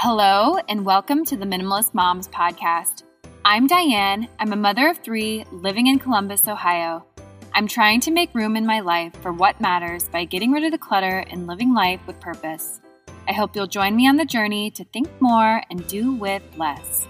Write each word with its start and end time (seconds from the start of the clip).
Hello, 0.00 0.58
and 0.68 0.84
welcome 0.84 1.24
to 1.24 1.38
the 1.38 1.46
Minimalist 1.46 1.94
Moms 1.94 2.28
Podcast. 2.28 3.04
I'm 3.46 3.66
Diane. 3.66 4.28
I'm 4.38 4.52
a 4.52 4.56
mother 4.56 4.88
of 4.88 4.98
three 4.98 5.46
living 5.50 5.86
in 5.86 5.98
Columbus, 5.98 6.46
Ohio. 6.46 7.06
I'm 7.54 7.66
trying 7.66 8.00
to 8.00 8.10
make 8.10 8.34
room 8.34 8.56
in 8.56 8.66
my 8.66 8.80
life 8.80 9.16
for 9.22 9.32
what 9.32 9.58
matters 9.58 10.06
by 10.10 10.26
getting 10.26 10.52
rid 10.52 10.64
of 10.64 10.72
the 10.72 10.76
clutter 10.76 11.24
and 11.30 11.46
living 11.46 11.72
life 11.72 12.00
with 12.06 12.20
purpose. 12.20 12.82
I 13.26 13.32
hope 13.32 13.56
you'll 13.56 13.66
join 13.66 13.96
me 13.96 14.06
on 14.06 14.18
the 14.18 14.26
journey 14.26 14.70
to 14.72 14.84
think 14.84 15.08
more 15.18 15.62
and 15.70 15.88
do 15.88 16.12
with 16.12 16.42
less. 16.58 17.06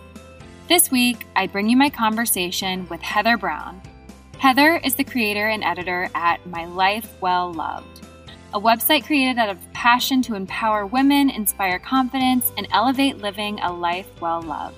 This 0.68 0.88
week, 0.88 1.26
I 1.34 1.48
bring 1.48 1.68
you 1.68 1.76
my 1.76 1.90
conversation 1.90 2.86
with 2.88 3.02
Heather 3.02 3.36
Brown. 3.36 3.82
Heather 4.38 4.76
is 4.76 4.94
the 4.94 5.02
creator 5.02 5.48
and 5.48 5.64
editor 5.64 6.08
at 6.14 6.46
My 6.46 6.66
Life 6.66 7.20
Well 7.20 7.52
Loved, 7.52 8.06
a 8.54 8.60
website 8.60 9.04
created 9.04 9.38
out 9.38 9.48
of 9.48 9.72
passion 9.72 10.22
to 10.22 10.34
empower 10.34 10.86
women, 10.86 11.30
inspire 11.30 11.78
confidence, 11.78 12.52
and 12.56 12.66
elevate 12.72 13.18
living 13.18 13.60
a 13.60 13.72
life 13.72 14.08
well 14.20 14.42
loved. 14.42 14.76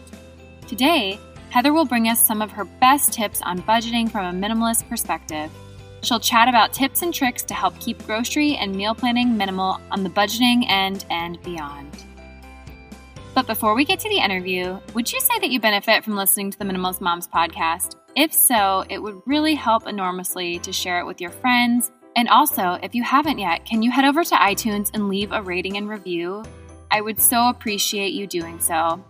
Today, 0.67 1.19
Heather 1.51 1.73
will 1.73 1.85
bring 1.85 2.09
us 2.09 2.25
some 2.25 2.43
of 2.43 2.51
her 2.51 2.65
best 2.65 3.13
tips 3.13 3.41
on 3.43 3.63
budgeting 3.63 4.11
from 4.11 4.27
a 4.27 4.47
minimalist 4.47 4.89
perspective. 4.89 5.51
She'll 6.03 6.21
chat 6.21 6.49
about 6.49 6.73
tips 6.73 7.03
and 7.03 7.13
tricks 7.13 7.43
to 7.45 7.55
help 7.55 7.79
keep 7.81 8.05
grocery 8.07 8.57
and 8.57 8.75
meal 8.75 8.95
planning 8.95 9.37
minimal 9.37 9.81
on 9.91 10.05
the 10.05 10.11
budgeting 10.11 10.69
end 10.69 11.05
and 11.11 11.43
beyond. 11.43 12.05
But 13.35 13.47
before 13.47 13.75
we 13.75 13.85
get 13.85 14.01
to 14.01 14.09
the 14.09 14.19
interview, 14.19 14.79
would 14.95 15.13
you 15.13 15.21
say 15.21 15.39
that 15.39 15.51
you 15.51 15.61
benefit 15.61 16.05
from 16.05 16.17
listening 16.17 16.51
to 16.51 16.59
the 16.59 16.65
Minimalist 16.65 17.01
Moms 17.01 17.29
podcast? 17.29 17.97
If 18.17 18.33
so, 18.33 18.85
it 18.91 19.01
would 19.01 19.21
really 19.27 19.55
help 19.55 19.87
enormously 19.87 20.59
to 20.61 20.73
share 20.73 20.99
it 20.99 21.07
with 21.07 21.21
your 21.21 21.31
friends. 21.31 21.93
And 22.19 22.29
also, 22.29 22.77
if 22.83 22.97
you 22.97 23.05
haven't 23.05 23.39
yet, 23.39 23.65
can 23.65 23.81
you 23.81 23.93
head 23.93 24.05
over 24.05 24.25
to 24.25 24.35
iTunes 24.35 24.91
and 24.93 25.09
leave 25.09 25.31
a 25.31 25.41
rating 25.41 25.77
and 25.77 25.89
review? 25.89 26.43
I 26.91 27.01
would 27.01 27.21
so 27.21 27.49
appreciate 27.49 28.13
you 28.13 28.27
doing 28.27 28.59
so. 28.59 29.05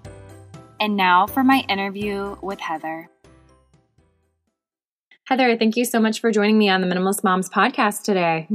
And 0.78 0.94
now 0.94 1.26
for 1.26 1.42
my 1.42 1.64
interview 1.70 2.36
with 2.42 2.60
Heather. 2.60 3.08
Heather, 5.24 5.56
thank 5.56 5.78
you 5.78 5.86
so 5.86 6.00
much 6.00 6.20
for 6.20 6.30
joining 6.30 6.58
me 6.58 6.68
on 6.68 6.82
the 6.82 6.86
Minimalist 6.86 7.24
Moms 7.24 7.48
podcast 7.48 8.02
today. 8.02 8.46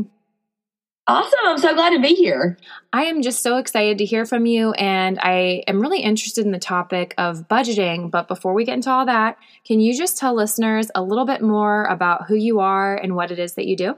Awesome. 1.07 1.39
I'm 1.45 1.57
so 1.57 1.73
glad 1.73 1.89
to 1.89 1.99
be 1.99 2.13
here. 2.13 2.59
I 2.93 3.05
am 3.05 3.23
just 3.23 3.41
so 3.41 3.57
excited 3.57 3.97
to 3.97 4.05
hear 4.05 4.23
from 4.23 4.45
you, 4.45 4.73
and 4.73 5.17
I 5.19 5.63
am 5.67 5.81
really 5.81 6.01
interested 6.01 6.45
in 6.45 6.51
the 6.51 6.59
topic 6.59 7.15
of 7.17 7.47
budgeting. 7.47 8.11
But 8.11 8.27
before 8.27 8.53
we 8.53 8.65
get 8.65 8.75
into 8.75 8.91
all 8.91 9.07
that, 9.07 9.39
can 9.65 9.79
you 9.79 9.97
just 9.97 10.19
tell 10.19 10.35
listeners 10.35 10.91
a 10.93 11.01
little 11.01 11.25
bit 11.25 11.41
more 11.41 11.85
about 11.85 12.27
who 12.27 12.35
you 12.35 12.59
are 12.59 12.95
and 12.95 13.15
what 13.15 13.31
it 13.31 13.39
is 13.39 13.55
that 13.55 13.65
you 13.65 13.75
do? 13.75 13.95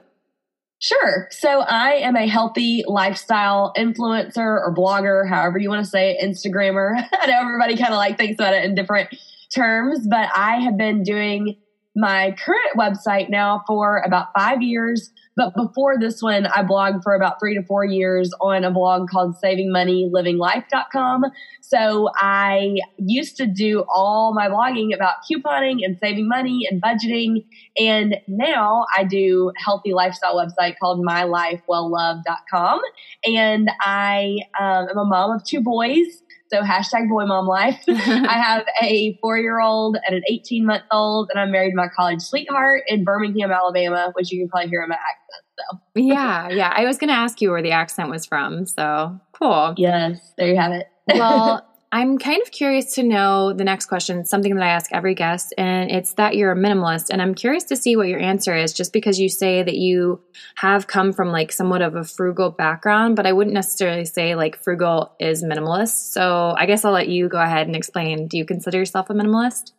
Sure. 0.80 1.28
So 1.32 1.62
I 1.62 1.94
am 1.94 2.16
a 2.16 2.28
healthy 2.28 2.84
lifestyle 2.86 3.74
influencer 3.78 4.38
or 4.38 4.74
blogger, 4.76 5.28
however 5.28 5.58
you 5.58 5.70
want 5.70 5.84
to 5.84 5.90
say 5.90 6.12
it, 6.12 6.24
Instagrammer. 6.24 6.94
I 7.22 7.28
know 7.28 7.40
everybody 7.42 7.78
kind 7.78 7.94
of 7.94 7.98
like 7.98 8.18
thinks 8.18 8.36
about 8.40 8.54
it 8.54 8.66
in 8.66 8.76
different 8.76 9.10
terms, 9.54 10.06
but 10.08 10.30
I 10.36 10.58
have 10.58 10.78
been 10.78 11.04
doing 11.04 11.56
my 11.96 12.36
current 12.44 12.78
website 12.78 13.30
now 13.30 13.64
for 13.66 14.02
about 14.06 14.28
five 14.38 14.62
years. 14.62 15.12
But 15.38 15.54
before 15.56 15.98
this 16.00 16.22
one, 16.22 16.46
I 16.46 16.64
blogged 16.64 17.04
for 17.04 17.14
about 17.14 17.40
three 17.40 17.56
to 17.56 17.64
four 17.64 17.84
years 17.84 18.32
on 18.40 18.64
a 18.64 18.72
blog 18.72 19.10
called 19.10 19.36
savingmoneylivinglife.com. 19.44 21.24
So 21.62 22.10
I 22.16 22.76
used 22.98 23.38
to 23.38 23.46
do 23.46 23.84
all 23.94 24.34
my 24.34 24.48
blogging 24.48 24.94
about 24.94 25.16
couponing 25.30 25.80
and 25.84 25.98
saving 26.00 26.28
money 26.28 26.68
and 26.70 26.82
budgeting. 26.82 27.46
And 27.78 28.16
now 28.28 28.86
I 28.96 29.04
do 29.04 29.52
healthy 29.58 29.94
lifestyle 29.94 30.36
website 30.36 30.76
called 30.80 31.06
mylifewellloved.com. 31.06 32.80
And 33.26 33.72
I 33.82 34.38
um, 34.60 34.88
am 34.90 34.98
a 34.98 35.06
mom 35.06 35.32
of 35.32 35.44
two 35.44 35.62
boys. 35.62 36.22
So 36.52 36.62
hashtag 36.62 37.10
boy 37.10 37.26
mom 37.26 37.48
life. 37.48 37.84
I 37.88 38.38
have 38.42 38.66
a 38.82 39.18
four 39.22 39.38
year 39.38 39.60
old 39.60 39.98
and 40.06 40.16
an 40.16 40.24
18 40.30 40.66
month 40.66 40.84
old, 40.92 41.30
and 41.32 41.40
I'm 41.40 41.52
married 41.52 41.72
to 41.72 41.76
my 41.76 41.88
college 41.88 42.22
sweetheart 42.22 42.84
in 42.88 43.04
Birmingham, 43.04 43.52
Alabama, 43.52 44.12
which 44.14 44.32
you 44.32 44.42
can 44.42 44.50
probably 44.50 44.70
hear 44.70 44.84
in 44.84 44.90
my 44.90 44.96
accent. 44.96 45.44
So 45.58 46.02
yeah, 46.02 46.50
yeah. 46.50 46.74
I 46.76 46.86
was 46.86 46.98
going 46.98 47.08
to 47.10 47.16
ask 47.16 47.42
you 47.42 47.50
where 47.50 47.62
the 47.62 47.72
accent 47.72 48.10
was 48.10 48.26
from. 48.26 48.66
So 48.66 49.20
cool. 49.34 49.74
Yes, 49.78 50.34
there 50.38 50.48
you 50.48 50.58
have 50.58 50.72
it. 50.72 50.88
well, 51.14 51.66
I'm 51.96 52.18
kind 52.18 52.42
of 52.42 52.52
curious 52.52 52.96
to 52.96 53.04
know 53.04 53.54
the 53.54 53.64
next 53.64 53.86
question, 53.86 54.26
something 54.26 54.54
that 54.54 54.66
I 54.66 54.72
ask 54.72 54.92
every 54.92 55.16
guest, 55.16 55.54
and 55.58 55.90
it's 55.90 56.16
that 56.16 56.36
you're 56.36 56.52
a 56.52 56.56
minimalist. 56.56 57.06
And 57.10 57.22
I'm 57.22 57.34
curious 57.34 57.64
to 57.66 57.78
see 57.78 57.96
what 57.96 58.10
your 58.10 58.20
answer 58.20 58.54
is, 58.54 58.74
just 58.74 58.92
because 58.92 59.18
you 59.18 59.30
say 59.30 59.64
that 59.64 59.78
you 59.78 60.20
have 60.56 60.88
come 60.88 61.14
from 61.14 61.30
like 61.30 61.54
somewhat 61.54 61.82
of 61.82 61.96
a 61.96 62.04
frugal 62.04 62.50
background, 62.50 63.16
but 63.16 63.26
I 63.26 63.32
wouldn't 63.32 63.54
necessarily 63.54 64.04
say 64.04 64.36
like 64.36 64.62
frugal 64.62 65.16
is 65.22 65.42
minimalist. 65.42 66.12
So 66.12 66.54
I 66.58 66.66
guess 66.66 66.84
I'll 66.84 66.92
let 66.92 67.08
you 67.08 67.30
go 67.30 67.40
ahead 67.40 67.68
and 67.68 67.78
explain. 67.78 68.28
Do 68.28 68.38
you 68.38 68.44
consider 68.44 68.78
yourself 68.78 69.10
a 69.10 69.14
minimalist? 69.14 69.72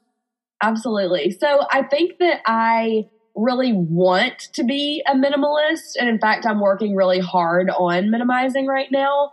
Absolutely. 0.62 1.32
So 1.32 1.66
I 1.70 1.82
think 1.82 2.16
that 2.20 2.40
I 2.46 3.10
really 3.34 3.74
want 3.74 4.48
to 4.54 4.64
be 4.64 5.04
a 5.06 5.14
minimalist. 5.14 5.96
And 6.00 6.08
in 6.08 6.18
fact, 6.18 6.46
I'm 6.46 6.60
working 6.60 6.96
really 6.96 7.20
hard 7.20 7.68
on 7.68 8.10
minimizing 8.10 8.66
right 8.66 8.88
now. 8.90 9.32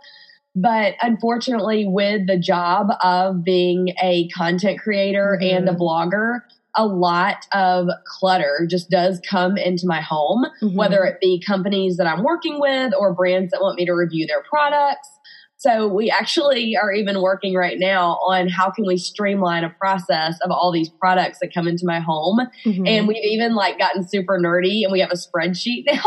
But 0.54 0.94
unfortunately, 1.02 1.84
with 1.86 2.26
the 2.26 2.38
job 2.38 2.88
of 3.02 3.42
being 3.42 3.94
a 4.02 4.28
content 4.28 4.80
creator 4.80 5.38
mm-hmm. 5.40 5.56
and 5.56 5.68
a 5.68 5.74
blogger, 5.74 6.40
a 6.76 6.86
lot 6.86 7.46
of 7.52 7.88
clutter 8.06 8.66
just 8.68 8.90
does 8.90 9.20
come 9.28 9.56
into 9.56 9.86
my 9.86 10.00
home, 10.00 10.46
mm-hmm. 10.62 10.76
whether 10.76 11.04
it 11.04 11.20
be 11.20 11.42
companies 11.44 11.96
that 11.96 12.06
I'm 12.06 12.22
working 12.22 12.60
with 12.60 12.92
or 12.98 13.14
brands 13.14 13.52
that 13.52 13.60
want 13.60 13.76
me 13.76 13.86
to 13.86 13.92
review 13.92 14.26
their 14.26 14.42
products. 14.42 15.08
So 15.56 15.88
we 15.88 16.10
actually 16.10 16.76
are 16.76 16.92
even 16.92 17.22
working 17.22 17.54
right 17.54 17.78
now 17.78 18.18
on 18.26 18.48
how 18.48 18.70
can 18.70 18.84
we 18.86 18.98
streamline 18.98 19.64
a 19.64 19.70
process 19.70 20.38
of 20.42 20.50
all 20.50 20.70
these 20.70 20.90
products 20.90 21.38
that 21.40 21.54
come 21.54 21.66
into 21.66 21.86
my 21.86 22.00
home. 22.00 22.40
Mm-hmm. 22.66 22.86
And 22.86 23.08
we've 23.08 23.24
even 23.24 23.54
like 23.54 23.78
gotten 23.78 24.06
super 24.06 24.38
nerdy 24.38 24.82
and 24.82 24.92
we 24.92 25.00
have 25.00 25.10
a 25.10 25.14
spreadsheet 25.14 25.84
now 25.86 26.02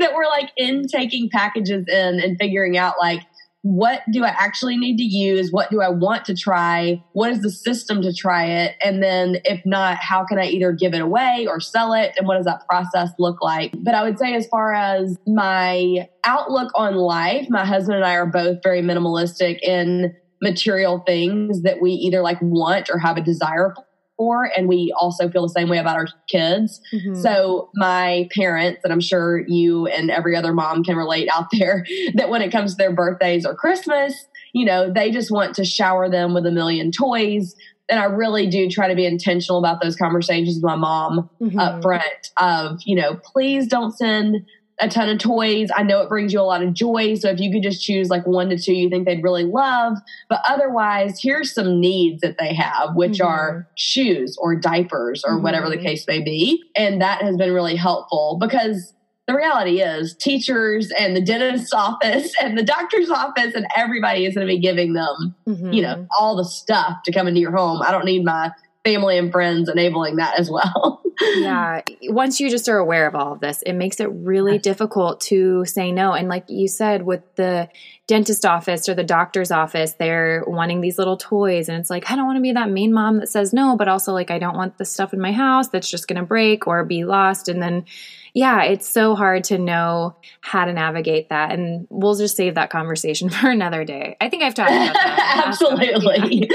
that 0.00 0.14
we're 0.14 0.26
like 0.26 0.50
in 0.56 0.88
taking 0.88 1.30
packages 1.30 1.86
in 1.86 2.20
and 2.20 2.36
figuring 2.40 2.76
out 2.76 2.94
like 2.98 3.20
what 3.62 4.02
do 4.12 4.24
I 4.24 4.28
actually 4.28 4.76
need 4.76 4.96
to 4.98 5.04
use? 5.04 5.50
What 5.50 5.70
do 5.70 5.80
I 5.80 5.88
want 5.88 6.24
to 6.26 6.34
try? 6.34 7.02
What 7.12 7.30
is 7.30 7.42
the 7.42 7.50
system 7.50 8.02
to 8.02 8.14
try 8.14 8.44
it? 8.44 8.76
And 8.82 9.02
then 9.02 9.38
if 9.44 9.60
not, 9.66 9.98
how 9.98 10.24
can 10.24 10.38
I 10.38 10.46
either 10.46 10.72
give 10.72 10.94
it 10.94 11.00
away 11.00 11.46
or 11.48 11.60
sell 11.60 11.92
it? 11.92 12.14
And 12.16 12.26
what 12.26 12.36
does 12.36 12.46
that 12.46 12.66
process 12.68 13.10
look 13.18 13.42
like? 13.42 13.72
But 13.82 13.94
I 13.94 14.02
would 14.04 14.18
say 14.18 14.34
as 14.34 14.46
far 14.46 14.72
as 14.72 15.16
my 15.26 16.08
outlook 16.24 16.70
on 16.76 16.94
life, 16.94 17.46
my 17.50 17.64
husband 17.64 17.96
and 17.96 18.04
I 18.04 18.14
are 18.14 18.26
both 18.26 18.58
very 18.62 18.80
minimalistic 18.80 19.58
in 19.62 20.14
material 20.40 21.02
things 21.04 21.62
that 21.62 21.82
we 21.82 21.90
either 21.90 22.22
like 22.22 22.38
want 22.40 22.90
or 22.90 22.98
have 22.98 23.16
a 23.16 23.20
desire 23.20 23.74
for 24.18 24.50
and 24.54 24.68
we 24.68 24.92
also 25.00 25.30
feel 25.30 25.42
the 25.42 25.48
same 25.48 25.70
way 25.70 25.78
about 25.78 25.96
our 25.96 26.08
kids 26.28 26.82
mm-hmm. 26.92 27.14
so 27.14 27.70
my 27.74 28.28
parents 28.34 28.80
and 28.84 28.92
i'm 28.92 29.00
sure 29.00 29.38
you 29.48 29.86
and 29.86 30.10
every 30.10 30.36
other 30.36 30.52
mom 30.52 30.84
can 30.84 30.96
relate 30.96 31.28
out 31.32 31.46
there 31.58 31.86
that 32.14 32.28
when 32.28 32.42
it 32.42 32.52
comes 32.52 32.72
to 32.72 32.76
their 32.76 32.92
birthdays 32.92 33.46
or 33.46 33.54
christmas 33.54 34.26
you 34.52 34.66
know 34.66 34.92
they 34.92 35.10
just 35.10 35.30
want 35.30 35.54
to 35.54 35.64
shower 35.64 36.10
them 36.10 36.34
with 36.34 36.44
a 36.44 36.52
million 36.52 36.92
toys 36.92 37.54
and 37.88 37.98
I 37.98 38.04
really 38.04 38.46
do 38.46 38.68
try 38.68 38.88
to 38.88 38.94
be 38.94 39.06
intentional 39.06 39.58
about 39.58 39.80
those 39.80 39.96
conversations 39.96 40.56
with 40.56 40.64
my 40.64 40.76
mom 40.76 41.30
mm-hmm. 41.40 41.58
up 41.58 41.82
front 41.82 42.30
of, 42.36 42.80
you 42.84 42.94
know, 42.94 43.14
please 43.14 43.66
don't 43.66 43.96
send 43.96 44.44
a 44.80 44.88
ton 44.88 45.08
of 45.08 45.18
toys. 45.18 45.70
I 45.74 45.82
know 45.82 46.00
it 46.02 46.08
brings 46.08 46.32
you 46.32 46.40
a 46.40 46.42
lot 46.42 46.62
of 46.62 46.72
joy. 46.72 47.14
So 47.14 47.28
if 47.30 47.40
you 47.40 47.50
could 47.52 47.62
just 47.62 47.82
choose 47.82 48.08
like 48.08 48.26
one 48.26 48.48
to 48.50 48.58
two 48.58 48.74
you 48.74 48.88
think 48.88 49.06
they'd 49.06 49.22
really 49.22 49.44
love, 49.44 49.98
but 50.28 50.40
otherwise, 50.46 51.18
here's 51.20 51.52
some 51.52 51.80
needs 51.80 52.20
that 52.22 52.36
they 52.38 52.54
have, 52.54 52.94
which 52.94 53.18
mm-hmm. 53.18 53.26
are 53.26 53.68
shoes 53.74 54.36
or 54.40 54.54
diapers 54.54 55.24
or 55.26 55.34
mm-hmm. 55.34 55.42
whatever 55.42 55.68
the 55.68 55.76
mm-hmm. 55.76 55.86
case 55.86 56.06
may 56.06 56.22
be. 56.22 56.62
And 56.76 57.00
that 57.00 57.22
has 57.22 57.36
been 57.36 57.52
really 57.52 57.76
helpful 57.76 58.38
because 58.40 58.94
the 59.26 59.34
reality 59.34 59.80
is 59.82 60.14
teachers 60.14 60.90
and 60.98 61.14
the 61.14 61.20
dentist's 61.20 61.72
office 61.74 62.32
and 62.40 62.56
the 62.56 62.64
doctor's 62.64 63.10
office 63.10 63.54
and 63.54 63.66
everybody 63.76 64.24
is 64.24 64.34
going 64.34 64.46
to 64.46 64.52
be 64.52 64.58
giving 64.58 64.94
them, 64.94 65.34
mm-hmm. 65.46 65.72
you 65.72 65.82
know, 65.82 66.06
all 66.18 66.36
the 66.36 66.44
stuff 66.44 67.02
to 67.04 67.12
come 67.12 67.28
into 67.28 67.40
your 67.40 67.54
home. 67.54 67.82
I 67.82 67.90
don't 67.90 68.06
need 68.06 68.24
my 68.24 68.50
family 68.88 69.18
and 69.18 69.30
friends 69.30 69.68
enabling 69.68 70.16
that 70.16 70.38
as 70.38 70.50
well. 70.50 71.02
yeah. 71.36 71.82
Once 72.04 72.40
you 72.40 72.48
just 72.48 72.68
are 72.68 72.78
aware 72.78 73.06
of 73.06 73.14
all 73.14 73.32
of 73.32 73.40
this, 73.40 73.62
it 73.62 73.74
makes 73.74 74.00
it 74.00 74.06
really 74.06 74.54
yes. 74.54 74.62
difficult 74.62 75.20
to 75.20 75.64
say 75.64 75.92
no. 75.92 76.12
And 76.12 76.28
like 76.28 76.44
you 76.48 76.68
said, 76.68 77.02
with 77.02 77.22
the 77.34 77.68
dentist 78.06 78.46
office 78.46 78.88
or 78.88 78.94
the 78.94 79.04
doctor's 79.04 79.50
office, 79.50 79.92
they're 79.92 80.42
wanting 80.46 80.80
these 80.80 80.96
little 80.96 81.16
toys. 81.16 81.68
And 81.68 81.78
it's 81.78 81.90
like, 81.90 82.10
I 82.10 82.16
don't 82.16 82.26
want 82.26 82.38
to 82.38 82.42
be 82.42 82.52
that 82.52 82.70
mean 82.70 82.92
mom 82.92 83.18
that 83.18 83.28
says 83.28 83.52
no, 83.52 83.76
but 83.76 83.88
also 83.88 84.12
like, 84.12 84.30
I 84.30 84.38
don't 84.38 84.56
want 84.56 84.78
the 84.78 84.84
stuff 84.84 85.12
in 85.12 85.20
my 85.20 85.32
house 85.32 85.68
that's 85.68 85.90
just 85.90 86.08
going 86.08 86.18
to 86.18 86.26
break 86.26 86.66
or 86.66 86.84
be 86.84 87.04
lost. 87.04 87.48
And 87.48 87.60
then, 87.60 87.84
yeah, 88.32 88.62
it's 88.62 88.88
so 88.88 89.14
hard 89.14 89.44
to 89.44 89.58
know 89.58 90.16
how 90.40 90.64
to 90.64 90.72
navigate 90.72 91.28
that. 91.28 91.52
And 91.52 91.86
we'll 91.90 92.14
just 92.14 92.36
save 92.36 92.54
that 92.54 92.70
conversation 92.70 93.28
for 93.30 93.50
another 93.50 93.84
day. 93.84 94.16
I 94.20 94.28
think 94.28 94.42
I've 94.42 94.54
talked 94.54 94.70
about 94.70 94.94
that. 94.94 95.44
Absolutely. 95.48 96.48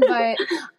but 0.00 0.36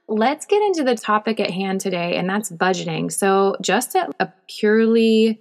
let's 0.07 0.45
get 0.45 0.61
into 0.61 0.83
the 0.83 0.95
topic 0.95 1.39
at 1.39 1.49
hand 1.49 1.81
today, 1.81 2.15
and 2.15 2.29
that's 2.29 2.51
budgeting. 2.51 3.11
So, 3.11 3.55
just 3.61 3.95
at 3.95 4.09
a 4.19 4.31
purely 4.47 5.39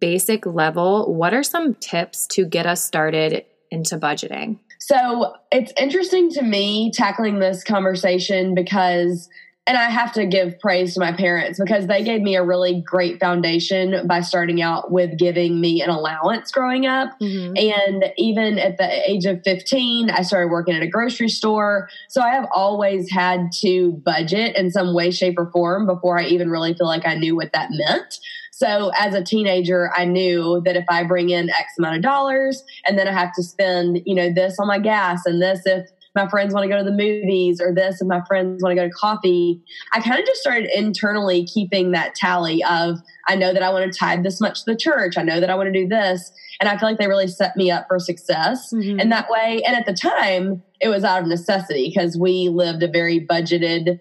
basic 0.00 0.46
level, 0.46 1.12
what 1.14 1.34
are 1.34 1.42
some 1.42 1.74
tips 1.74 2.26
to 2.28 2.44
get 2.44 2.66
us 2.66 2.84
started 2.84 3.44
into 3.70 3.98
budgeting? 3.98 4.58
So 4.84 5.34
it's 5.52 5.72
interesting 5.78 6.28
to 6.32 6.42
me 6.42 6.90
tackling 6.92 7.38
this 7.38 7.62
conversation 7.62 8.54
because 8.54 9.28
and 9.66 9.78
I 9.78 9.90
have 9.90 10.12
to 10.14 10.26
give 10.26 10.58
praise 10.58 10.94
to 10.94 11.00
my 11.00 11.12
parents 11.12 11.60
because 11.62 11.86
they 11.86 12.02
gave 12.02 12.20
me 12.20 12.34
a 12.34 12.42
really 12.42 12.82
great 12.84 13.20
foundation 13.20 14.06
by 14.08 14.20
starting 14.20 14.60
out 14.60 14.90
with 14.90 15.16
giving 15.16 15.60
me 15.60 15.80
an 15.82 15.88
allowance 15.88 16.50
growing 16.50 16.84
up. 16.86 17.10
Mm-hmm. 17.20 17.56
And 17.56 18.12
even 18.16 18.58
at 18.58 18.76
the 18.78 19.08
age 19.08 19.24
of 19.24 19.40
15, 19.44 20.10
I 20.10 20.22
started 20.22 20.48
working 20.48 20.74
at 20.74 20.82
a 20.82 20.88
grocery 20.88 21.28
store. 21.28 21.88
So 22.08 22.20
I 22.22 22.30
have 22.30 22.48
always 22.52 23.08
had 23.12 23.52
to 23.60 23.92
budget 24.04 24.56
in 24.56 24.72
some 24.72 24.94
way, 24.94 25.12
shape, 25.12 25.38
or 25.38 25.48
form 25.52 25.86
before 25.86 26.18
I 26.18 26.24
even 26.24 26.50
really 26.50 26.74
feel 26.74 26.88
like 26.88 27.06
I 27.06 27.14
knew 27.14 27.36
what 27.36 27.52
that 27.52 27.68
meant. 27.70 28.18
So 28.50 28.90
as 28.98 29.14
a 29.14 29.22
teenager, 29.22 29.92
I 29.96 30.04
knew 30.04 30.60
that 30.64 30.76
if 30.76 30.84
I 30.88 31.04
bring 31.04 31.30
in 31.30 31.50
X 31.50 31.74
amount 31.78 31.96
of 31.96 32.02
dollars 32.02 32.64
and 32.86 32.98
then 32.98 33.06
I 33.06 33.12
have 33.12 33.32
to 33.34 33.42
spend, 33.44 34.02
you 34.06 34.14
know, 34.14 34.32
this 34.32 34.56
on 34.58 34.66
my 34.66 34.80
gas 34.80 35.24
and 35.24 35.40
this 35.40 35.62
if 35.66 35.88
my 36.14 36.28
friends 36.28 36.52
want 36.52 36.64
to 36.64 36.68
go 36.68 36.78
to 36.78 36.84
the 36.84 36.90
movies 36.90 37.60
or 37.60 37.74
this 37.74 38.00
and 38.00 38.08
my 38.08 38.22
friends 38.26 38.62
want 38.62 38.76
to 38.76 38.82
go 38.82 38.86
to 38.86 38.94
coffee. 38.94 39.62
I 39.92 40.00
kind 40.00 40.20
of 40.20 40.26
just 40.26 40.40
started 40.40 40.68
internally 40.74 41.46
keeping 41.46 41.92
that 41.92 42.14
tally 42.14 42.62
of 42.64 42.98
I 43.28 43.36
know 43.36 43.52
that 43.52 43.62
I 43.62 43.70
want 43.70 43.90
to 43.90 43.98
tithe 43.98 44.22
this 44.22 44.40
much 44.40 44.64
to 44.64 44.72
the 44.72 44.76
church. 44.76 45.16
I 45.16 45.22
know 45.22 45.40
that 45.40 45.50
I 45.50 45.54
want 45.54 45.72
to 45.72 45.72
do 45.72 45.88
this. 45.88 46.32
And 46.60 46.68
I 46.68 46.76
feel 46.76 46.88
like 46.88 46.98
they 46.98 47.08
really 47.08 47.28
set 47.28 47.56
me 47.56 47.70
up 47.70 47.86
for 47.88 47.98
success 47.98 48.72
mm-hmm. 48.72 49.00
in 49.00 49.08
that 49.08 49.30
way. 49.30 49.62
And 49.66 49.76
at 49.76 49.86
the 49.86 49.94
time, 49.94 50.62
it 50.80 50.88
was 50.88 51.04
out 51.04 51.22
of 51.22 51.28
necessity 51.28 51.88
because 51.88 52.18
we 52.18 52.48
lived 52.48 52.82
a 52.82 52.88
very 52.88 53.24
budgeted 53.24 54.00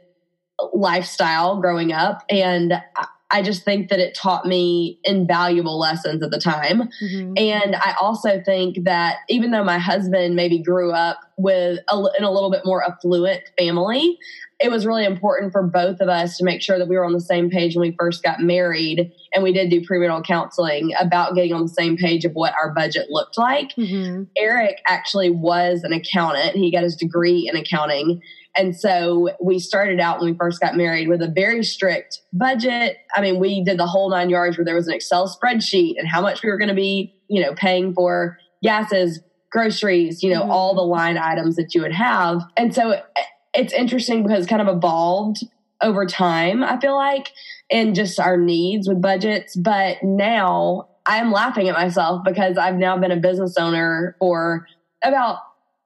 lifestyle 0.74 1.60
growing 1.60 1.92
up. 1.92 2.24
And 2.30 2.74
I 3.31 3.42
just 3.42 3.63
think 3.63 3.89
that 3.89 4.00
it 4.00 4.13
taught 4.16 4.45
me 4.45 5.00
invaluable 5.04 5.80
lessons 5.80 6.22
at 6.22 6.31
the 6.31 6.39
time. 6.39 6.89
Mm-hmm. 7.01 7.33
And 7.38 7.75
I 7.75 7.95
also 8.00 8.42
think 8.44 8.83
that 8.83 9.19
even 9.30 9.51
though 9.51 9.63
my 9.63 9.80
husband 9.80 10.36
maybe 10.36 10.62
grew 10.62 10.92
up 10.92 11.18
with 11.38 11.80
a, 11.89 12.04
in 12.18 12.24
a 12.24 12.31
little 12.31 12.51
bit 12.51 12.62
more 12.66 12.83
affluent 12.83 13.44
family, 13.57 14.18
it 14.60 14.69
was 14.69 14.86
really 14.86 15.06
important 15.06 15.51
for 15.51 15.63
both 15.63 16.01
of 16.01 16.07
us 16.07 16.38
to 16.38 16.44
make 16.44 16.62
sure 16.62 16.78
that 16.78 16.88
we 16.88 16.95
were 16.95 17.06
on 17.06 17.13
the 17.13 17.19
same 17.19 17.50
page 17.50 17.75
when 17.75 17.89
we 17.89 17.95
first 17.98 18.22
got 18.22 18.39
married. 18.39 19.12
And 19.34 19.44
we 19.44 19.54
did 19.54 19.69
do 19.69 19.81
premarital 19.81 20.25
counseling 20.25 20.94
about 21.00 21.34
getting 21.34 21.54
on 21.54 21.63
the 21.63 21.69
same 21.69 21.98
page 21.98 22.25
of 22.25 22.34
what 22.34 22.54
our 22.62 22.74
budget 22.74 23.07
looked 23.10 23.38
like. 23.38 23.69
Mm-hmm. 23.75 24.24
Eric 24.38 24.77
actually 24.88 25.31
was 25.31 25.81
an 25.84 25.94
accountant, 25.94 26.56
he 26.56 26.72
got 26.72 26.84
his 26.84 26.95
degree 26.95 27.50
in 27.51 27.60
accounting. 27.60 28.22
And 28.56 28.75
so 28.75 29.30
we 29.42 29.59
started 29.59 30.00
out 30.00 30.19
when 30.19 30.31
we 30.31 30.38
first 30.38 30.59
got 30.59 30.75
married 30.75 31.07
with 31.07 31.21
a 31.21 31.27
very 31.27 31.63
strict 31.63 32.21
budget. 32.33 32.98
I 33.15 33.21
mean, 33.21 33.39
we 33.39 33.63
did 33.63 33.80
the 33.80 33.88
whole 33.88 34.09
nine 34.09 34.30
yards 34.30 34.57
where 34.57 34.65
there 34.65 34.75
was 34.75 34.88
an 34.88 34.94
Excel 34.94 35.27
spreadsheet 35.27 35.94
and 35.98 36.07
how 36.07 36.21
much 36.21 36.44
we 36.44 36.50
were 36.50 36.57
going 36.57 36.69
to 36.69 36.75
be, 36.75 37.15
you 37.30 37.42
know, 37.42 37.53
paying 37.53 37.94
for 37.94 38.38
gases, 38.62 39.21
groceries, 39.51 40.21
you 40.21 40.33
know, 40.33 40.42
mm-hmm. 40.42 40.51
all 40.51 40.75
the 40.75 40.81
line 40.81 41.18
items 41.18 41.56
that 41.56 41.74
you 41.74 41.81
would 41.81 41.94
have. 41.94 42.42
And 42.57 42.74
so 42.75 43.01
it's 43.53 43.74
interesting 43.74 44.24
because 44.24 44.45
kind 44.45 44.62
of 44.62 44.75
evolved 44.75 45.45
over 45.81 46.06
time, 46.06 46.63
I 46.63 46.80
feel 46.80 46.95
like, 46.95 47.31
and 47.69 47.95
just 47.95 48.19
our 48.19 48.38
needs 48.38 48.88
with 48.88 49.01
budgets. 49.01 49.56
But 49.56 49.98
now 50.03 50.89
I'm 51.06 51.31
laughing 51.31 51.68
at 51.69 51.74
myself 51.74 52.24
because 52.24 52.57
I've 52.57 52.75
now 52.75 52.98
been 52.98 53.12
a 53.12 53.18
business 53.18 53.56
owner 53.57 54.15
for 54.19 54.68
about 55.03 55.38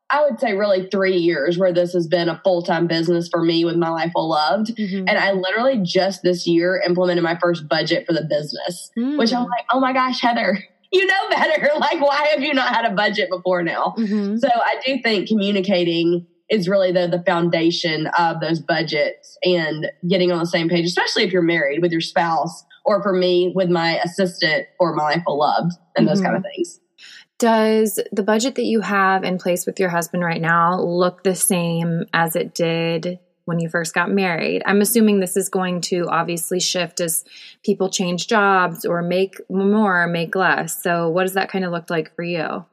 I 0.10 0.24
would 0.24 0.40
say 0.40 0.54
really 0.54 0.88
three 0.90 1.18
years 1.18 1.58
where 1.58 1.74
this 1.74 1.94
has 1.94 2.08
been 2.08 2.30
a 2.30 2.40
full 2.44 2.62
time 2.62 2.88
business 2.88 3.28
for 3.28 3.42
me 3.44 3.66
with 3.66 3.76
My 3.76 3.90
Life 3.90 4.12
Well 4.14 4.30
Loved. 4.30 4.76
Mm-hmm. 4.76 5.08
And 5.08 5.18
I 5.18 5.32
literally 5.32 5.82
just 5.84 6.22
this 6.22 6.46
year 6.46 6.82
implemented 6.86 7.24
my 7.24 7.38
first 7.40 7.68
budget 7.68 8.06
for 8.06 8.14
the 8.14 8.24
business, 8.24 8.92
mm. 8.98 9.18
which 9.18 9.34
I'm 9.34 9.46
like, 9.46 9.66
oh 9.72 9.80
my 9.80 9.94
gosh, 9.94 10.22
Heather, 10.22 10.64
you 10.92 11.06
know 11.06 11.30
better. 11.30 11.70
Like, 11.80 12.00
why 12.00 12.28
have 12.34 12.42
you 12.42 12.54
not 12.54 12.74
had 12.74 12.86
a 12.86 12.96
budget 12.96 13.30
before 13.30 13.62
now? 13.62 13.96
Mm-hmm. 13.98 14.38
So 14.38 14.48
I 14.48 14.82
do 14.86 15.02
think 15.02 15.28
communicating 15.28 16.26
is 16.50 16.70
really 16.70 16.92
the, 16.92 17.08
the 17.08 17.24
foundation 17.24 18.08
of 18.18 18.40
those 18.40 18.60
budgets 18.60 19.38
and 19.44 19.92
getting 20.08 20.32
on 20.32 20.40
the 20.40 20.46
same 20.46 20.70
page, 20.70 20.86
especially 20.86 21.24
if 21.24 21.32
you're 21.32 21.42
married 21.42 21.82
with 21.82 21.92
your 21.92 22.02
spouse 22.02 22.64
or 22.86 23.02
for 23.02 23.14
me 23.14 23.52
with 23.56 23.70
my 23.70 24.00
assistant 24.00 24.68
or 24.80 24.96
My 24.96 25.04
Life 25.04 25.24
Well 25.26 25.40
Loved 25.40 25.74
and 25.96 26.06
mm-hmm. 26.06 26.16
those 26.16 26.22
kind 26.22 26.36
of 26.38 26.44
things. 26.44 26.80
Does 27.38 28.00
the 28.14 28.24
budget 28.24 28.56
that 28.56 28.64
you 28.64 28.82
have 28.82 29.24
in 29.24 29.38
place 29.38 29.66
with 29.66 29.80
your 29.80 29.90
husband 29.90 30.24
right 30.24 30.42
now 30.42 30.80
look 30.80 31.24
the 31.24 31.36
same 31.36 32.06
as 32.14 32.36
it 32.36 32.54
did 32.54 33.20
when 33.44 33.60
you 33.60 33.68
first 33.68 33.94
got 33.94 34.10
married? 34.10 34.64
I'm 34.66 34.80
assuming 34.80 35.20
this 35.20 35.36
is 35.36 35.50
going 35.50 35.82
to 35.82 36.08
obviously 36.08 36.62
shift 36.62 37.02
as 37.02 37.26
people 37.64 37.90
change 37.90 38.28
jobs 38.28 38.86
or 38.86 39.02
make 39.02 39.42
more, 39.50 40.08
make 40.08 40.34
less. 40.34 40.82
So, 40.82 41.10
what 41.10 41.24
does 41.24 41.34
that 41.34 41.50
kind 41.50 41.66
of 41.66 41.72
look 41.72 41.90
like 41.90 42.16
for 42.16 42.24
you? 42.24 42.66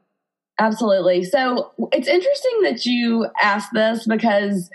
Absolutely. 0.60 1.24
So, 1.24 1.72
it's 1.90 2.06
interesting 2.06 2.62
that 2.62 2.86
you 2.86 3.26
asked 3.42 3.72
this 3.72 4.06
because 4.06 4.70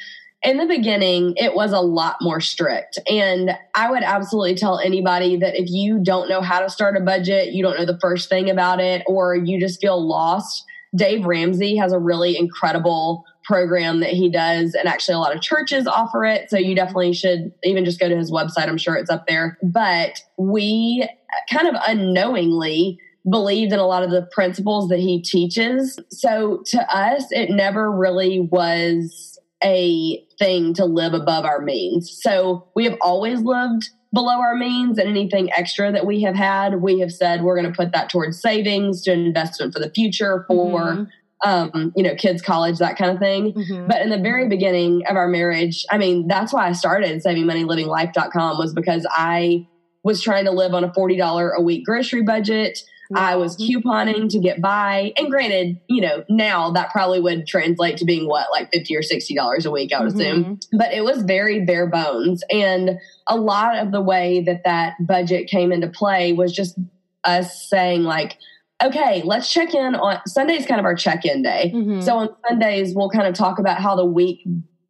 in 0.48 0.56
the 0.56 0.66
beginning, 0.66 1.34
it 1.36 1.56
was 1.56 1.74
a 1.74 1.82
lot 1.82 2.16
more 2.22 2.40
strict. 2.40 2.98
And 3.06 3.52
I 3.76 3.92
would 3.92 4.02
absolutely 4.02 4.56
tell 4.56 4.80
anybody 4.80 5.36
that 5.36 5.60
if 5.60 5.70
you 5.70 6.00
don't 6.02 6.30
know 6.30 6.40
how 6.40 6.62
to 6.62 6.70
start 6.70 6.96
a 6.96 7.02
budget, 7.02 7.52
you 7.52 7.62
don't 7.62 7.78
know 7.78 7.86
the 7.86 8.00
first 8.00 8.30
thing 8.30 8.50
about 8.50 8.80
it, 8.80 9.04
or 9.08 9.36
you 9.36 9.60
just 9.60 9.82
feel 9.82 10.02
lost, 10.08 10.64
Dave 10.96 11.26
Ramsey 11.26 11.76
has 11.76 11.92
a 11.92 12.00
really 12.00 12.38
incredible 12.38 13.26
program 13.44 14.00
that 14.00 14.12
he 14.12 14.30
does. 14.30 14.74
And 14.74 14.88
actually, 14.88 15.16
a 15.16 15.20
lot 15.20 15.36
of 15.36 15.42
churches 15.42 15.86
offer 15.86 16.24
it. 16.24 16.50
So 16.50 16.58
you 16.58 16.76
definitely 16.76 17.12
should 17.12 17.52
even 17.66 17.84
just 17.84 18.00
go 18.00 18.08
to 18.08 18.16
his 18.16 18.32
website. 18.32 18.70
I'm 18.70 18.78
sure 18.78 18.96
it's 18.96 19.10
up 19.10 19.28
there. 19.28 19.58
But 19.62 20.22
we 20.38 21.10
kind 21.52 21.68
of 21.68 21.76
unknowingly 21.86 23.00
believed 23.30 23.74
in 23.74 23.80
a 23.80 23.86
lot 23.86 24.04
of 24.04 24.12
the 24.12 24.22
principles 24.32 24.88
that 24.88 25.00
he 25.00 25.22
teaches. 25.22 26.00
So 26.10 26.64
to 26.68 26.96
us, 26.96 27.26
it 27.32 27.50
never 27.50 27.92
really 27.92 28.40
was 28.40 29.37
a 29.63 30.24
thing 30.38 30.74
to 30.75 30.86
live 30.86 31.13
above 31.13 31.45
our 31.45 31.62
means. 31.62 32.15
So 32.21 32.68
we 32.75 32.86
have 32.86 32.98
always 33.01 33.42
lived 33.42 33.89
below 34.13 34.39
our 34.39 34.56
means 34.56 34.98
and 34.98 35.09
anything 35.09 35.51
extra 35.54 35.92
that 35.92 36.06
we 36.06 36.21
have 36.21 36.36
had, 36.36 36.81
we 36.81 37.00
have 37.00 37.12
said 37.12 37.44
we're 37.44 37.59
going 37.59 37.71
to 37.71 37.75
put 37.75 37.92
that 37.92 38.09
towards 38.09 38.39
savings, 38.39 39.04
to 39.04 39.12
investment 39.12 39.74
for 39.74 39.80
the 39.80 39.89
future, 39.89 40.45
for 40.48 40.81
mm-hmm. 40.81 41.50
um, 41.50 41.94
you 41.95 42.04
know, 42.04 42.15
kids' 42.15 42.42
college, 42.42 42.77
that 42.77 42.98
kind 42.98 43.12
of 43.12 43.19
thing. 43.19 43.54
Mm-hmm. 43.54 43.88
But 43.88 44.01
in 44.01 44.09
the 44.09 44.18
very 44.18 44.48
beginning 44.48 45.04
of 45.09 45.18
our 45.18 45.27
marriage, 45.27 45.86
I 45.92 45.98
mean, 45.98 46.27
that's 46.27 46.54
why 46.54 46.68
I 46.68 46.71
started 46.71 47.21
savingmoneylivinglife.com 47.24 48.57
was 48.57 48.74
because 48.74 49.06
I 49.09 49.68
was 50.04 50.21
trying 50.21 50.45
to 50.45 50.51
live 50.51 50.74
on 50.74 50.83
a 50.83 50.89
$40 50.89 51.57
a 51.57 51.62
week 51.62 51.86
grocery 51.86 52.21
budget. 52.21 52.80
I 53.15 53.36
was 53.36 53.57
couponing 53.57 54.30
to 54.30 54.40
get 54.40 54.61
by. 54.61 55.14
And 55.18 55.30
granted, 55.30 55.80
you 55.87 56.02
know, 56.02 56.23
now 56.30 56.71
that 56.71 56.92
probably 56.92 57.21
would 57.21 57.47
translate 57.47 57.97
to 57.97 58.06
being 58.06 58.28
what, 58.28 58.47
like 58.52 58.71
50 58.71 58.95
or 58.95 59.02
$60 59.02 59.66
a 59.66 59.71
week, 59.71 59.94
I 59.94 60.02
would 60.02 60.14
mm-hmm. 60.14 60.19
assume. 60.19 60.59
But 60.73 60.94
it 60.94 61.04
was 61.04 61.21
very 61.23 61.66
bare 61.66 61.87
bones. 61.87 62.44
And 62.52 62.99
a 63.28 63.37
lot 63.37 63.78
of 63.78 63.92
the 63.92 64.02
way 64.02 64.42
that 64.42 64.64
that 64.66 64.95
budget 64.99 65.49
came 65.49 65.71
into 65.71 65.87
play 65.87 66.33
was 66.33 66.54
just 66.54 66.78
us 67.23 67.69
saying, 67.69 68.04
like, 68.04 68.37
okay, 68.83 69.21
let's 69.26 69.52
check 69.52 69.73
in 69.73 69.95
on 69.95 70.19
Sunday's 70.28 70.66
kind 70.66 70.80
of 70.80 70.85
our 70.85 70.95
check 70.95 71.26
in 71.26 71.42
day. 71.42 71.71
Mm-hmm. 71.73 72.02
So 72.02 72.18
on 72.18 72.30
Sundays, 72.47 72.94
we'll 72.94 73.09
kind 73.09 73.28
of 73.28 73.33
talk 73.33 73.59
about 73.59 73.80
how 73.81 73.95
the 73.95 74.06
week 74.06 74.42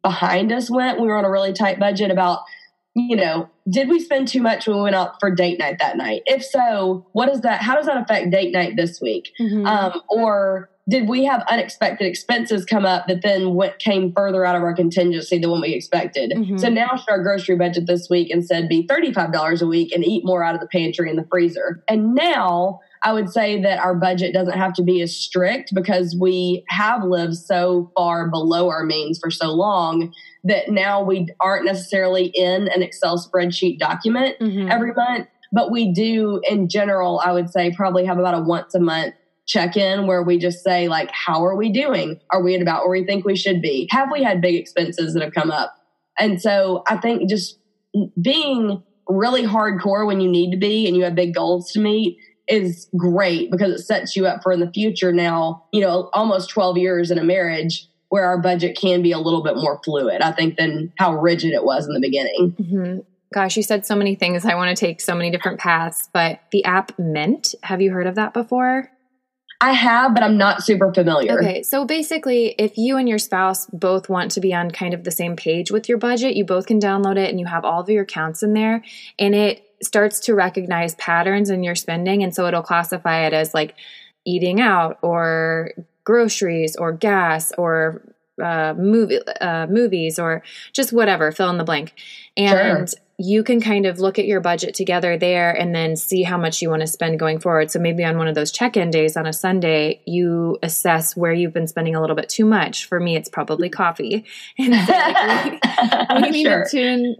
behind 0.02 0.52
us 0.52 0.70
went. 0.70 1.00
We 1.00 1.06
were 1.06 1.16
on 1.16 1.24
a 1.24 1.30
really 1.30 1.52
tight 1.52 1.78
budget 1.78 2.10
about 2.10 2.40
you 2.98 3.16
know, 3.16 3.48
did 3.68 3.88
we 3.88 4.00
spend 4.00 4.28
too 4.28 4.42
much 4.42 4.66
when 4.66 4.76
we 4.76 4.82
went 4.82 4.96
out 4.96 5.20
for 5.20 5.30
date 5.30 5.58
night 5.58 5.78
that 5.80 5.96
night? 5.96 6.22
If 6.26 6.44
so, 6.44 7.06
what 7.12 7.26
does 7.26 7.42
that, 7.42 7.62
how 7.62 7.74
does 7.74 7.86
that 7.86 7.96
affect 7.96 8.30
date 8.30 8.52
night 8.52 8.76
this 8.76 9.00
week? 9.00 9.30
Mm-hmm. 9.40 9.66
Um, 9.66 10.02
or 10.08 10.70
did 10.88 11.06
we 11.06 11.24
have 11.24 11.44
unexpected 11.50 12.06
expenses 12.06 12.64
come 12.64 12.86
up 12.86 13.06
that 13.08 13.22
then 13.22 13.54
went, 13.54 13.78
came 13.78 14.12
further 14.12 14.44
out 14.44 14.56
of 14.56 14.62
our 14.62 14.74
contingency 14.74 15.38
than 15.38 15.50
what 15.50 15.60
we 15.60 15.74
expected? 15.74 16.32
Mm-hmm. 16.34 16.56
So 16.56 16.68
now 16.70 16.96
should 16.96 17.10
our 17.10 17.22
grocery 17.22 17.56
budget 17.56 17.86
this 17.86 18.08
week 18.08 18.30
instead 18.30 18.68
be 18.68 18.86
$35 18.86 19.60
a 19.60 19.66
week 19.66 19.92
and 19.92 20.04
eat 20.04 20.24
more 20.24 20.42
out 20.42 20.54
of 20.54 20.60
the 20.60 20.66
pantry 20.68 21.10
and 21.10 21.18
the 21.18 21.26
freezer? 21.30 21.84
And 21.88 22.14
now 22.14 22.80
I 23.02 23.12
would 23.12 23.30
say 23.30 23.60
that 23.62 23.78
our 23.78 23.94
budget 23.94 24.32
doesn't 24.32 24.56
have 24.56 24.72
to 24.74 24.82
be 24.82 25.02
as 25.02 25.14
strict 25.14 25.74
because 25.74 26.16
we 26.18 26.64
have 26.68 27.04
lived 27.04 27.36
so 27.36 27.92
far 27.96 28.28
below 28.28 28.68
our 28.68 28.84
means 28.84 29.18
for 29.18 29.30
so 29.30 29.52
long 29.52 30.12
that 30.44 30.68
now 30.68 31.02
we 31.02 31.28
aren't 31.40 31.64
necessarily 31.64 32.26
in 32.26 32.68
an 32.68 32.82
Excel 32.82 33.18
spreadsheet 33.18 33.78
document 33.78 34.36
mm-hmm. 34.40 34.70
every 34.70 34.92
month, 34.92 35.28
but 35.52 35.70
we 35.70 35.92
do 35.92 36.40
in 36.48 36.68
general, 36.68 37.20
I 37.24 37.32
would 37.32 37.50
say 37.50 37.72
probably 37.74 38.04
have 38.04 38.18
about 38.18 38.34
a 38.34 38.40
once 38.40 38.74
a 38.74 38.80
month 38.80 39.14
check 39.46 39.76
in 39.76 40.06
where 40.06 40.22
we 40.22 40.38
just 40.38 40.62
say 40.62 40.88
like 40.88 41.10
how 41.10 41.44
are 41.44 41.56
we 41.56 41.72
doing? 41.72 42.20
Are 42.30 42.42
we 42.42 42.54
at 42.54 42.62
about 42.62 42.82
where 42.82 43.00
we 43.00 43.06
think 43.06 43.24
we 43.24 43.36
should 43.36 43.62
be? 43.62 43.88
Have 43.90 44.10
we 44.12 44.22
had 44.22 44.42
big 44.42 44.56
expenses 44.56 45.14
that 45.14 45.22
have 45.22 45.32
come 45.32 45.50
up? 45.50 45.74
And 46.20 46.42
so 46.42 46.82
i 46.88 46.96
think 46.96 47.28
just 47.28 47.58
being 48.20 48.82
really 49.08 49.44
hardcore 49.44 50.06
when 50.06 50.20
you 50.20 50.28
need 50.28 50.50
to 50.50 50.56
be 50.56 50.86
and 50.86 50.96
you 50.96 51.04
have 51.04 51.14
big 51.14 51.34
goals 51.34 51.72
to 51.72 51.80
meet 51.80 52.18
is 52.48 52.88
great 52.96 53.50
because 53.50 53.72
it 53.72 53.84
sets 53.84 54.16
you 54.16 54.26
up 54.26 54.42
for 54.42 54.52
in 54.52 54.60
the 54.60 54.70
future 54.72 55.12
now, 55.12 55.64
you 55.72 55.80
know, 55.80 56.10
almost 56.12 56.50
12 56.50 56.78
years 56.78 57.10
in 57.10 57.18
a 57.18 57.24
marriage 57.24 57.86
where 58.08 58.24
our 58.24 58.38
budget 58.38 58.76
can 58.76 59.02
be 59.02 59.12
a 59.12 59.18
little 59.18 59.42
bit 59.42 59.56
more 59.56 59.80
fluid, 59.84 60.22
I 60.22 60.32
think, 60.32 60.56
than 60.56 60.92
how 60.96 61.14
rigid 61.14 61.52
it 61.52 61.64
was 61.64 61.86
in 61.86 61.94
the 61.94 62.00
beginning. 62.00 62.56
Mm-hmm. 62.58 62.98
Gosh, 63.34 63.56
you 63.56 63.62
said 63.62 63.84
so 63.84 63.94
many 63.94 64.14
things. 64.14 64.46
I 64.46 64.54
want 64.54 64.74
to 64.74 64.80
take 64.80 65.00
so 65.00 65.14
many 65.14 65.30
different 65.30 65.60
paths, 65.60 66.08
but 66.14 66.40
the 66.50 66.64
app 66.64 66.98
Mint, 66.98 67.54
have 67.62 67.82
you 67.82 67.90
heard 67.90 68.06
of 68.06 68.14
that 68.14 68.32
before? 68.32 68.90
I 69.60 69.72
have, 69.72 70.14
but 70.14 70.22
I'm 70.22 70.38
not 70.38 70.62
super 70.62 70.94
familiar. 70.94 71.36
Okay, 71.38 71.62
so 71.64 71.84
basically, 71.84 72.54
if 72.58 72.78
you 72.78 72.96
and 72.96 73.08
your 73.08 73.18
spouse 73.18 73.66
both 73.66 74.08
want 74.08 74.30
to 74.30 74.40
be 74.40 74.54
on 74.54 74.70
kind 74.70 74.94
of 74.94 75.02
the 75.02 75.10
same 75.10 75.34
page 75.34 75.70
with 75.72 75.88
your 75.88 75.98
budget, 75.98 76.36
you 76.36 76.44
both 76.44 76.66
can 76.66 76.78
download 76.80 77.18
it 77.18 77.28
and 77.28 77.40
you 77.40 77.46
have 77.46 77.64
all 77.64 77.80
of 77.80 77.88
your 77.88 78.04
accounts 78.04 78.42
in 78.42 78.54
there, 78.54 78.84
and 79.18 79.34
it 79.34 79.64
starts 79.82 80.20
to 80.20 80.34
recognize 80.34 80.94
patterns 80.94 81.50
in 81.50 81.62
your 81.62 81.74
spending. 81.74 82.22
And 82.22 82.34
so 82.34 82.46
it'll 82.46 82.62
classify 82.62 83.26
it 83.26 83.32
as 83.32 83.52
like 83.52 83.74
eating 84.24 84.60
out 84.60 84.98
or 85.02 85.72
groceries 86.08 86.74
or 86.74 86.90
gas 86.90 87.52
or 87.58 88.00
uh, 88.42 88.72
movie 88.78 89.18
uh, 89.42 89.66
movies 89.66 90.18
or 90.18 90.42
just 90.72 90.90
whatever, 90.90 91.30
fill 91.32 91.50
in 91.50 91.58
the 91.58 91.64
blank. 91.64 91.92
And 92.34 92.88
sure. 92.88 92.98
you 93.18 93.44
can 93.44 93.60
kind 93.60 93.84
of 93.84 93.98
look 94.00 94.18
at 94.18 94.24
your 94.24 94.40
budget 94.40 94.74
together 94.74 95.18
there 95.18 95.50
and 95.52 95.74
then 95.74 95.96
see 95.96 96.22
how 96.22 96.38
much 96.38 96.62
you 96.62 96.70
want 96.70 96.80
to 96.80 96.86
spend 96.86 97.18
going 97.18 97.40
forward. 97.40 97.70
So 97.70 97.78
maybe 97.78 98.04
on 98.04 98.16
one 98.16 98.26
of 98.26 98.34
those 98.34 98.50
check-in 98.50 98.90
days 98.90 99.18
on 99.18 99.26
a 99.26 99.34
Sunday, 99.34 100.00
you 100.06 100.56
assess 100.62 101.14
where 101.14 101.34
you've 101.34 101.52
been 101.52 101.68
spending 101.68 101.94
a 101.94 102.00
little 102.00 102.16
bit 102.16 102.30
too 102.30 102.46
much. 102.46 102.86
For 102.86 102.98
me, 102.98 103.14
it's 103.14 103.28
probably 103.28 103.68
coffee. 103.68 104.24
And 104.58 104.74
so 104.86 104.92
like, 104.94 105.60
we, 106.10 106.22
we 106.22 106.30
need 106.30 106.44
sure. 106.46 106.64
to 106.64 106.70
tune 106.70 107.16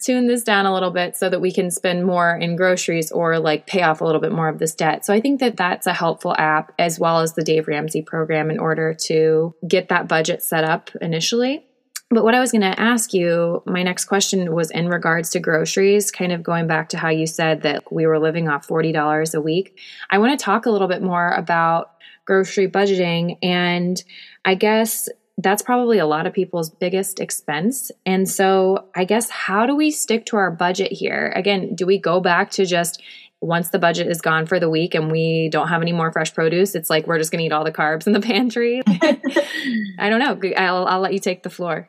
tune 0.00 0.26
this 0.26 0.42
down 0.42 0.66
a 0.66 0.72
little 0.72 0.90
bit 0.90 1.16
so 1.16 1.28
that 1.28 1.40
we 1.40 1.52
can 1.52 1.70
spend 1.70 2.04
more 2.04 2.36
in 2.36 2.56
groceries 2.56 3.12
or 3.12 3.38
like 3.38 3.66
pay 3.66 3.82
off 3.82 4.00
a 4.00 4.04
little 4.04 4.20
bit 4.20 4.32
more 4.32 4.48
of 4.48 4.58
this 4.58 4.74
debt. 4.74 5.04
So 5.04 5.12
I 5.12 5.20
think 5.20 5.40
that 5.40 5.56
that's 5.56 5.86
a 5.86 5.92
helpful 5.92 6.34
app 6.36 6.72
as 6.78 6.98
well 6.98 7.20
as 7.20 7.34
the 7.34 7.44
Dave 7.44 7.68
Ramsey 7.68 8.02
program 8.02 8.50
in 8.50 8.58
order 8.58 8.94
to 9.04 9.54
get 9.66 9.88
that 9.88 10.08
budget 10.08 10.42
set 10.42 10.64
up 10.64 10.90
initially. 11.00 11.66
But 12.08 12.22
what 12.22 12.36
I 12.36 12.40
was 12.40 12.52
going 12.52 12.62
to 12.62 12.80
ask 12.80 13.12
you, 13.12 13.62
my 13.66 13.82
next 13.82 14.04
question 14.04 14.54
was 14.54 14.70
in 14.70 14.88
regards 14.88 15.30
to 15.30 15.40
groceries, 15.40 16.12
kind 16.12 16.30
of 16.30 16.42
going 16.42 16.68
back 16.68 16.90
to 16.90 16.98
how 16.98 17.08
you 17.08 17.26
said 17.26 17.62
that 17.62 17.92
we 17.92 18.06
were 18.06 18.20
living 18.20 18.48
off 18.48 18.66
$40 18.66 19.34
a 19.34 19.40
week. 19.40 19.78
I 20.08 20.18
want 20.18 20.38
to 20.38 20.42
talk 20.42 20.66
a 20.66 20.70
little 20.70 20.86
bit 20.86 21.02
more 21.02 21.30
about 21.30 21.90
grocery 22.24 22.68
budgeting 22.68 23.38
and 23.42 24.02
I 24.44 24.54
guess 24.54 25.08
that's 25.38 25.62
probably 25.62 25.98
a 25.98 26.06
lot 26.06 26.26
of 26.26 26.32
people's 26.32 26.70
biggest 26.70 27.20
expense. 27.20 27.90
And 28.06 28.28
so, 28.28 28.86
I 28.94 29.04
guess, 29.04 29.28
how 29.28 29.66
do 29.66 29.76
we 29.76 29.90
stick 29.90 30.26
to 30.26 30.36
our 30.36 30.50
budget 30.50 30.92
here? 30.92 31.32
Again, 31.36 31.74
do 31.74 31.86
we 31.86 31.98
go 31.98 32.20
back 32.20 32.50
to 32.52 32.64
just 32.64 33.02
once 33.42 33.68
the 33.68 33.78
budget 33.78 34.06
is 34.06 34.22
gone 34.22 34.46
for 34.46 34.58
the 34.58 34.70
week 34.70 34.94
and 34.94 35.12
we 35.12 35.50
don't 35.50 35.68
have 35.68 35.82
any 35.82 35.92
more 35.92 36.10
fresh 36.10 36.32
produce, 36.32 36.74
it's 36.74 36.88
like 36.88 37.06
we're 37.06 37.18
just 37.18 37.30
going 37.30 37.40
to 37.40 37.44
eat 37.44 37.52
all 37.52 37.64
the 37.64 37.72
carbs 37.72 38.06
in 38.06 38.14
the 38.14 38.20
pantry? 38.32 38.80
I 38.86 40.08
don't 40.08 40.20
know. 40.20 40.50
I'll, 40.56 40.86
I'll 40.86 41.00
let 41.00 41.12
you 41.12 41.20
take 41.20 41.42
the 41.42 41.50
floor. 41.50 41.86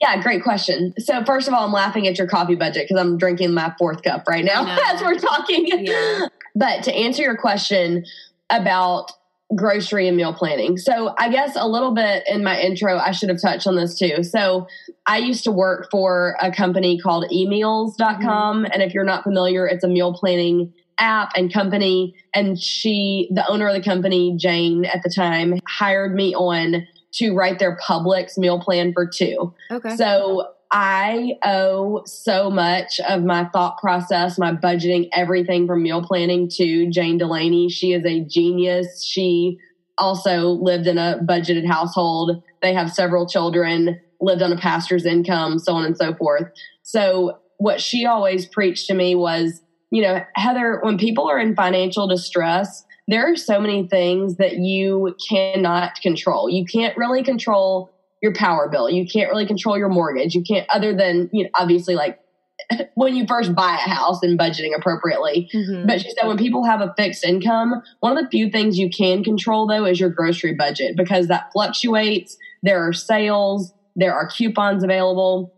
Yeah, 0.00 0.22
great 0.22 0.42
question. 0.42 0.94
So, 0.98 1.24
first 1.24 1.46
of 1.46 1.54
all, 1.54 1.66
I'm 1.66 1.72
laughing 1.72 2.06
at 2.06 2.16
your 2.16 2.26
coffee 2.26 2.54
budget 2.54 2.86
because 2.88 3.00
I'm 3.00 3.18
drinking 3.18 3.52
my 3.52 3.74
fourth 3.78 4.02
cup 4.02 4.26
right 4.28 4.44
now 4.44 4.66
as 4.94 5.02
we're 5.02 5.18
talking. 5.18 5.66
Yeah. 5.66 6.28
But 6.54 6.84
to 6.84 6.94
answer 6.94 7.22
your 7.22 7.36
question 7.36 8.04
about 8.48 9.12
grocery 9.54 10.06
and 10.06 10.16
meal 10.16 10.32
planning. 10.32 10.76
So, 10.76 11.14
I 11.18 11.28
guess 11.28 11.56
a 11.56 11.66
little 11.66 11.92
bit 11.92 12.24
in 12.26 12.44
my 12.44 12.60
intro, 12.60 12.98
I 12.98 13.10
should 13.12 13.28
have 13.28 13.40
touched 13.40 13.66
on 13.66 13.76
this 13.76 13.98
too. 13.98 14.22
So, 14.22 14.66
I 15.06 15.18
used 15.18 15.44
to 15.44 15.52
work 15.52 15.88
for 15.90 16.36
a 16.40 16.52
company 16.52 16.98
called 16.98 17.24
emeals.com. 17.32 18.64
Mm-hmm. 18.64 18.72
And 18.72 18.82
if 18.82 18.94
you're 18.94 19.04
not 19.04 19.24
familiar, 19.24 19.66
it's 19.66 19.84
a 19.84 19.88
meal 19.88 20.14
planning 20.14 20.72
app 20.98 21.30
and 21.34 21.52
company. 21.52 22.14
And 22.34 22.60
she, 22.60 23.28
the 23.32 23.46
owner 23.48 23.66
of 23.66 23.74
the 23.74 23.82
company, 23.82 24.36
Jane 24.38 24.84
at 24.84 25.02
the 25.02 25.10
time, 25.10 25.54
hired 25.66 26.14
me 26.14 26.34
on 26.34 26.86
to 27.14 27.34
write 27.34 27.58
their 27.58 27.76
Publix 27.76 28.38
meal 28.38 28.60
plan 28.60 28.92
for 28.92 29.06
two. 29.06 29.52
Okay. 29.70 29.96
So, 29.96 30.48
I 30.72 31.32
owe 31.44 32.02
so 32.06 32.48
much 32.48 33.00
of 33.08 33.24
my 33.24 33.44
thought 33.46 33.78
process, 33.78 34.38
my 34.38 34.52
budgeting, 34.52 35.08
everything 35.12 35.66
from 35.66 35.82
meal 35.82 36.02
planning 36.02 36.48
to 36.56 36.88
Jane 36.90 37.18
DeLaney. 37.18 37.70
She 37.72 37.92
is 37.92 38.04
a 38.04 38.20
genius. 38.20 39.04
She 39.04 39.58
also 39.98 40.50
lived 40.50 40.86
in 40.86 40.96
a 40.96 41.18
budgeted 41.22 41.66
household. 41.66 42.42
They 42.62 42.72
have 42.72 42.92
several 42.92 43.26
children, 43.26 44.00
lived 44.20 44.42
on 44.42 44.52
a 44.52 44.56
pastor's 44.56 45.04
income, 45.04 45.58
so 45.58 45.74
on 45.74 45.84
and 45.84 45.96
so 45.96 46.14
forth. 46.14 46.50
So, 46.82 47.38
what 47.58 47.80
she 47.80 48.06
always 48.06 48.46
preached 48.46 48.86
to 48.86 48.94
me 48.94 49.14
was, 49.14 49.60
you 49.90 50.00
know, 50.00 50.24
Heather, 50.34 50.80
when 50.82 50.96
people 50.96 51.28
are 51.28 51.38
in 51.38 51.54
financial 51.54 52.06
distress, 52.06 52.84
there 53.06 53.30
are 53.30 53.36
so 53.36 53.60
many 53.60 53.86
things 53.88 54.36
that 54.36 54.58
you 54.58 55.14
cannot 55.28 55.96
control. 56.00 56.48
You 56.48 56.64
can't 56.64 56.96
really 56.96 57.22
control 57.22 57.90
your 58.22 58.34
power 58.34 58.68
bill. 58.68 58.88
You 58.90 59.06
can't 59.06 59.30
really 59.30 59.46
control 59.46 59.78
your 59.78 59.88
mortgage. 59.88 60.34
You 60.34 60.42
can't, 60.42 60.68
other 60.70 60.94
than, 60.94 61.30
you 61.32 61.44
know, 61.44 61.50
obviously 61.54 61.94
like 61.94 62.18
when 62.94 63.16
you 63.16 63.26
first 63.26 63.54
buy 63.54 63.74
a 63.74 63.88
house 63.88 64.22
and 64.22 64.38
budgeting 64.38 64.76
appropriately. 64.76 65.48
Mm-hmm. 65.54 65.86
But 65.86 66.00
she 66.00 66.10
said 66.10 66.26
when 66.26 66.36
people 66.36 66.64
have 66.64 66.80
a 66.80 66.94
fixed 66.96 67.24
income, 67.24 67.82
one 68.00 68.16
of 68.16 68.22
the 68.22 68.30
few 68.30 68.50
things 68.50 68.78
you 68.78 68.90
can 68.90 69.24
control 69.24 69.66
though 69.66 69.86
is 69.86 69.98
your 69.98 70.10
grocery 70.10 70.54
budget 70.54 70.96
because 70.96 71.28
that 71.28 71.50
fluctuates. 71.52 72.36
There 72.62 72.86
are 72.86 72.92
sales, 72.92 73.72
there 73.96 74.14
are 74.14 74.28
coupons 74.28 74.84
available. 74.84 75.54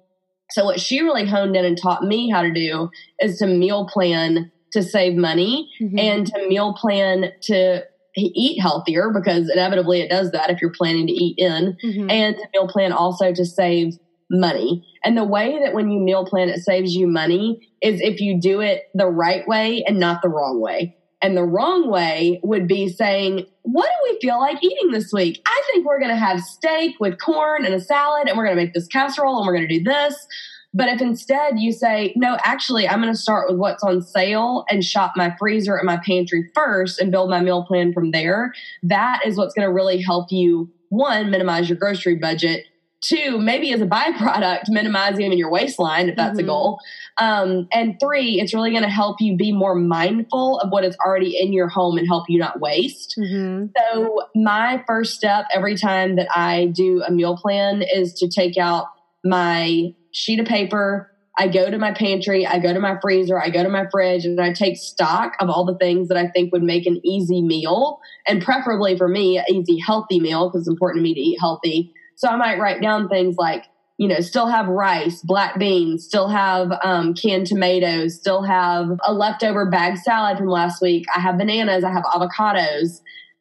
So 0.50 0.64
what 0.64 0.80
she 0.80 1.00
really 1.00 1.26
honed 1.26 1.56
in 1.56 1.64
and 1.64 1.80
taught 1.80 2.04
me 2.04 2.30
how 2.30 2.42
to 2.42 2.52
do 2.52 2.90
is 3.20 3.38
to 3.38 3.46
meal 3.46 3.86
plan 3.86 4.52
to 4.72 4.82
save 4.82 5.14
money 5.16 5.70
mm-hmm. 5.80 5.98
and 5.98 6.26
to 6.26 6.48
meal 6.48 6.74
plan 6.74 7.32
to 7.42 7.84
eat 8.20 8.60
healthier 8.60 9.10
because 9.10 9.48
inevitably 9.48 10.00
it 10.00 10.10
does 10.10 10.30
that 10.32 10.50
if 10.50 10.60
you're 10.60 10.72
planning 10.72 11.06
to 11.06 11.12
eat 11.12 11.38
in 11.38 11.76
mm-hmm. 11.82 12.10
and 12.10 12.36
to 12.36 12.46
meal 12.52 12.68
plan 12.68 12.92
also 12.92 13.32
to 13.32 13.44
save 13.44 13.94
money. 14.30 14.86
And 15.04 15.16
the 15.16 15.24
way 15.24 15.58
that 15.62 15.74
when 15.74 15.90
you 15.90 16.00
meal 16.00 16.24
plan 16.24 16.48
it 16.48 16.60
saves 16.60 16.94
you 16.94 17.06
money 17.06 17.68
is 17.82 18.00
if 18.00 18.20
you 18.20 18.40
do 18.40 18.60
it 18.60 18.84
the 18.94 19.06
right 19.06 19.46
way 19.46 19.84
and 19.86 19.98
not 19.98 20.22
the 20.22 20.28
wrong 20.28 20.60
way. 20.60 20.96
And 21.22 21.36
the 21.36 21.44
wrong 21.44 21.88
way 21.88 22.40
would 22.42 22.66
be 22.66 22.88
saying, 22.88 23.46
what 23.62 23.86
do 23.86 24.12
we 24.12 24.18
feel 24.20 24.40
like 24.40 24.62
eating 24.62 24.90
this 24.90 25.12
week? 25.12 25.40
I 25.46 25.62
think 25.70 25.86
we're 25.86 26.00
going 26.00 26.10
to 26.10 26.16
have 26.16 26.40
steak 26.40 26.96
with 26.98 27.20
corn 27.20 27.64
and 27.64 27.74
a 27.74 27.80
salad 27.80 28.28
and 28.28 28.36
we're 28.36 28.44
going 28.44 28.56
to 28.56 28.62
make 28.62 28.74
this 28.74 28.88
casserole 28.88 29.38
and 29.38 29.46
we're 29.46 29.54
going 29.54 29.68
to 29.68 29.78
do 29.78 29.84
this. 29.84 30.26
But 30.74 30.88
if 30.88 31.00
instead 31.00 31.58
you 31.58 31.72
say, 31.72 32.14
no, 32.16 32.38
actually, 32.44 32.88
I'm 32.88 33.00
going 33.00 33.12
to 33.12 33.18
start 33.18 33.50
with 33.50 33.58
what's 33.58 33.82
on 33.82 34.00
sale 34.00 34.64
and 34.70 34.82
shop 34.82 35.12
my 35.16 35.34
freezer 35.38 35.76
and 35.76 35.86
my 35.86 35.98
pantry 36.04 36.50
first 36.54 36.98
and 36.98 37.12
build 37.12 37.28
my 37.28 37.40
meal 37.40 37.64
plan 37.64 37.92
from 37.92 38.10
there, 38.10 38.54
that 38.82 39.20
is 39.26 39.36
what's 39.36 39.54
going 39.54 39.68
to 39.68 39.72
really 39.72 40.00
help 40.00 40.32
you, 40.32 40.70
one, 40.88 41.30
minimize 41.30 41.68
your 41.68 41.76
grocery 41.76 42.16
budget. 42.16 42.64
Two, 43.02 43.38
maybe 43.38 43.72
as 43.72 43.80
a 43.80 43.86
byproduct, 43.86 44.68
minimizing 44.68 45.32
in 45.32 45.36
your 45.36 45.50
waistline 45.50 46.08
if 46.08 46.16
that's 46.16 46.38
mm-hmm. 46.38 46.44
a 46.44 46.52
goal. 46.52 46.78
Um, 47.18 47.68
and 47.72 47.98
three, 48.00 48.40
it's 48.40 48.54
really 48.54 48.70
going 48.70 48.84
to 48.84 48.88
help 48.88 49.20
you 49.20 49.36
be 49.36 49.52
more 49.52 49.74
mindful 49.74 50.60
of 50.60 50.70
what 50.70 50.84
is 50.84 50.96
already 51.04 51.36
in 51.36 51.52
your 51.52 51.68
home 51.68 51.98
and 51.98 52.06
help 52.06 52.30
you 52.30 52.38
not 52.38 52.60
waste. 52.60 53.16
Mm-hmm. 53.18 53.66
So, 53.76 54.22
my 54.36 54.84
first 54.86 55.16
step 55.16 55.46
every 55.52 55.76
time 55.76 56.16
that 56.16 56.28
I 56.34 56.66
do 56.66 57.02
a 57.02 57.10
meal 57.10 57.36
plan 57.36 57.82
is 57.82 58.14
to 58.14 58.28
take 58.28 58.56
out 58.56 58.86
my 59.24 59.92
sheet 60.12 60.40
of 60.40 60.46
paper. 60.46 61.10
I 61.38 61.48
go 61.48 61.70
to 61.70 61.78
my 61.78 61.92
pantry, 61.92 62.46
I 62.46 62.58
go 62.58 62.74
to 62.74 62.78
my 62.78 62.98
freezer, 63.00 63.40
I 63.40 63.48
go 63.48 63.62
to 63.62 63.70
my 63.70 63.86
fridge, 63.90 64.26
and 64.26 64.38
I 64.38 64.52
take 64.52 64.76
stock 64.76 65.32
of 65.40 65.48
all 65.48 65.64
the 65.64 65.78
things 65.78 66.08
that 66.08 66.18
I 66.18 66.28
think 66.28 66.52
would 66.52 66.62
make 66.62 66.86
an 66.86 67.00
easy 67.04 67.40
meal, 67.40 68.00
and 68.28 68.42
preferably 68.42 68.98
for 68.98 69.08
me, 69.08 69.38
an 69.38 69.44
easy, 69.48 69.78
healthy 69.78 70.20
meal 70.20 70.48
because 70.48 70.62
it's 70.62 70.68
important 70.68 71.00
to 71.00 71.02
me 71.02 71.14
to 71.14 71.20
eat 71.20 71.38
healthy. 71.40 71.94
So 72.16 72.28
I 72.28 72.36
might 72.36 72.58
write 72.58 72.82
down 72.82 73.08
things 73.08 73.36
like, 73.38 73.64
you 73.96 74.08
know, 74.08 74.20
still 74.20 74.46
have 74.46 74.68
rice, 74.68 75.22
black 75.22 75.58
beans, 75.58 76.04
still 76.04 76.28
have 76.28 76.70
um, 76.84 77.14
canned 77.14 77.46
tomatoes, 77.46 78.16
still 78.16 78.42
have 78.42 78.88
a 79.02 79.12
leftover 79.12 79.70
bag 79.70 79.96
salad 79.96 80.38
from 80.38 80.48
last 80.48 80.82
week. 80.82 81.06
I 81.14 81.20
have 81.20 81.38
bananas, 81.38 81.82
I 81.84 81.92
have 81.92 82.04
avocados. 82.04 83.00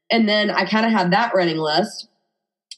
And 0.09 0.27
then 0.27 0.49
I 0.49 0.65
kind 0.65 0.85
of 0.85 0.91
have 0.91 1.11
that 1.11 1.33
running 1.33 1.57
list. 1.57 2.07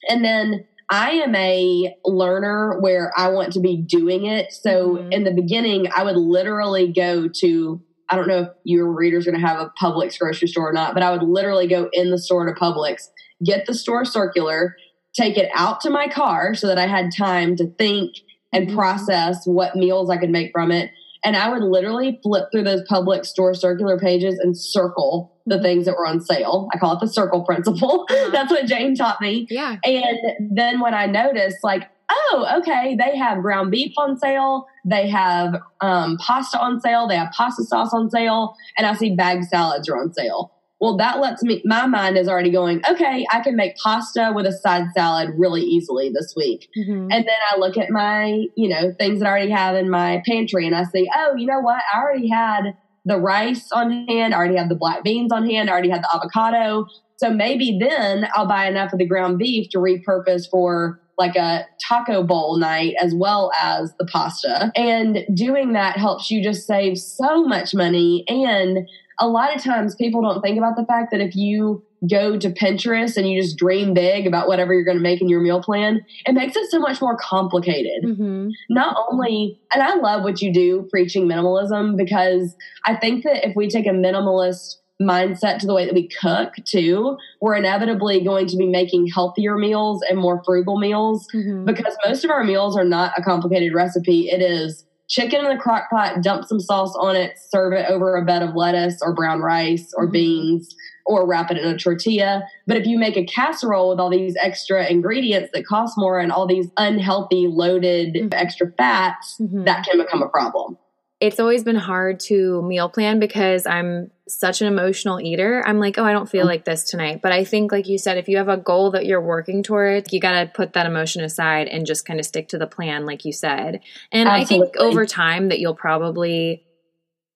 And 0.09 0.23
then 0.23 0.65
I 0.93 1.09
am 1.13 1.33
a 1.33 1.95
learner 2.05 2.79
where 2.79 3.11
I 3.17 3.29
want 3.29 3.53
to 3.53 3.59
be 3.59 3.77
doing 3.77 4.27
it. 4.27 4.53
So 4.53 4.89
mm-hmm. 4.89 5.11
in 5.11 5.23
the 5.23 5.31
beginning, 5.31 5.87
I 5.91 6.03
would 6.03 6.15
literally 6.15 6.93
go 6.93 7.27
to, 7.39 7.81
I 8.11 8.15
don't 8.15 8.27
know 8.27 8.41
if 8.41 8.49
your 8.63 8.93
readers 8.93 9.25
are 9.25 9.31
going 9.31 9.41
to 9.41 9.47
have 9.47 9.59
a 9.59 9.71
Publix 9.81 10.19
grocery 10.19 10.47
store 10.47 10.69
or 10.69 10.73
not, 10.73 10.93
but 10.93 11.01
I 11.01 11.09
would 11.09 11.23
literally 11.23 11.65
go 11.65 11.89
in 11.93 12.11
the 12.11 12.19
store 12.19 12.45
to 12.45 12.53
Publix, 12.53 13.07
get 13.43 13.65
the 13.65 13.73
store 13.73 14.05
circular, 14.05 14.75
take 15.15 15.35
it 15.35 15.49
out 15.55 15.81
to 15.81 15.89
my 15.89 16.07
car 16.07 16.53
so 16.53 16.67
that 16.67 16.77
I 16.77 16.85
had 16.85 17.09
time 17.17 17.55
to 17.55 17.65
think 17.79 18.17
and 18.51 18.67
mm-hmm. 18.67 18.77
process 18.77 19.47
what 19.47 19.75
meals 19.75 20.11
I 20.11 20.17
could 20.17 20.29
make 20.29 20.51
from 20.51 20.71
it. 20.71 20.91
And 21.25 21.35
I 21.35 21.49
would 21.49 21.63
literally 21.63 22.19
flip 22.21 22.49
through 22.51 22.65
those 22.65 22.87
Publix 22.87 23.25
store 23.25 23.55
circular 23.55 23.97
pages 23.97 24.37
and 24.37 24.55
circle 24.55 25.32
the 25.45 25.61
things 25.61 25.85
that 25.85 25.95
were 25.95 26.07
on 26.07 26.21
sale. 26.21 26.69
I 26.73 26.77
call 26.77 26.93
it 26.93 26.99
the 26.99 27.07
circle 27.07 27.43
principle. 27.43 28.05
Uh-huh. 28.13 28.29
That's 28.31 28.51
what 28.51 28.65
Jane 28.67 28.95
taught 28.95 29.19
me. 29.21 29.47
Yeah. 29.49 29.77
And 29.83 30.17
then 30.39 30.79
when 30.79 30.93
I 30.93 31.07
noticed, 31.07 31.57
like, 31.63 31.89
oh, 32.11 32.59
okay, 32.59 32.95
they 32.95 33.17
have 33.17 33.41
ground 33.41 33.71
beef 33.71 33.93
on 33.97 34.17
sale, 34.17 34.67
they 34.85 35.09
have 35.09 35.55
um, 35.81 36.17
pasta 36.17 36.59
on 36.59 36.79
sale, 36.79 37.07
they 37.07 37.15
have 37.15 37.31
pasta 37.31 37.63
sauce 37.63 37.93
on 37.93 38.09
sale, 38.09 38.55
and 38.77 38.85
I 38.85 38.93
see 38.93 39.15
bag 39.15 39.43
salads 39.43 39.89
are 39.89 39.97
on 39.97 40.13
sale. 40.13 40.51
Well, 40.79 40.97
that 40.97 41.19
lets 41.19 41.41
me, 41.43 41.61
my 41.63 41.87
mind 41.87 42.17
is 42.17 42.27
already 42.27 42.51
going, 42.51 42.81
okay, 42.87 43.25
I 43.31 43.39
can 43.39 43.55
make 43.55 43.77
pasta 43.77 44.33
with 44.35 44.45
a 44.45 44.51
side 44.51 44.87
salad 44.93 45.29
really 45.37 45.61
easily 45.61 46.09
this 46.09 46.33
week. 46.35 46.67
Mm-hmm. 46.77 47.09
And 47.09 47.25
then 47.25 47.37
I 47.51 47.57
look 47.57 47.77
at 47.77 47.89
my, 47.89 48.47
you 48.57 48.67
know, 48.67 48.93
things 48.99 49.19
that 49.19 49.27
I 49.27 49.29
already 49.29 49.51
have 49.51 49.75
in 49.75 49.89
my 49.89 50.21
pantry 50.25 50.67
and 50.67 50.75
I 50.75 50.83
say, 50.83 51.07
oh, 51.15 51.35
you 51.37 51.47
know 51.47 51.61
what? 51.61 51.81
I 51.93 52.01
already 52.01 52.27
had 52.27 52.75
the 53.05 53.19
rice 53.19 53.71
on 53.71 54.07
hand. 54.07 54.33
I 54.33 54.37
already 54.37 54.57
have 54.57 54.69
the 54.69 54.75
black 54.75 55.03
beans 55.03 55.31
on 55.31 55.49
hand. 55.49 55.69
I 55.69 55.73
already 55.73 55.89
have 55.89 56.01
the 56.01 56.15
avocado. 56.15 56.85
So 57.17 57.29
maybe 57.29 57.77
then 57.79 58.27
I'll 58.33 58.47
buy 58.47 58.67
enough 58.67 58.93
of 58.93 58.99
the 58.99 59.07
ground 59.07 59.37
beef 59.37 59.69
to 59.71 59.77
repurpose 59.77 60.49
for 60.49 60.99
like 61.17 61.35
a 61.35 61.65
taco 61.87 62.23
bowl 62.23 62.57
night 62.57 62.95
as 62.99 63.13
well 63.13 63.51
as 63.61 63.93
the 63.99 64.05
pasta. 64.05 64.71
And 64.75 65.25
doing 65.33 65.73
that 65.73 65.97
helps 65.97 66.31
you 66.31 66.43
just 66.43 66.65
save 66.65 66.97
so 66.97 67.43
much 67.45 67.75
money. 67.75 68.23
And 68.27 68.87
a 69.19 69.27
lot 69.27 69.55
of 69.55 69.63
times 69.63 69.95
people 69.95 70.21
don't 70.21 70.41
think 70.41 70.57
about 70.57 70.75
the 70.75 70.85
fact 70.85 71.11
that 71.11 71.21
if 71.21 71.35
you 71.35 71.83
go 72.09 72.37
to 72.37 72.49
Pinterest 72.49 73.15
and 73.17 73.29
you 73.29 73.41
just 73.41 73.57
dream 73.57 73.93
big 73.93 74.27
about 74.27 74.47
whatever 74.47 74.73
you're 74.73 74.83
going 74.83 74.97
to 74.97 75.03
make 75.03 75.21
in 75.21 75.29
your 75.29 75.41
meal 75.41 75.61
plan, 75.61 76.05
it 76.25 76.33
makes 76.33 76.55
it 76.55 76.69
so 76.69 76.79
much 76.79 77.01
more 77.01 77.15
complicated. 77.17 78.03
Mm-hmm. 78.03 78.49
Not 78.69 78.97
only, 79.09 79.59
and 79.73 79.81
I 79.81 79.95
love 79.95 80.23
what 80.23 80.41
you 80.41 80.53
do 80.53 80.87
preaching 80.89 81.27
minimalism 81.27 81.97
because 81.97 82.55
I 82.85 82.95
think 82.95 83.23
that 83.23 83.47
if 83.47 83.55
we 83.55 83.69
take 83.69 83.85
a 83.85 83.91
minimalist 83.91 84.75
mindset 85.01 85.59
to 85.59 85.67
the 85.67 85.73
way 85.73 85.85
that 85.85 85.93
we 85.93 86.07
cook 86.07 86.53
too, 86.65 87.17
we're 87.41 87.55
inevitably 87.55 88.23
going 88.23 88.47
to 88.47 88.57
be 88.57 88.67
making 88.67 89.07
healthier 89.07 89.57
meals 89.57 90.03
and 90.07 90.19
more 90.19 90.41
frugal 90.45 90.77
meals 90.77 91.27
mm-hmm. 91.33 91.65
because 91.65 91.95
most 92.05 92.23
of 92.23 92.31
our 92.31 92.43
meals 92.43 92.77
are 92.77 92.85
not 92.85 93.13
a 93.17 93.21
complicated 93.21 93.73
recipe. 93.73 94.29
It 94.29 94.41
is 94.41 94.85
chicken 95.13 95.45
in 95.45 95.55
the 95.55 95.61
crock 95.61 95.91
pot, 95.91 96.23
dump 96.23 96.43
some 96.45 96.59
sauce 96.59 96.95
on 96.99 97.15
it, 97.15 97.37
serve 97.37 97.73
it 97.73 97.85
over 97.87 98.15
a 98.15 98.25
bed 98.25 98.41
of 98.41 98.55
lettuce 98.55 98.99
or 99.01 99.13
brown 99.13 99.41
rice 99.41 99.93
or 99.95 100.05
mm-hmm. 100.05 100.13
beans 100.13 100.75
or 101.05 101.27
wrap 101.27 101.51
it 101.51 101.57
in 101.57 101.67
a 101.67 101.77
tortilla. 101.77 102.43
But 102.65 102.77
if 102.77 102.87
you 102.87 102.97
make 102.97 103.15
a 103.15 103.25
casserole 103.25 103.89
with 103.89 103.99
all 103.99 104.09
these 104.09 104.35
extra 104.41 104.87
ingredients 104.87 105.51
that 105.53 105.67
cost 105.67 105.93
more 105.97 106.17
and 106.17 106.31
all 106.31 106.47
these 106.47 106.71
unhealthy, 106.77 107.45
loaded 107.47 108.15
mm-hmm. 108.15 108.29
extra 108.31 108.71
fats, 108.75 109.37
mm-hmm. 109.39 109.65
that 109.65 109.85
can 109.85 109.99
become 109.99 110.23
a 110.23 110.29
problem 110.29 110.77
it's 111.23 111.39
always 111.39 111.63
been 111.63 111.77
hard 111.77 112.19
to 112.19 112.61
meal 112.63 112.89
plan 112.89 113.17
because 113.17 113.65
I'm 113.65 114.11
such 114.27 114.61
an 114.61 114.67
emotional 114.67 115.21
eater. 115.21 115.63
I'm 115.65 115.79
like, 115.79 115.97
oh, 115.97 116.03
I 116.03 116.11
don't 116.11 116.29
feel 116.29 116.43
oh. 116.43 116.47
like 116.47 116.65
this 116.65 116.83
tonight. 116.83 117.21
But 117.21 117.31
I 117.31 117.45
think, 117.45 117.71
like 117.71 117.87
you 117.87 117.97
said, 117.97 118.17
if 118.17 118.27
you 118.27 118.35
have 118.39 118.49
a 118.49 118.57
goal 118.57 118.91
that 118.91 119.05
you're 119.05 119.21
working 119.21 119.63
towards, 119.63 120.11
you 120.11 120.19
got 120.19 120.33
to 120.33 120.51
put 120.53 120.73
that 120.73 120.85
emotion 120.85 121.23
aside 121.23 121.69
and 121.69 121.85
just 121.85 122.05
kind 122.05 122.19
of 122.19 122.25
stick 122.25 122.49
to 122.49 122.57
the 122.57 122.67
plan, 122.67 123.05
like 123.05 123.23
you 123.23 123.31
said. 123.31 123.79
And 124.11 124.27
Absolutely. 124.27 124.67
I 124.67 124.71
think 124.71 124.77
over 124.77 125.05
time 125.05 125.47
that 125.47 125.59
you'll 125.59 125.75
probably 125.75 126.65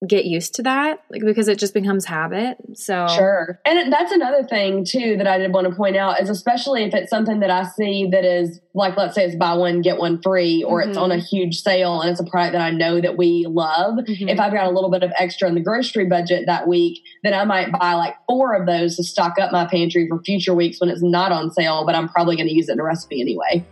get 0.06 0.26
used 0.26 0.54
to 0.54 0.62
that 0.62 1.02
like 1.10 1.24
because 1.26 1.48
it 1.48 1.58
just 1.58 1.74
becomes 1.74 2.06
habit 2.06 2.56
so 2.76 3.08
sure 3.08 3.60
and 3.66 3.92
that's 3.92 4.12
another 4.12 4.44
thing 4.44 4.86
too 4.86 5.18
that 5.18 5.26
i 5.26 5.40
did 5.40 5.52
want 5.52 5.68
to 5.68 5.76
point 5.76 5.96
out 5.96 6.22
is 6.22 6.30
especially 6.30 6.84
if 6.84 6.94
it's 6.94 7.10
something 7.10 7.40
that 7.40 7.50
i 7.50 7.64
see 7.64 8.08
that 8.12 8.24
is 8.24 8.62
like 8.76 8.96
let's 8.96 9.16
say 9.16 9.26
it's 9.26 9.36
buy 9.36 9.56
one 9.56 9.82
get 9.82 9.98
one 9.98 10.22
free 10.22 10.64
or 10.64 10.82
mm-hmm. 10.82 10.90
it's 10.90 11.00
on 11.00 11.12
a 11.12 11.18
huge 11.18 11.62
sale 11.62 12.00
and 12.00 12.12
it's 12.12 12.20
a 12.20 12.26
product 12.26 12.54
that 12.54 12.62
i 12.62 12.70
know 12.70 13.02
that 13.02 13.18
we 13.18 13.48
love 13.50 13.96
mm-hmm. 13.96 14.30
if 14.30 14.40
i've 14.40 14.54
got 14.54 14.68
a 14.68 14.72
little 14.72 14.92
bit 14.92 15.02
of 15.02 15.12
extra 15.18 15.50
in 15.50 15.56
the 15.56 15.62
grocery 15.62 16.06
budget 16.06 16.46
that 16.46 16.68
week 16.68 17.02
then 17.24 17.34
i 17.34 17.44
might 17.44 17.72
buy 17.72 17.96
like 17.96 18.14
four 18.28 18.54
of 18.54 18.68
those 18.68 18.98
to 18.98 19.04
stock 19.04 19.40
up 19.42 19.52
my 19.52 19.66
pantry 19.66 20.08
for 20.08 20.22
future 20.22 20.54
weeks 20.54 20.80
when 20.80 20.92
it's 20.92 21.02
not 21.02 21.32
on 21.32 21.50
sale 21.50 21.88
but 21.88 21.96
i'm 21.96 22.08
probably 22.08 22.36
going 22.36 22.48
to 22.48 22.54
use 22.54 22.70
it 22.70 22.74
in 22.74 22.80
a 22.80 22.84
recipe 22.84 23.20
anyway 23.20 23.66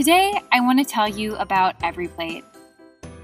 Today, 0.00 0.32
I 0.50 0.60
want 0.62 0.78
to 0.78 0.84
tell 0.86 1.06
you 1.06 1.36
about 1.36 1.78
EveryPlate. 1.80 2.42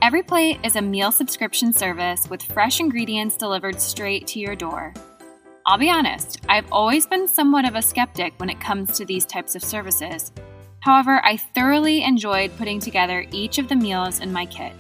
EveryPlate 0.02 0.62
is 0.62 0.76
a 0.76 0.82
meal 0.82 1.10
subscription 1.10 1.72
service 1.72 2.28
with 2.28 2.42
fresh 2.42 2.80
ingredients 2.80 3.38
delivered 3.38 3.80
straight 3.80 4.26
to 4.26 4.38
your 4.38 4.54
door. 4.54 4.92
I'll 5.64 5.78
be 5.78 5.88
honest, 5.88 6.42
I've 6.50 6.70
always 6.70 7.06
been 7.06 7.28
somewhat 7.28 7.64
of 7.64 7.76
a 7.76 7.80
skeptic 7.80 8.34
when 8.36 8.50
it 8.50 8.60
comes 8.60 8.92
to 8.98 9.06
these 9.06 9.24
types 9.24 9.54
of 9.54 9.64
services. 9.64 10.32
However, 10.80 11.22
I 11.24 11.38
thoroughly 11.38 12.04
enjoyed 12.04 12.54
putting 12.58 12.78
together 12.78 13.24
each 13.30 13.56
of 13.56 13.70
the 13.70 13.74
meals 13.74 14.20
in 14.20 14.30
my 14.30 14.44
kit. 14.44 14.74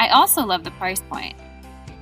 I 0.00 0.08
also 0.08 0.44
love 0.44 0.64
the 0.64 0.72
price 0.72 1.02
point. 1.02 1.36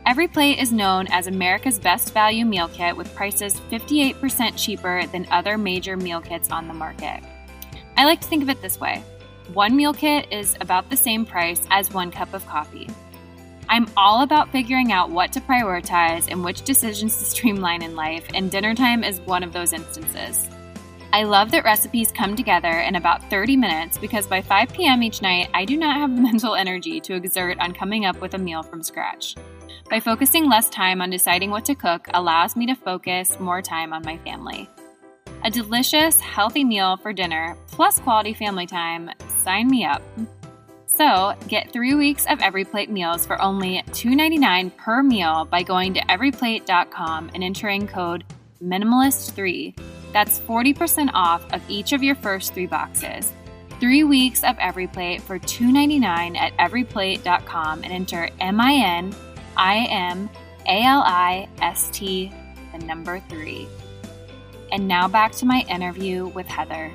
EveryPlate 0.07 0.57
is 0.57 0.73
known 0.73 1.07
as 1.09 1.27
America's 1.27 1.79
best 1.79 2.15
value 2.15 2.47
meal 2.47 2.69
kit 2.69 2.97
with 2.97 3.15
prices 3.15 3.61
58% 3.71 4.57
cheaper 4.57 5.05
than 5.09 5.27
other 5.31 5.59
major 5.59 5.99
meal 5.99 6.23
kits 6.23 6.51
on 6.51 6.67
the 6.67 6.73
market. 6.73 7.23
I 7.97 8.05
like 8.05 8.21
to 8.21 8.29
think 8.29 8.43
of 8.43 8.49
it 8.49 8.63
this 8.63 8.81
way 8.81 9.03
one 9.53 9.77
meal 9.77 9.93
kit 9.93 10.27
is 10.31 10.57
about 10.61 10.89
the 10.89 10.97
same 10.97 11.27
price 11.27 11.61
as 11.71 11.93
one 11.93 12.11
cup 12.11 12.33
of 12.33 12.47
coffee. 12.47 12.89
I'm 13.69 13.87
all 13.97 14.23
about 14.23 14.51
figuring 14.51 14.93
out 14.93 15.11
what 15.11 15.33
to 15.33 15.41
prioritize 15.41 16.31
and 16.31 16.45
which 16.45 16.63
decisions 16.63 17.19
to 17.19 17.25
streamline 17.37 17.83
in 17.83 17.97
life, 17.97 18.27
and 18.35 18.51
dinner 18.51 18.75
time 18.75 19.05
is 19.05 19.21
one 19.21 19.43
of 19.43 19.53
those 19.53 19.73
instances. 19.73 20.49
I 21.15 21.25
love 21.25 21.51
that 21.51 21.65
recipes 21.65 22.11
come 22.11 22.35
together 22.35 22.81
in 22.81 22.97
about 22.97 23.29
30 23.29 23.57
minutes 23.57 23.99
because 23.99 24.27
by 24.27 24.41
5 24.41 24.73
p.m. 24.73 25.03
each 25.03 25.21
night, 25.21 25.51
I 25.53 25.67
do 25.67 25.77
not 25.77 25.97
have 25.97 26.15
the 26.17 26.23
mental 26.31 26.55
energy 26.55 27.01
to 27.01 27.15
exert 27.15 27.59
on 27.61 27.75
coming 27.75 28.07
up 28.07 28.21
with 28.21 28.33
a 28.35 28.39
meal 28.39 28.63
from 28.63 28.83
scratch. 28.83 29.37
By 29.91 30.01
focusing 30.01 30.49
less 30.49 30.71
time 30.71 31.03
on 31.03 31.11
deciding 31.11 31.51
what 31.51 31.67
to 31.67 31.75
cook 31.75 32.09
allows 32.15 32.57
me 32.57 32.65
to 32.67 32.75
focus 32.75 33.39
more 33.39 33.61
time 33.61 33.93
on 33.93 34.03
my 34.05 34.17
family. 34.19 34.71
A 35.45 35.51
delicious, 35.51 36.21
healthy 36.21 36.63
meal 36.63 36.97
for 36.97 37.13
dinner 37.13 37.57
plus 37.67 37.99
quality 37.99 38.33
family 38.33 38.67
time. 38.67 39.11
Sign 39.43 39.69
me 39.69 39.85
up. 39.85 40.01
So, 40.87 41.35
get 41.49 41.73
three 41.73 41.95
weeks 41.95 42.27
of 42.27 42.39
EveryPlate 42.39 42.89
meals 42.89 43.27
for 43.27 43.41
only 43.43 43.83
$2.99 43.89 44.77
per 44.77 45.03
meal 45.03 45.45
by 45.47 45.63
going 45.63 45.95
to 45.95 46.01
everyplate.com 46.03 47.31
and 47.35 47.43
entering 47.43 47.89
code 47.89 48.25
MINIMALIST3. 48.63 49.77
That's 50.13 50.39
40% 50.41 51.11
off 51.13 51.51
of 51.53 51.63
each 51.69 51.93
of 51.93 52.05
your 52.05 52.15
first 52.15 52.55
three 52.55 52.67
boxes. 52.67 53.33
Three 53.81 54.05
weeks 54.05 54.45
of 54.45 54.57
EveryPlate 54.59 55.23
for 55.23 55.41
$2.99 55.41 56.37
at 56.37 56.57
everyplate.com 56.59 57.83
and 57.83 57.93
enter 57.93 58.29
M 58.39 58.61
I 58.61 58.75
N 58.75 59.17
I 59.57 59.87
M 59.91 60.31
A 60.69 60.85
L 60.85 61.03
I 61.05 61.49
S 61.61 61.89
T, 61.93 62.33
the 62.73 62.85
number 62.85 63.19
three. 63.29 63.67
And 64.73 64.89
now 64.89 65.07
back 65.07 65.33
to 65.33 65.47
my 65.47 65.65
interview 65.69 66.27
with 66.29 66.47
Heather. 66.47 66.91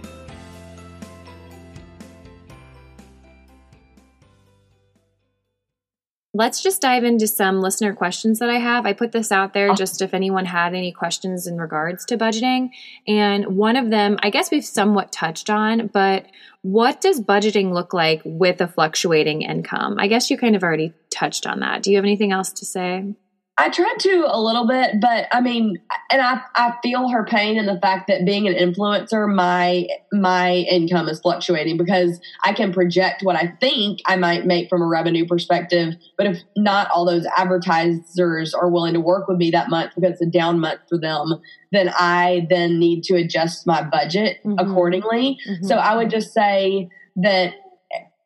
Let's 6.33 6.61
just 6.61 6.81
dive 6.81 7.03
into 7.03 7.27
some 7.27 7.61
listener 7.61 7.95
questions 7.95 8.37
that 8.39 8.49
I 8.49 8.59
have. 8.59 8.85
I 8.85 8.93
put 8.93 9.11
this 9.11 9.31
out 9.31 9.53
there 9.53 9.71
oh. 9.71 9.75
just 9.75 10.03
if 10.03 10.13
anyone 10.13 10.45
had 10.45 10.75
any 10.75 10.91
questions 10.91 11.47
in 11.47 11.57
regards 11.57 12.05
to 12.05 12.17
budgeting. 12.17 12.69
And 13.07 13.57
one 13.57 13.75
of 13.75 13.89
them, 13.89 14.17
I 14.21 14.29
guess 14.29 14.51
we've 14.51 14.65
somewhat 14.65 15.11
touched 15.11 15.49
on, 15.49 15.87
but 15.87 16.25
what 16.61 17.01
does 17.01 17.21
budgeting 17.21 17.73
look 17.73 17.91
like 17.93 18.21
with 18.23 18.61
a 18.61 18.67
fluctuating 18.67 19.41
income? 19.41 19.97
I 19.99 20.07
guess 20.07 20.29
you 20.29 20.37
kind 20.37 20.55
of 20.55 20.63
already 20.63 20.93
touched 21.09 21.47
on 21.47 21.61
that. 21.61 21.81
Do 21.81 21.89
you 21.91 21.97
have 21.97 22.05
anything 22.05 22.31
else 22.31 22.51
to 22.53 22.65
say? 22.65 23.15
I 23.59 23.69
tried 23.69 23.95
to 24.01 24.25
a 24.27 24.39
little 24.39 24.67
bit, 24.67 25.01
but 25.01 25.27
I 25.31 25.41
mean, 25.41 25.79
and 26.11 26.21
I, 26.21 26.41
I 26.53 26.75
feel 26.83 27.09
her 27.09 27.25
pain 27.25 27.57
in 27.57 27.65
the 27.65 27.79
fact 27.79 28.07
that 28.07 28.23
being 28.23 28.47
an 28.47 28.53
influencer, 28.53 29.33
my 29.33 29.87
my 30.13 30.51
income 30.69 31.09
is 31.09 31.19
fluctuating 31.19 31.75
because 31.75 32.19
I 32.43 32.53
can 32.53 32.71
project 32.71 33.23
what 33.23 33.35
I 33.35 33.55
think 33.59 34.01
I 34.05 34.15
might 34.15 34.45
make 34.45 34.69
from 34.69 34.83
a 34.83 34.85
revenue 34.85 35.25
perspective. 35.25 35.95
But 36.17 36.27
if 36.27 36.39
not 36.55 36.91
all 36.91 37.03
those 37.03 37.25
advertisers 37.35 38.53
are 38.53 38.69
willing 38.69 38.93
to 38.93 39.01
work 39.01 39.27
with 39.27 39.37
me 39.37 39.49
that 39.51 39.69
month 39.69 39.93
because 39.95 40.11
it's 40.11 40.21
a 40.21 40.27
down 40.27 40.59
month 40.59 40.81
for 40.87 40.99
them, 40.99 41.41
then 41.71 41.91
I 41.97 42.45
then 42.51 42.79
need 42.79 43.03
to 43.05 43.15
adjust 43.15 43.65
my 43.65 43.81
budget 43.81 44.37
mm-hmm. 44.45 44.59
accordingly. 44.59 45.39
Mm-hmm. 45.49 45.65
So 45.65 45.77
I 45.77 45.95
would 45.95 46.11
just 46.11 46.31
say 46.31 46.89
that 47.15 47.55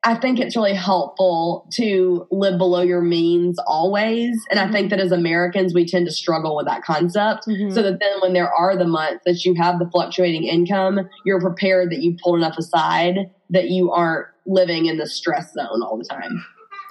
I 0.04 0.16
think 0.16 0.40
it's 0.40 0.56
really 0.56 0.74
helpful 0.74 1.68
to 1.74 2.28
live 2.32 2.58
below 2.58 2.82
your 2.82 3.02
means 3.02 3.60
always. 3.68 4.44
And 4.50 4.60
I 4.60 4.72
think 4.72 4.88
mm-hmm. 4.88 4.98
that 4.98 5.00
as 5.00 5.12
Americans, 5.12 5.76
we 5.76 5.86
tend 5.86 6.08
to 6.08 6.12
struggle 6.12 6.56
with 6.56 6.66
that 6.66 6.82
concept. 6.84 7.46
Mm-hmm. 7.48 7.70
So 7.72 7.84
that 7.84 8.00
then 8.00 8.20
when 8.20 8.34
there 8.34 8.52
are 8.52 8.76
the 8.76 8.88
months 8.88 9.22
that 9.26 9.46
you 9.46 9.54
have 9.56 9.78
the 9.78 9.88
fluctuating 9.92 10.44
income, 10.46 11.08
you're 11.24 11.40
prepared 11.40 11.92
that 11.92 12.02
you 12.02 12.18
pulled 12.24 12.38
enough 12.40 12.58
aside 12.58 13.30
that 13.52 13.70
you 13.70 13.92
aren't 13.92 14.28
living 14.48 14.88
in 14.88 14.98
the 14.98 15.06
stress 15.06 15.54
zone 15.54 15.84
all 15.84 15.98
the 15.98 16.06
time. 16.06 16.44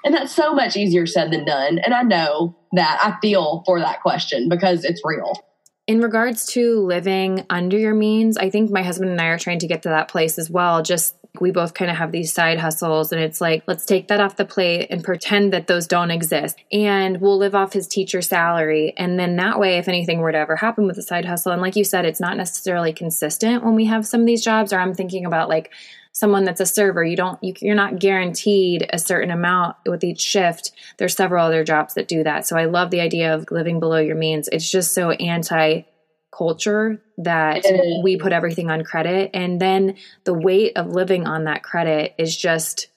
And 0.05 0.15
that's 0.15 0.35
so 0.35 0.55
much 0.55 0.77
easier 0.77 1.05
said 1.05 1.33
than 1.33 1.45
done. 1.45 1.79
And 1.79 1.93
I 1.93 2.03
know 2.03 2.57
that 2.73 3.01
I 3.03 3.19
feel 3.21 3.65
for 3.67 3.81
that 3.81 4.03
question 4.03 4.49
because 4.49 4.85
it's 4.85 5.03
real. 5.05 5.33
In 5.87 6.01
regards 6.01 6.47
to 6.53 6.81
living 6.81 7.45
under 7.51 7.77
your 7.77 7.95
means, 7.95 8.37
I 8.37 8.49
think 8.49 8.71
my 8.71 8.83
husband 8.83 9.11
and 9.11 9.21
I 9.21 9.27
are 9.27 9.39
trying 9.39 9.59
to 9.59 9.67
get 9.67 9.83
to 9.83 9.89
that 9.89 10.07
place 10.07 10.39
as 10.39 10.49
well. 10.49 10.83
Just 10.83 11.17
we 11.39 11.51
both 11.51 11.75
kind 11.75 11.91
of 11.91 11.97
have 11.97 12.13
these 12.13 12.33
side 12.33 12.59
hustles 12.59 13.13
and 13.13 13.23
it's 13.23 13.41
like 13.41 13.63
let's 13.67 13.85
take 13.85 14.09
that 14.09 14.21
off 14.21 14.37
the 14.37 14.45
plate 14.45 14.89
and 14.91 15.05
pretend 15.05 15.53
that 15.53 15.67
those 15.67 15.87
don't 15.87 16.11
exist. 16.11 16.59
And 16.73 17.21
we'll 17.21 17.39
live 17.39 17.55
off 17.55 17.73
his 17.73 17.87
teacher 17.87 18.23
salary 18.23 18.95
and 18.97 19.19
then 19.19 19.37
that 19.37 19.61
way 19.61 19.79
if 19.79 19.89
anything 19.89 20.19
were 20.21 20.33
to 20.33 20.39
ever 20.39 20.57
happen 20.57 20.87
with 20.87 20.97
the 20.97 21.03
side 21.03 21.25
hustle 21.25 21.53
and 21.53 21.63
like 21.63 21.77
you 21.77 21.85
said 21.85 22.05
it's 22.05 22.21
not 22.21 22.37
necessarily 22.37 22.93
consistent 22.93 23.65
when 23.65 23.75
we 23.75 23.87
have 23.87 24.07
some 24.07 24.21
of 24.21 24.27
these 24.27 24.43
jobs 24.43 24.73
or 24.73 24.79
i'm 24.79 24.95
thinking 24.95 25.25
about 25.25 25.49
like 25.49 25.71
someone 26.13 26.45
that's 26.45 26.61
a 26.61 26.67
server 26.67 27.05
you 27.05 27.17
don't 27.17 27.43
you, 27.43 27.55
you're 27.61 27.75
not 27.75 27.99
guaranteed 27.99 28.89
a 28.93 28.99
certain 28.99 29.31
amount 29.31 29.77
with 29.87 30.03
each 30.03 30.21
shift. 30.21 30.73
There's 30.99 31.15
several 31.15 31.47
other 31.47 31.65
jobs 31.65 31.95
that 31.95 32.09
do 32.09 32.25
that. 32.25 32.47
So 32.47 32.57
i 32.57 32.65
love 32.65 32.91
the 32.91 33.01
idea 33.01 33.35
of 33.35 33.47
living 33.51 33.81
below 33.81 33.99
your 33.99 34.17
means. 34.17 34.49
It's 34.51 34.71
just 34.71 34.95
so 34.95 35.11
anti 35.13 35.83
culture 36.33 37.03
that 37.19 37.65
we 38.03 38.17
put 38.17 38.33
everything 38.33 38.71
on 38.71 38.85
credit 38.85 39.31
and 39.35 39.61
then 39.61 39.97
the 40.25 40.35
weight 40.35 40.77
of 40.77 40.89
living 40.89 41.27
on 41.27 41.45
that 41.45 41.63
credit 41.63 42.15
is 42.19 42.37
just 42.37 42.89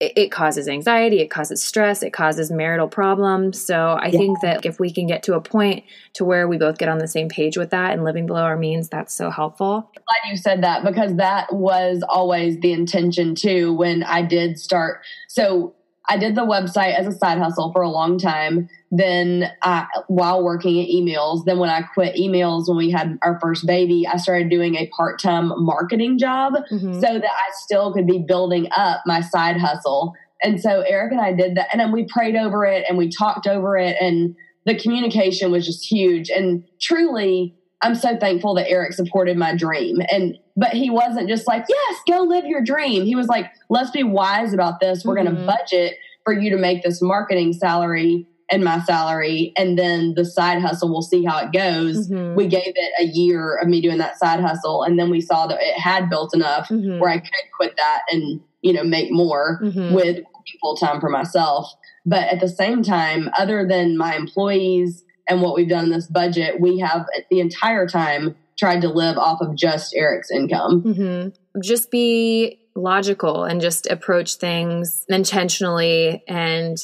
it 0.00 0.32
causes 0.32 0.66
anxiety, 0.66 1.20
it 1.20 1.28
causes 1.28 1.62
stress, 1.62 2.02
it 2.02 2.10
causes 2.10 2.50
marital 2.50 2.88
problems. 2.88 3.62
So 3.62 3.98
I 4.00 4.06
yeah. 4.06 4.18
think 4.18 4.40
that 4.40 4.64
if 4.64 4.80
we 4.80 4.90
can 4.90 5.06
get 5.06 5.22
to 5.24 5.34
a 5.34 5.42
point 5.42 5.84
to 6.14 6.24
where 6.24 6.48
we 6.48 6.56
both 6.56 6.78
get 6.78 6.88
on 6.88 6.96
the 6.96 7.06
same 7.06 7.28
page 7.28 7.58
with 7.58 7.68
that 7.70 7.92
and 7.92 8.02
living 8.02 8.24
below 8.24 8.40
our 8.40 8.56
means, 8.56 8.88
that's 8.88 9.12
so 9.12 9.28
helpful. 9.28 9.90
Glad 9.94 10.30
you 10.30 10.38
said 10.38 10.62
that 10.62 10.84
because 10.84 11.16
that 11.16 11.54
was 11.54 12.02
always 12.08 12.58
the 12.60 12.72
intention 12.72 13.34
too 13.34 13.74
when 13.74 14.02
I 14.02 14.22
did 14.22 14.58
start. 14.58 15.02
So 15.28 15.74
I 16.08 16.16
did 16.16 16.34
the 16.34 16.46
website 16.46 16.98
as 16.98 17.06
a 17.06 17.12
side 17.12 17.38
hustle 17.38 17.70
for 17.70 17.82
a 17.82 17.90
long 17.90 18.18
time. 18.18 18.70
Then, 18.92 19.50
I, 19.62 19.86
while 20.08 20.42
working 20.42 20.80
at 20.80 20.88
eMeals, 20.88 21.44
then 21.44 21.58
when 21.58 21.70
I 21.70 21.82
quit 21.82 22.16
eMeals 22.16 22.68
when 22.68 22.76
we 22.76 22.90
had 22.90 23.18
our 23.22 23.38
first 23.40 23.64
baby, 23.64 24.04
I 24.06 24.16
started 24.16 24.50
doing 24.50 24.74
a 24.74 24.88
part 24.88 25.20
time 25.20 25.52
marketing 25.64 26.18
job 26.18 26.54
mm-hmm. 26.54 26.94
so 26.94 27.00
that 27.00 27.24
I 27.24 27.50
still 27.62 27.92
could 27.92 28.06
be 28.06 28.18
building 28.18 28.68
up 28.76 29.02
my 29.06 29.20
side 29.20 29.58
hustle. 29.58 30.14
And 30.42 30.60
so 30.60 30.80
Eric 30.80 31.12
and 31.12 31.20
I 31.20 31.32
did 31.32 31.56
that, 31.56 31.68
and 31.72 31.80
then 31.80 31.92
we 31.92 32.04
prayed 32.04 32.34
over 32.34 32.64
it 32.64 32.84
and 32.88 32.98
we 32.98 33.08
talked 33.08 33.46
over 33.46 33.76
it, 33.76 33.96
and 34.00 34.34
the 34.66 34.76
communication 34.76 35.52
was 35.52 35.66
just 35.66 35.86
huge. 35.86 36.28
And 36.28 36.64
truly, 36.80 37.54
I'm 37.82 37.94
so 37.94 38.16
thankful 38.16 38.54
that 38.54 38.68
Eric 38.68 38.92
supported 38.92 39.36
my 39.36 39.54
dream. 39.54 39.98
And 40.10 40.36
but 40.56 40.70
he 40.70 40.90
wasn't 40.90 41.28
just 41.28 41.46
like, 41.46 41.64
"Yes, 41.68 42.00
go 42.08 42.22
live 42.22 42.44
your 42.44 42.62
dream." 42.62 43.04
He 43.04 43.14
was 43.14 43.28
like, 43.28 43.46
"Let's 43.68 43.90
be 43.90 44.02
wise 44.02 44.52
about 44.52 44.80
this. 44.80 45.04
We're 45.04 45.16
mm-hmm. 45.16 45.34
going 45.34 45.36
to 45.36 45.46
budget 45.46 45.94
for 46.24 46.32
you 46.32 46.50
to 46.50 46.58
make 46.58 46.82
this 46.82 47.00
marketing 47.00 47.52
salary 47.54 48.26
and 48.50 48.64
my 48.64 48.80
salary 48.80 49.52
and 49.56 49.78
then 49.78 50.14
the 50.14 50.24
side 50.24 50.60
hustle 50.60 50.90
we'll 50.90 51.02
see 51.02 51.24
how 51.24 51.38
it 51.38 51.52
goes 51.52 52.08
mm-hmm. 52.08 52.34
we 52.34 52.46
gave 52.46 52.72
it 52.74 52.92
a 53.00 53.04
year 53.04 53.56
of 53.56 53.68
me 53.68 53.80
doing 53.80 53.98
that 53.98 54.18
side 54.18 54.40
hustle 54.40 54.82
and 54.82 54.98
then 54.98 55.10
we 55.10 55.20
saw 55.20 55.46
that 55.46 55.58
it 55.60 55.78
had 55.78 56.10
built 56.10 56.34
enough 56.34 56.68
mm-hmm. 56.68 56.98
where 56.98 57.10
i 57.10 57.18
could 57.18 57.30
quit 57.56 57.74
that 57.76 58.02
and 58.10 58.40
you 58.62 58.72
know 58.72 58.84
make 58.84 59.10
more 59.10 59.60
mm-hmm. 59.62 59.94
with 59.94 60.24
full 60.60 60.76
time 60.76 61.00
for 61.00 61.08
myself 61.08 61.72
but 62.04 62.24
at 62.24 62.40
the 62.40 62.48
same 62.48 62.82
time 62.82 63.30
other 63.38 63.66
than 63.66 63.96
my 63.96 64.16
employees 64.16 65.04
and 65.30 65.40
what 65.40 65.54
we've 65.54 65.68
done 65.68 65.84
in 65.84 65.90
this 65.90 66.08
budget, 66.08 66.60
we 66.60 66.80
have 66.80 67.06
the 67.30 67.40
entire 67.40 67.86
time 67.86 68.36
tried 68.58 68.82
to 68.82 68.88
live 68.88 69.16
off 69.16 69.40
of 69.40 69.54
just 69.54 69.94
Eric's 69.94 70.30
income. 70.30 70.82
Mm-hmm. 70.82 71.60
Just 71.62 71.90
be 71.90 72.58
logical 72.74 73.44
and 73.44 73.60
just 73.60 73.86
approach 73.86 74.34
things 74.34 75.04
intentionally 75.08 76.22
and 76.28 76.76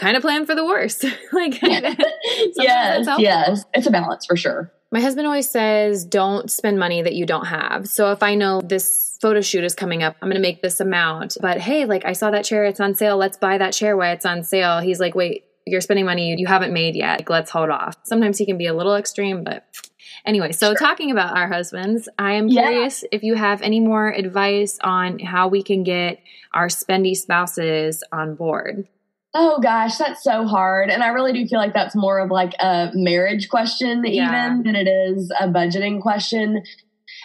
kind 0.00 0.16
of 0.16 0.22
plan 0.22 0.46
for 0.46 0.54
the 0.54 0.64
worst. 0.64 1.04
like, 1.32 1.60
yes, 1.62 3.06
yes, 3.18 3.64
it's 3.74 3.86
a 3.86 3.90
balance 3.90 4.26
for 4.26 4.36
sure. 4.36 4.72
My 4.90 5.00
husband 5.00 5.26
always 5.26 5.48
says, 5.48 6.04
don't 6.04 6.50
spend 6.50 6.78
money 6.78 7.00
that 7.02 7.14
you 7.14 7.24
don't 7.24 7.46
have. 7.46 7.88
So 7.88 8.10
if 8.10 8.24
I 8.24 8.34
know 8.34 8.60
this 8.60 9.16
photo 9.20 9.40
shoot 9.40 9.62
is 9.62 9.74
coming 9.74 10.02
up, 10.02 10.16
I'm 10.20 10.28
going 10.28 10.34
to 10.34 10.42
make 10.42 10.62
this 10.62 10.80
amount. 10.80 11.36
But 11.40 11.60
hey, 11.60 11.84
like 11.84 12.04
I 12.04 12.12
saw 12.12 12.32
that 12.32 12.44
chair, 12.44 12.64
it's 12.64 12.80
on 12.80 12.96
sale. 12.96 13.16
Let's 13.16 13.36
buy 13.36 13.58
that 13.58 13.72
chair 13.72 13.96
while 13.96 14.12
it's 14.12 14.26
on 14.26 14.42
sale. 14.42 14.80
He's 14.80 14.98
like, 14.98 15.14
wait, 15.14 15.44
you're 15.64 15.80
spending 15.80 16.06
money 16.06 16.34
you 16.36 16.46
haven't 16.46 16.72
made 16.72 16.96
yet. 16.96 17.20
Like, 17.20 17.30
let's 17.30 17.50
hold 17.52 17.70
off. 17.70 17.96
Sometimes 18.02 18.38
he 18.38 18.46
can 18.46 18.58
be 18.58 18.66
a 18.66 18.74
little 18.74 18.96
extreme, 18.96 19.44
but 19.44 19.64
anyway, 20.24 20.50
so 20.50 20.70
sure. 20.70 20.76
talking 20.76 21.12
about 21.12 21.36
our 21.36 21.46
husbands, 21.46 22.08
I 22.18 22.32
am 22.32 22.48
curious 22.48 23.02
yeah. 23.02 23.08
if 23.12 23.22
you 23.22 23.36
have 23.36 23.62
any 23.62 23.78
more 23.78 24.08
advice 24.08 24.78
on 24.82 25.20
how 25.20 25.46
we 25.46 25.62
can 25.62 25.84
get 25.84 26.18
our 26.52 26.66
spendy 26.66 27.14
spouses 27.14 28.02
on 28.10 28.34
board. 28.34 28.88
Oh 29.32 29.60
gosh, 29.60 29.96
that's 29.96 30.22
so 30.22 30.44
hard. 30.44 30.90
And 30.90 31.02
I 31.02 31.08
really 31.08 31.32
do 31.32 31.46
feel 31.46 31.60
like 31.60 31.74
that's 31.74 31.94
more 31.94 32.18
of 32.18 32.30
like 32.30 32.52
a 32.58 32.90
marriage 32.94 33.48
question, 33.48 34.02
yeah. 34.04 34.28
even 34.28 34.64
than 34.64 34.74
it 34.74 34.88
is 34.88 35.32
a 35.38 35.46
budgeting 35.46 36.00
question. 36.00 36.62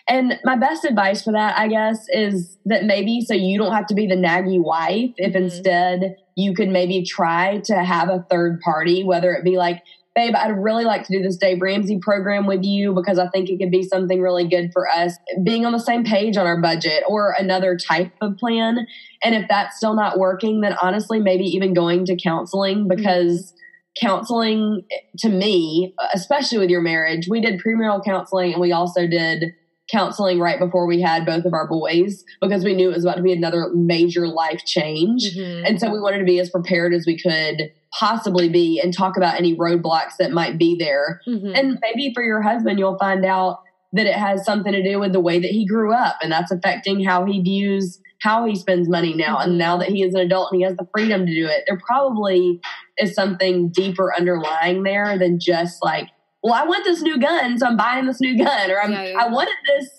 And 0.08 0.40
my 0.44 0.56
best 0.56 0.86
advice 0.86 1.24
for 1.24 1.34
that, 1.34 1.58
I 1.58 1.68
guess, 1.68 2.06
is 2.10 2.58
that 2.66 2.84
maybe 2.86 3.22
so 3.22 3.34
you 3.34 3.58
don't 3.58 3.74
have 3.74 3.88
to 3.88 3.96
be 3.96 4.06
the 4.06 4.16
naggy 4.16 4.64
wife, 4.64 5.14
if 5.18 5.34
mm-hmm. 5.34 5.46
instead 5.46 6.18
you 6.36 6.54
could 6.54 6.70
maybe 6.70 7.04
try 7.04 7.60
to 7.66 7.84
have 7.84 8.10
a 8.10 8.26
third 8.30 8.62
party, 8.62 9.04
whether 9.04 9.34
it 9.34 9.44
be 9.44 9.58
like, 9.58 9.82
babe, 10.16 10.34
I'd 10.36 10.58
really 10.58 10.86
like 10.86 11.04
to 11.08 11.18
do 11.18 11.22
this 11.22 11.38
Dave 11.38 11.62
Ramsey 11.62 12.00
program 12.00 12.48
with 12.48 12.64
you 12.64 12.94
because 12.94 13.20
I 13.20 13.28
think 13.28 13.50
it 13.50 13.58
could 13.60 13.72
be 13.72 13.84
something 13.84 14.22
really 14.22 14.48
good 14.48 14.72
for 14.72 14.90
us 14.90 15.18
being 15.44 15.66
on 15.66 15.74
the 15.74 15.80
same 15.80 16.04
page 16.04 16.38
on 16.38 16.48
our 16.48 16.62
budget 16.62 17.04
or 17.08 17.36
another 17.38 17.78
type 17.78 18.14
of 18.22 18.38
plan. 18.38 18.88
And 19.24 19.36
if 19.36 19.48
that's 19.50 19.78
still 19.78 19.94
not 19.94 20.18
working, 20.18 20.62
then 20.62 20.76
honestly, 20.82 21.20
maybe 21.20 21.44
even 21.44 21.74
going 21.74 22.06
to 22.06 22.16
counseling 22.16 22.80
mm-hmm. 22.80 22.96
because. 22.96 23.48
Mm-hmm 23.48 23.60
counseling 24.02 24.84
to 25.20 25.30
me, 25.30 25.96
especially 26.14 26.58
with 26.58 26.70
your 26.70 26.82
marriage, 26.82 27.28
we 27.30 27.40
did 27.40 27.62
premarital 27.62 28.04
counseling 28.04 28.52
and 28.52 28.62
we 28.62 28.74
also 28.74 29.08
did 29.08 29.54
counseling 29.92 30.40
right 30.40 30.60
before 30.60 30.88
we 30.88 31.00
had 31.00 31.26
both 31.26 31.46
of 31.46 31.54
our 31.54 31.68
boys 31.68 32.24
because 32.42 32.64
we 32.64 32.74
knew 32.74 32.90
it 32.90 32.96
was 32.96 33.06
about 33.06 33.18
to 33.18 33.24
be 33.24 33.32
another 33.32 33.70
major 33.74 34.28
life 34.28 34.66
change. 34.66 35.36
Mm-hmm. 35.36 35.66
And 35.66 35.80
so 35.80 35.92
we 35.92 36.00
wanted 36.00 36.20
to 36.20 36.26
be 36.26 36.40
as 36.40 36.50
prepared 36.50 36.94
as 36.94 37.06
we 37.06 37.18
could 37.18 37.72
possibly 37.98 38.50
be 38.50 38.80
and 38.82 38.94
talk 38.94 39.18
about 39.18 39.36
any 39.36 39.56
roadblocks 39.56 40.18
that 40.20 40.32
might 40.32 40.58
be 40.58 40.76
there. 40.78 41.22
Mm-hmm. 41.28 41.52
And 41.56 41.80
maybe 41.82 42.14
for 42.14 42.24
your 42.24 42.42
husband, 42.42 42.80
you'll 42.80 42.98
find 42.98 43.26
out 43.26 43.60
that 43.94 44.06
it 44.06 44.16
has 44.16 44.44
something 44.44 44.74
to 44.74 44.84
do 44.84 45.00
with 45.00 45.14
the 45.14 45.20
way 45.20 45.40
that 45.40 45.52
he 45.52 45.66
grew 45.66 45.94
up 45.94 46.18
and 46.22 46.32
that's 46.32 46.52
affecting 46.52 47.04
how 47.04 47.26
he 47.26 47.42
views 47.42 48.00
how 48.22 48.46
he 48.46 48.56
spends 48.56 48.90
money 48.90 49.14
now. 49.14 49.38
And 49.38 49.58
now 49.58 49.78
that 49.78 49.90
he 49.90 50.02
is 50.02 50.16
an 50.16 50.22
adult 50.22 50.52
and 50.52 50.60
he 50.60 50.66
has 50.66 50.76
the 50.78 50.88
freedom 50.92 51.26
to 51.26 51.32
do 51.34 51.46
it, 51.46 51.64
there 51.68 51.80
probably 51.86 52.60
is 52.98 53.14
something 53.14 53.70
deeper 53.70 54.14
underlying 54.16 54.84
there 54.84 55.18
than 55.18 55.40
just 55.40 55.84
like 55.84 56.10
well, 56.46 56.54
I 56.54 56.64
want 56.64 56.84
this 56.84 57.02
new 57.02 57.20
gun, 57.20 57.58
so 57.58 57.66
I'm 57.66 57.76
buying 57.76 58.06
this 58.06 58.22
new 58.22 58.38
gun, 58.38 58.70
or 58.70 58.80
I'm, 58.80 58.92
yeah, 58.92 59.04
yeah. 59.06 59.18
I 59.18 59.30
wanted 59.30 59.56
this 59.66 59.90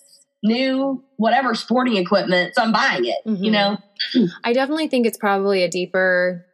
new 0.44 1.02
whatever 1.16 1.56
sporting 1.56 1.96
equipment, 1.96 2.54
so 2.54 2.62
I'm 2.62 2.70
buying 2.70 3.04
it. 3.04 3.16
Mm-hmm. 3.26 3.42
You 3.42 3.50
know, 3.50 3.78
I 4.44 4.52
definitely 4.52 4.86
think 4.86 5.08
it's 5.08 5.18
probably 5.18 5.64
a 5.64 5.68
deeper 5.68 6.46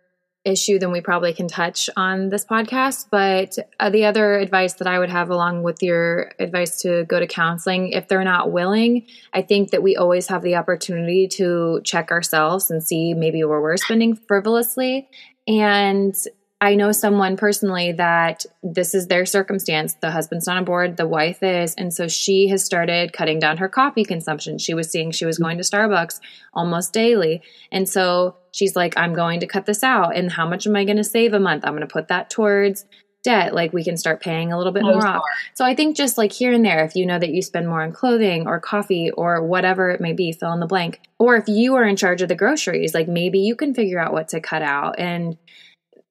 issue 0.45 0.79
than 0.79 0.91
we 0.91 1.01
probably 1.01 1.33
can 1.33 1.47
touch 1.47 1.89
on 1.97 2.29
this 2.29 2.45
podcast. 2.45 3.07
But 3.11 3.57
uh, 3.79 3.91
the 3.91 4.05
other 4.07 4.35
advice 4.35 4.75
that 4.75 4.89
I 4.89 4.99
would 4.99 5.11
have, 5.11 5.31
along 5.31 5.63
with 5.63 5.83
your 5.83 6.33
advice 6.39 6.81
to 6.83 7.05
go 7.05 7.21
to 7.21 7.27
counseling, 7.27 7.91
if 7.91 8.09
they're 8.09 8.25
not 8.25 8.51
willing, 8.51 9.07
I 9.33 9.43
think 9.43 9.71
that 9.71 9.83
we 9.83 9.97
always 9.97 10.27
have 10.29 10.43
the 10.43 10.57
opportunity 10.57 11.29
to 11.29 11.81
check 11.85 12.11
ourselves 12.11 12.71
and 12.71 12.83
see 12.83 13.15
maybe 13.15 13.45
where 13.45 13.61
we're 13.61 13.77
spending 13.77 14.17
frivolously. 14.17 15.09
And 15.47 16.15
I 16.61 16.77
know 16.77 16.93
someone 16.93 17.37
personally 17.37 17.91
that 17.93 18.47
this 18.63 18.95
is 18.95 19.09
their 19.09 19.27
circumstance. 19.27 19.95
The 19.95 20.13
husband's 20.13 20.47
not 20.47 20.59
on 20.59 20.65
board, 20.65 20.97
the 20.97 21.09
wife 21.09 21.43
is. 21.43 21.75
And 21.75 21.93
so 21.93 22.07
she 22.07 22.47
has 22.49 22.65
started 22.65 23.13
cutting 23.13 23.41
down 23.41 23.57
her 23.57 23.69
coffee 23.69 24.05
consumption. 24.05 24.59
She 24.59 24.73
was 24.73 24.89
seeing 24.89 25.11
she 25.11 25.27
was 25.27 25.39
going 25.39 25.59
to 25.59 25.65
Starbucks 25.65 26.21
almost 26.55 26.93
daily. 26.93 27.43
And 27.73 27.89
so 27.89 28.37
she's 28.53 28.77
like, 28.77 28.97
I'm 28.97 29.15
going 29.15 29.41
to 29.41 29.47
cut 29.47 29.67
this 29.67 29.83
out. 29.83 30.17
And 30.17 30.31
how 30.31 30.49
much 30.49 30.67
am 30.67 30.77
I 30.77 30.85
going 30.85 30.97
to 30.99 31.05
save 31.05 31.35
a 31.35 31.41
month? 31.41 31.65
I'm 31.65 31.73
going 31.73 31.87
to 31.87 31.93
put 31.93 32.09
that 32.09 32.31
towards 32.31 32.85
debt. 33.23 33.55
Like 33.55 33.73
we 33.73 33.85
can 33.85 33.97
start 33.97 34.21
paying 34.21 34.53
a 34.53 34.59
little 34.59 34.73
bit 34.73 34.83
more 34.83 35.07
off. 35.07 35.23
So 35.55 35.65
I 35.65 35.75
think 35.75 35.97
just 35.97 36.19
like 36.19 36.33
here 36.33 36.53
and 36.53 36.65
there, 36.65 36.85
if 36.85 36.97
you 36.97 37.07
know 37.07 37.19
that 37.19 37.31
you 37.31 37.41
spend 37.41 37.69
more 37.69 37.83
on 37.83 37.93
clothing 37.93 38.47
or 38.47 38.61
coffee 38.61 39.11
or 39.13 39.45
whatever 39.45 39.91
it 39.91 40.01
may 40.01 40.13
be, 40.13 40.33
fill 40.33 40.53
in 40.53 40.61
the 40.61 40.67
blank. 40.67 41.01
Or 41.19 41.37
if 41.37 41.49
you 41.49 41.75
are 41.77 41.85
in 41.85 41.97
charge 41.97 42.23
of 42.23 42.29
the 42.29 42.35
groceries, 42.35 42.95
like 42.95 43.09
maybe 43.09 43.39
you 43.39 43.55
can 43.55 43.75
figure 43.75 43.99
out 43.99 44.13
what 44.13 44.29
to 44.29 44.41
cut 44.41 44.63
out 44.63 44.99
and 44.99 45.37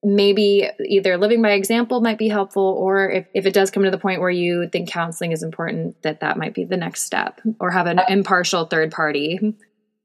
maybe 0.03 0.67
either 0.83 1.17
living 1.17 1.41
by 1.41 1.51
example 1.51 2.01
might 2.01 2.17
be 2.17 2.27
helpful 2.27 2.63
or 2.63 3.09
if, 3.09 3.27
if 3.33 3.45
it 3.45 3.53
does 3.53 3.69
come 3.69 3.83
to 3.83 3.91
the 3.91 3.99
point 3.99 4.19
where 4.19 4.31
you 4.31 4.67
think 4.71 4.89
counseling 4.89 5.31
is 5.31 5.43
important 5.43 6.01
that 6.01 6.21
that 6.21 6.37
might 6.37 6.55
be 6.55 6.63
the 6.63 6.77
next 6.77 7.03
step 7.03 7.39
or 7.59 7.69
have 7.69 7.85
an 7.85 7.99
uh, 7.99 8.05
impartial 8.09 8.65
third 8.65 8.91
party 8.91 9.55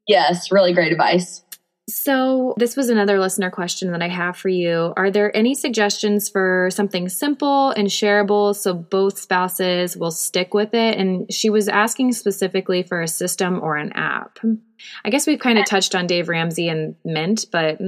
yes 0.06 0.52
really 0.52 0.74
great 0.74 0.92
advice 0.92 1.42
so, 1.88 2.54
this 2.56 2.76
was 2.76 2.88
another 2.88 3.20
listener 3.20 3.48
question 3.48 3.92
that 3.92 4.02
I 4.02 4.08
have 4.08 4.36
for 4.36 4.48
you. 4.48 4.92
Are 4.96 5.08
there 5.08 5.34
any 5.36 5.54
suggestions 5.54 6.28
for 6.28 6.68
something 6.72 7.08
simple 7.08 7.70
and 7.70 7.86
shareable 7.86 8.56
so 8.56 8.74
both 8.74 9.20
spouses 9.20 9.96
will 9.96 10.10
stick 10.10 10.52
with 10.52 10.74
it? 10.74 10.98
And 10.98 11.32
she 11.32 11.48
was 11.48 11.68
asking 11.68 12.12
specifically 12.14 12.82
for 12.82 13.02
a 13.02 13.06
system 13.06 13.60
or 13.62 13.76
an 13.76 13.92
app. 13.92 14.40
I 15.04 15.10
guess 15.10 15.28
we've 15.28 15.38
kind 15.38 15.60
of 15.60 15.66
touched 15.66 15.94
on 15.94 16.08
Dave 16.08 16.28
Ramsey 16.28 16.68
and 16.68 16.96
Mint, 17.04 17.46
but 17.52 17.78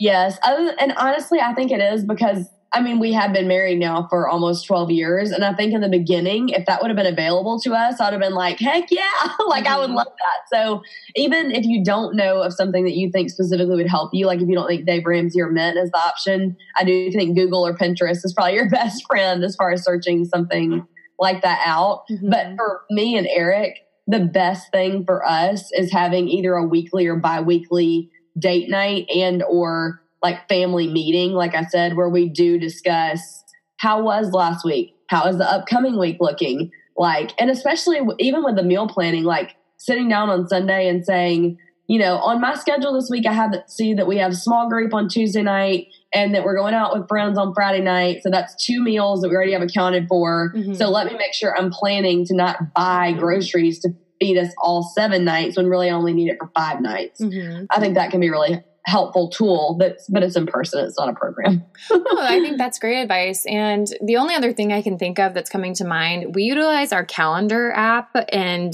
yes, 0.00 0.38
and 0.42 0.92
honestly, 0.96 1.38
I 1.40 1.54
think 1.54 1.70
it 1.70 1.80
is 1.80 2.04
because 2.04 2.46
I 2.74 2.80
mean, 2.80 2.98
we 2.98 3.12
have 3.12 3.32
been 3.32 3.48
married 3.48 3.78
now 3.78 4.06
for 4.08 4.28
almost 4.28 4.66
12 4.66 4.90
years. 4.90 5.30
And 5.30 5.44
I 5.44 5.52
think 5.52 5.74
in 5.74 5.82
the 5.82 5.88
beginning, 5.88 6.48
if 6.48 6.64
that 6.66 6.80
would 6.80 6.88
have 6.88 6.96
been 6.96 7.06
available 7.06 7.60
to 7.60 7.74
us, 7.74 8.00
I'd 8.00 8.12
have 8.12 8.20
been 8.20 8.34
like, 8.34 8.58
heck 8.58 8.90
yeah, 8.90 9.02
like 9.46 9.64
mm-hmm. 9.64 9.74
I 9.74 9.78
would 9.78 9.88
mm-hmm. 9.88 9.96
love 9.96 10.06
that. 10.06 10.56
So 10.56 10.82
even 11.14 11.50
if 11.50 11.64
you 11.66 11.84
don't 11.84 12.16
know 12.16 12.42
of 12.42 12.54
something 12.54 12.84
that 12.84 12.96
you 12.96 13.10
think 13.10 13.30
specifically 13.30 13.76
would 13.76 13.88
help 13.88 14.14
you, 14.14 14.26
like 14.26 14.40
if 14.40 14.48
you 14.48 14.54
don't 14.54 14.66
think 14.66 14.86
Dave 14.86 15.04
Ramsey 15.04 15.40
or 15.40 15.50
Mint 15.50 15.76
is 15.76 15.90
the 15.90 15.98
option, 15.98 16.56
I 16.76 16.84
do 16.84 17.10
think 17.10 17.36
Google 17.36 17.66
or 17.66 17.74
Pinterest 17.74 18.24
is 18.24 18.32
probably 18.34 18.54
your 18.56 18.70
best 18.70 19.04
friend 19.06 19.44
as 19.44 19.54
far 19.54 19.70
as 19.70 19.84
searching 19.84 20.24
something 20.24 20.86
like 21.18 21.42
that 21.42 21.62
out. 21.66 22.04
Mm-hmm. 22.10 22.30
But 22.30 22.56
for 22.56 22.82
me 22.90 23.16
and 23.16 23.26
Eric, 23.26 23.78
the 24.06 24.20
best 24.20 24.70
thing 24.72 25.04
for 25.04 25.26
us 25.26 25.70
is 25.72 25.92
having 25.92 26.28
either 26.28 26.54
a 26.54 26.66
weekly 26.66 27.06
or 27.06 27.16
biweekly 27.16 28.10
date 28.38 28.68
night 28.68 29.08
and 29.14 29.42
or 29.42 30.01
like 30.22 30.48
family 30.48 30.88
meeting, 30.88 31.32
like 31.32 31.54
I 31.54 31.64
said, 31.64 31.96
where 31.96 32.08
we 32.08 32.28
do 32.28 32.58
discuss 32.58 33.42
how 33.78 34.02
was 34.02 34.30
last 34.30 34.64
week? 34.64 34.94
How 35.08 35.26
is 35.26 35.38
the 35.38 35.50
upcoming 35.50 35.98
week 35.98 36.18
looking? 36.20 36.70
Like, 36.96 37.32
and 37.38 37.50
especially 37.50 38.00
even 38.18 38.44
with 38.44 38.56
the 38.56 38.62
meal 38.62 38.86
planning, 38.86 39.24
like 39.24 39.56
sitting 39.76 40.08
down 40.08 40.30
on 40.30 40.46
Sunday 40.48 40.88
and 40.88 41.04
saying, 41.04 41.58
you 41.88 41.98
know, 41.98 42.16
on 42.18 42.40
my 42.40 42.54
schedule 42.54 42.94
this 42.94 43.10
week, 43.10 43.26
I 43.26 43.32
have 43.32 43.50
to 43.52 43.64
see 43.66 43.94
that 43.94 44.06
we 44.06 44.18
have 44.18 44.36
small 44.36 44.68
group 44.68 44.94
on 44.94 45.08
Tuesday 45.08 45.42
night 45.42 45.88
and 46.14 46.34
that 46.34 46.44
we're 46.44 46.56
going 46.56 46.74
out 46.74 46.96
with 46.96 47.08
friends 47.08 47.36
on 47.36 47.52
Friday 47.54 47.82
night. 47.82 48.22
So 48.22 48.30
that's 48.30 48.54
two 48.64 48.82
meals 48.82 49.20
that 49.22 49.28
we 49.28 49.34
already 49.34 49.52
have 49.52 49.62
accounted 49.62 50.06
for. 50.08 50.52
Mm-hmm. 50.54 50.74
So 50.74 50.88
let 50.90 51.06
me 51.06 51.18
make 51.18 51.34
sure 51.34 51.56
I'm 51.56 51.70
planning 51.70 52.24
to 52.26 52.36
not 52.36 52.72
buy 52.74 53.12
groceries 53.12 53.80
to 53.80 53.90
feed 54.20 54.38
us 54.38 54.52
all 54.58 54.84
seven 54.94 55.24
nights 55.24 55.56
when 55.56 55.66
really 55.66 55.90
I 55.90 55.92
only 55.92 56.12
need 56.12 56.30
it 56.30 56.36
for 56.38 56.50
five 56.54 56.80
nights. 56.80 57.20
Mm-hmm. 57.20 57.64
I 57.70 57.80
think 57.80 57.96
that 57.96 58.12
can 58.12 58.20
be 58.20 58.30
really 58.30 58.62
helpful 58.84 59.28
tool 59.28 59.76
that's 59.78 60.08
but 60.08 60.22
it's 60.22 60.36
in 60.36 60.46
person 60.46 60.84
it's 60.84 60.98
not 60.98 61.08
a 61.08 61.12
program. 61.12 61.64
No 61.90 62.20
i 62.20 62.40
think 62.40 62.58
that's 62.58 62.78
great 62.78 63.00
advice. 63.02 63.44
And 63.46 63.86
the 64.02 64.16
only 64.16 64.34
other 64.34 64.52
thing 64.52 64.72
i 64.72 64.82
can 64.82 64.98
think 64.98 65.18
of 65.18 65.34
that's 65.34 65.50
coming 65.50 65.74
to 65.74 65.84
mind 65.84 66.34
we 66.34 66.44
utilize 66.44 66.92
our 66.92 67.04
calendar 67.04 67.72
app 67.72 68.10
and 68.30 68.72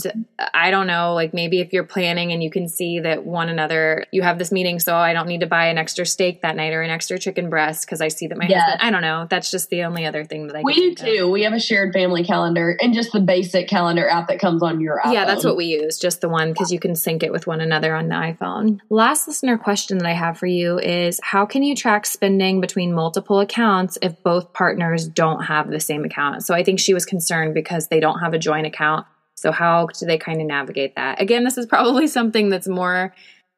i 0.55 0.71
don't 0.71 0.87
know 0.87 1.15
like 1.15 1.35
maybe 1.35 1.61
if 1.61 1.73
you're 1.73 1.85
planning 1.85 2.33
and 2.33 2.43
you 2.43 2.51
can 2.51 2.69
see 2.69 3.01
that 3.01 3.25
one 3.25 3.49
another 3.49 4.05
you 4.13 4.23
have 4.23 4.39
this 4.39 4.53
meeting 4.53 4.79
so 4.79 4.95
i 4.95 5.13
don't 5.13 5.27
need 5.27 5.41
to 5.41 5.47
buy 5.47 5.67
an 5.67 5.79
extra 5.79 6.07
steak 6.07 6.43
that 6.43 6.57
night 6.57 6.73
or 6.73 6.83
an 6.83 6.91
extra 6.91 7.19
chicken 7.19 7.51
breast 7.51 7.87
because 7.87 8.01
i 8.01 8.09
see 8.09 8.27
that 8.27 8.39
my 8.39 8.47
yes. 8.47 8.63
husband 8.63 8.83
i 8.83 8.91
don't 8.91 9.03
know 9.03 9.27
that's 9.29 9.51
just 9.51 9.69
the 9.71 9.83
only 9.83 10.07
other 10.07 10.25
thing 10.25 10.47
that 10.47 10.57
i 10.57 10.63
we 10.63 10.75
do 10.75 10.95
too. 10.95 11.25
Of. 11.25 11.31
we 11.31 11.43
have 11.43 11.53
a 11.53 11.61
shared 11.61 11.93
family 11.93 12.25
calendar 12.25 12.77
and 12.81 12.95
just 12.95 13.13
the 13.13 13.21
basic 13.21 13.69
calendar 13.69 14.09
app 14.09 14.29
that 14.29 14.39
comes 14.39 14.63
on 14.63 14.81
your 14.81 15.01
iphone 15.05 15.13
yeah 15.13 15.25
that's 15.25 15.45
what 15.45 15.57
we 15.57 15.67
use 15.67 15.99
just 15.99 16.21
the 16.21 16.29
one 16.29 16.53
because 16.53 16.73
you 16.73 16.79
can 16.79 16.95
sync 16.95 17.23
it 17.23 17.33
with 17.33 17.47
one 17.47 17.61
another 17.61 17.95
on 17.95 18.09
the 18.09 18.15
iphone. 18.15 18.81
Last 18.91 19.27
listener 19.27 19.59
question 19.59 19.98
that 19.99 20.07
I 20.07 20.13
have 20.13 20.39
for 20.39 20.47
you 20.47 20.79
is 20.79 21.21
how 21.23 21.47
can 21.47 21.63
you 21.63 21.75
track 21.75 22.07
spending 22.07 22.61
between 22.61 22.93
multiple 22.93 23.41
accounts 23.41 23.99
if 24.03 24.23
both 24.23 24.53
partners 24.53 25.07
don't 25.09 25.45
have 25.45 25.71
the 25.71 25.81
same 25.81 26.05
account? 26.05 26.45
So 26.45 26.55
I 26.55 26.63
think 26.63 26.81
she 26.81 26.95
was 26.95 27.05
concerned 27.05 27.55
because 27.55 27.89
they 27.89 28.01
don't 28.01 28.21
have 28.21 28.35
a 28.35 28.39
joint 28.39 28.67
account. 28.67 29.07
So 29.35 29.53
how 29.53 29.87
do 29.87 30.07
they 30.07 30.19
kind 30.19 30.41
of 30.41 30.47
navigate 30.47 30.97
that? 30.97 31.21
Again, 31.21 31.45
this 31.45 31.59
is 31.59 31.67
probably 31.67 32.07
something 32.09 32.49
that's 32.49 32.69
more 32.69 33.15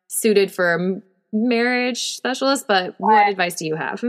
suited 0.09 0.53
for 0.53 1.03
marriage 1.33 2.17
specialists, 2.17 2.65
but 2.67 2.95
what 2.99 3.29
advice 3.29 3.55
do 3.55 3.67
you 3.67 3.77
have? 3.77 4.03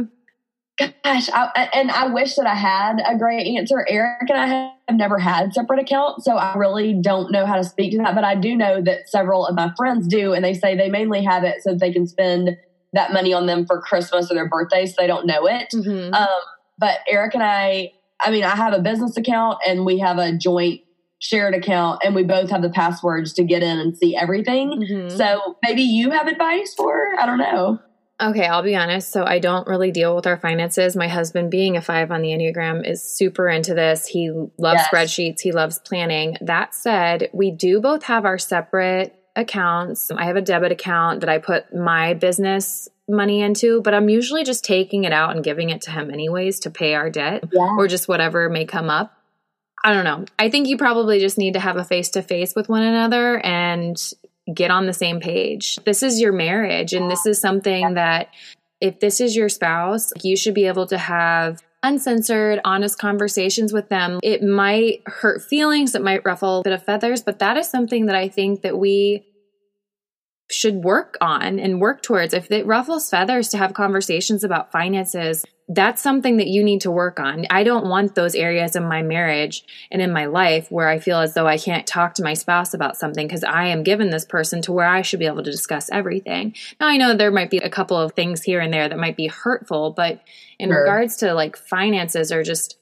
Gosh, 1.04 1.30
I, 1.34 1.70
and 1.74 1.92
I 1.92 2.08
wish 2.08 2.36
that 2.36 2.48
I 2.48 2.56
had 2.56 3.02
a 3.06 3.18
great 3.18 3.58
answer. 3.58 3.86
Eric 3.88 4.30
and 4.30 4.38
I 4.40 4.48
have 4.88 4.98
never 4.98 5.20
had 5.20 5.54
separate 5.54 5.80
accounts, 5.80 6.26
so 6.26 6.38
I 6.38 6.56
really 6.56 6.94
don't 6.94 7.32
know 7.32 7.46
how 7.46 7.56
to 7.56 7.64
speak 7.64 7.92
to 7.92 7.98
that. 8.00 8.16
But 8.16 8.24
I 8.24 8.36
do 8.36 8.56
know 8.56 8.82
that 8.82 9.10
several 9.10 9.46
of 9.46 9.56
my 9.56 9.72
friends 9.76 10.08
do, 10.08 10.34
and 10.34 10.44
they 10.44 10.54
say 10.54 10.76
they 10.76 10.90
mainly 10.90 11.24
have 11.24 11.44
it 11.44 11.64
so 11.64 11.76
they 11.76 11.92
can 11.92 12.08
spend 12.08 12.58
that 12.94 13.14
money 13.14 13.34
on 13.34 13.46
them 13.46 13.66
for 13.66 13.82
Christmas 13.82 14.32
or 14.32 14.36
their 14.36 14.50
birthday, 14.50 14.86
so 14.86 14.96
they 14.98 15.08
don't 15.08 15.26
know 15.26 15.48
it. 15.48 15.70
Mm-hmm. 15.74 16.14
Um, 16.14 16.42
but 16.78 17.00
Eric 17.10 17.34
and 17.34 17.44
I, 17.44 17.94
I 18.20 18.32
mean, 18.32 18.44
I 18.44 18.56
have 18.56 18.74
a 18.74 18.80
business 18.80 19.16
account 19.18 19.60
and 19.68 19.86
we 19.86 20.00
have 20.00 20.18
a 20.18 20.36
joint 20.36 20.82
shared 21.20 21.54
account, 21.54 22.02
and 22.04 22.16
we 22.16 22.24
both 22.24 22.50
have 22.50 22.64
the 22.64 22.70
passwords 22.70 23.34
to 23.34 23.44
get 23.44 23.62
in 23.62 23.78
and 23.78 23.96
see 23.96 24.16
everything. 24.16 24.72
Mm-hmm. 24.72 25.16
So 25.16 25.56
maybe 25.64 25.84
you 25.84 26.10
have 26.10 26.28
advice 26.28 26.74
for? 26.74 27.14
I 27.20 27.28
don't 27.28 27.38
know. 27.38 27.80
Okay, 28.22 28.46
I'll 28.46 28.62
be 28.62 28.76
honest. 28.76 29.12
So 29.12 29.26
I 29.26 29.40
don't 29.40 29.68
really 29.68 29.92
deal 29.92 30.16
with 30.16 30.28
our 30.28 30.38
finances. 30.38 30.96
My 30.96 31.08
husband, 31.08 31.50
being 31.50 31.76
a 31.76 31.82
five 31.82 32.12
on 32.12 32.22
the 32.22 32.30
Enneagram, 32.30 32.88
is 32.88 33.04
super 33.04 33.50
into 33.50 33.74
this. 33.74 34.06
He 34.06 34.30
loves 34.58 34.82
yes. 34.82 34.88
spreadsheets, 34.90 35.42
he 35.42 35.52
loves 35.52 35.80
planning. 35.80 36.38
That 36.42 36.76
said, 36.76 37.30
we 37.34 37.50
do 37.50 37.82
both 37.82 38.04
have 38.04 38.26
our 38.26 38.38
separate 38.38 39.16
accounts. 39.36 40.12
I 40.12 40.26
have 40.26 40.36
a 40.36 40.42
debit 40.42 40.72
account 40.72 41.22
that 41.22 41.30
I 41.30 41.40
put 41.40 41.74
my 41.74 42.14
business 42.14 42.88
money 43.08 43.42
into, 43.42 43.82
but 43.82 43.94
I'm 43.94 44.10
usually 44.10 44.44
just 44.44 44.64
taking 44.64 45.04
it 45.04 45.14
out 45.14 45.36
and 45.36 45.44
giving 45.44 45.70
it 45.70 45.82
to 45.84 45.92
him 45.92 46.12
anyways 46.12 46.60
to 46.62 46.70
pay 46.70 46.94
our 46.94 47.10
debt 47.10 47.46
yeah. 47.52 47.76
or 47.78 47.88
just 47.88 48.08
whatever 48.08 48.50
may 48.50 48.66
come 48.66 48.90
up. 48.90 49.14
I 49.84 49.94
don't 49.94 50.04
know. 50.04 50.26
I 50.38 50.50
think 50.50 50.68
you 50.68 50.78
probably 50.78 51.20
just 51.20 51.38
need 51.38 51.54
to 51.54 51.60
have 51.60 51.76
a 51.76 51.84
face 51.84 52.10
to 52.10 52.22
face 52.22 52.54
with 52.56 52.70
one 52.70 52.84
another 52.84 53.40
and 53.40 53.98
get 54.54 54.72
on 54.72 54.86
the 54.86 54.94
same 54.94 55.20
page. 55.20 55.78
This 55.86 56.04
is 56.04 56.20
your 56.20 56.34
marriage, 56.34 56.94
and 56.94 57.10
this 57.10 57.26
is 57.26 57.40
something 57.40 57.94
that 57.96 58.30
if 58.80 59.00
this 59.00 59.22
is 59.22 59.36
your 59.36 59.50
spouse, 59.50 60.12
you 60.24 60.36
should 60.36 60.54
be 60.54 60.66
able 60.66 60.88
to 60.88 60.98
have 60.98 61.62
uncensored, 61.84 62.60
honest 62.64 63.00
conversations 63.00 63.74
with 63.74 63.90
them. 63.90 64.20
It 64.24 64.44
might 64.44 65.02
hurt 65.08 65.42
feelings, 65.42 65.96
it 65.96 66.02
might 66.02 66.26
ruffle 66.26 66.60
a 66.60 66.64
bit 66.64 66.74
of 66.74 66.84
feathers, 66.84 67.22
but 67.22 67.40
that 67.40 67.58
is 67.58 67.70
something 67.70 68.06
that 68.08 68.16
I 68.16 68.28
think 68.28 68.62
that 68.62 68.78
we 68.78 69.26
should 70.50 70.84
work 70.84 71.18
on 71.22 71.60
and 71.60 71.80
work 71.80 72.02
towards. 72.02 72.34
If 72.34 72.52
it 72.52 72.66
ruffles 72.66 73.10
feathers 73.10 73.50
to 73.50 73.58
have 73.58 73.74
conversations 73.74 74.44
about 74.44 74.72
finances, 74.72 75.46
that's 75.74 76.02
something 76.02 76.36
that 76.36 76.48
you 76.48 76.66
need 76.66 76.82
to 76.82 76.92
work 76.92 77.18
on. 77.18 77.46
I 77.50 77.64
don't 77.64 77.86
want 77.86 78.14
those 78.14 78.36
areas 78.36 78.76
in 78.76 78.84
my 78.84 79.02
marriage 79.04 79.64
and 79.90 80.02
in 80.02 80.12
my 80.12 80.26
life 80.26 80.70
where 80.70 80.90
I 80.90 81.00
feel 81.00 81.20
as 81.20 81.34
though 81.34 81.48
I 81.48 81.58
can't 81.58 81.88
talk 81.88 82.14
to 82.16 82.24
my 82.24 82.34
spouse 82.34 82.74
about 82.74 82.98
something 82.98 83.26
because 83.26 83.46
I 83.46 83.68
am 83.68 83.84
given 83.84 84.10
this 84.10 84.26
person 84.26 84.62
to 84.64 84.74
where 84.74 84.88
I 84.88 85.02
should 85.02 85.20
be 85.20 85.28
able 85.28 85.44
to 85.44 85.52
discuss 85.52 85.90
everything. 85.90 86.56
Now, 86.82 86.88
I 86.88 86.98
know 86.98 87.16
there 87.16 87.32
might 87.32 87.50
be 87.50 87.60
a 87.60 87.70
couple 87.70 87.96
of 87.96 88.12
things 88.12 88.44
here 88.44 88.60
and 88.60 88.74
there 88.74 88.90
that 88.90 89.00
might 89.00 89.16
be 89.16 89.28
hurtful, 89.28 89.92
but 89.92 90.22
in 90.60 90.70
sure. 90.70 90.82
regards 90.82 91.16
to 91.18 91.34
like 91.34 91.56
finances 91.56 92.34
or 92.34 92.44
just 92.44 92.78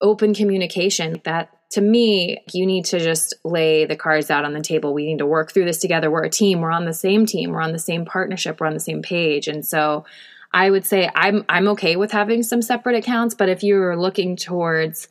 open 0.00 0.34
communication, 0.34 1.20
that 1.22 1.50
to 1.70 1.80
me, 1.80 2.42
you 2.52 2.66
need 2.66 2.86
to 2.86 2.98
just 2.98 3.34
lay 3.44 3.84
the 3.84 3.94
cards 3.94 4.28
out 4.28 4.44
on 4.44 4.54
the 4.54 4.60
table. 4.60 4.92
We 4.92 5.06
need 5.06 5.18
to 5.18 5.26
work 5.26 5.52
through 5.52 5.66
this 5.66 5.78
together. 5.78 6.10
We're 6.10 6.24
a 6.24 6.30
team. 6.30 6.62
We're 6.62 6.72
on 6.72 6.84
the 6.84 6.94
same 6.94 7.26
team. 7.26 7.50
We're 7.50 7.62
on 7.62 7.72
the 7.72 7.78
same 7.78 8.04
partnership. 8.04 8.58
We're 8.58 8.66
on 8.66 8.74
the 8.74 8.80
same 8.80 9.02
page. 9.02 9.46
And 9.46 9.64
so 9.64 10.04
I 10.52 10.70
would 10.70 10.86
say 10.86 11.10
I'm 11.14 11.44
I'm 11.48 11.68
okay 11.68 11.96
with 11.96 12.12
having 12.12 12.42
some 12.42 12.62
separate 12.62 12.96
accounts, 12.96 13.34
but 13.34 13.48
if 13.48 13.62
you're 13.62 13.96
looking 13.96 14.36
towards 14.36 15.08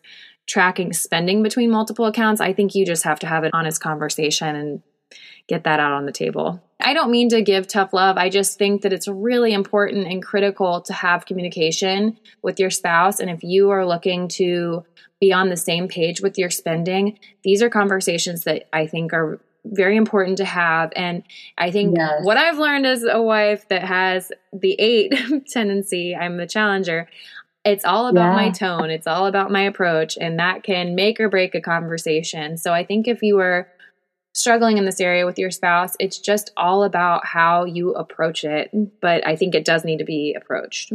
tracking 0.47 0.93
spending 0.93 1.43
between 1.43 1.69
multiple 1.69 2.06
accounts, 2.06 2.41
I 2.41 2.54
think 2.54 2.73
you 2.73 2.86
just 2.86 3.04
have 3.04 3.19
to 3.19 3.28
have 3.28 3.43
an 3.43 3.52
honest 3.54 3.82
conversation 3.82 4.56
and 4.56 4.82
get 5.47 5.63
that 5.63 5.80
out 5.80 5.91
on 5.91 6.06
the 6.06 6.12
table. 6.12 6.62
I 6.80 6.93
don't 6.93 7.12
mean 7.12 7.30
to 7.30 7.41
give 7.41 7.67
tough 7.67 7.93
love. 7.93 8.17
I 8.17 8.30
just 8.30 8.58
think 8.58 8.82
that 8.82 8.93
it's 8.93 9.08
really 9.08 9.54
important 9.54 10.08
and 10.08 10.23
critical 10.23 10.82
to 10.82 10.93
have 10.93 11.26
communication 11.26 12.17
with 12.41 12.60
your 12.60 12.69
spouse. 12.69 13.19
And 13.19 13.30
if 13.30 13.43
you 13.43 13.69
are 13.71 13.86
looking 13.86 14.28
to 14.30 14.86
be 15.19 15.34
on 15.34 15.50
the 15.50 15.58
same 15.58 15.88
page 15.88 16.21
with 16.21 16.38
your 16.38 16.50
spending, 16.50 17.17
these 17.43 17.62
are 17.62 17.69
conversations 17.69 18.43
that 18.43 18.67
I 18.73 18.88
think 18.88 19.13
are 19.13 19.39
very 19.71 19.97
important 19.97 20.38
to 20.38 20.45
have. 20.45 20.91
And 20.95 21.23
I 21.58 21.71
think 21.71 21.95
yes. 21.97 22.23
what 22.23 22.38
I've 22.38 22.58
learned 22.58 22.86
as 22.86 23.03
a 23.03 23.21
wife 23.21 23.67
that 23.69 23.84
has 23.84 24.32
the 24.53 24.75
eight 24.80 25.13
tendency, 25.47 26.15
I'm 26.15 26.38
the 26.38 26.47
challenger. 26.47 27.08
It's 27.65 27.84
all 27.84 28.08
about 28.08 28.30
yeah. 28.30 28.36
my 28.36 28.49
tone. 28.49 28.89
It's 28.89 29.08
all 29.08 29.25
about 29.25 29.51
my 29.51 29.63
approach, 29.63 30.17
and 30.19 30.39
that 30.39 30.63
can 30.63 30.95
make 30.95 31.19
or 31.19 31.27
break 31.27 31.53
a 31.53 31.60
conversation. 31.60 32.58
So 32.58 32.73
I 32.73 32.86
think 32.86 33.08
if 33.08 33.21
you 33.21 33.39
are 33.39 33.67
struggling 34.34 34.77
in 34.77 34.86
this 34.86 35.01
area 35.01 35.25
with 35.25 35.38
your 35.38 35.51
spouse, 35.51 35.95
it's 35.99 36.19
just 36.19 36.51
all 36.56 36.84
about 36.84 37.25
how 37.25 37.65
you 37.65 37.93
approach 37.93 38.45
it. 38.45 38.69
But 39.01 39.27
I 39.27 39.36
think 39.36 39.53
it 39.53 39.65
does 39.65 39.84
need 39.84 39.97
to 39.97 40.06
be 40.06 40.34
approached. 40.39 40.93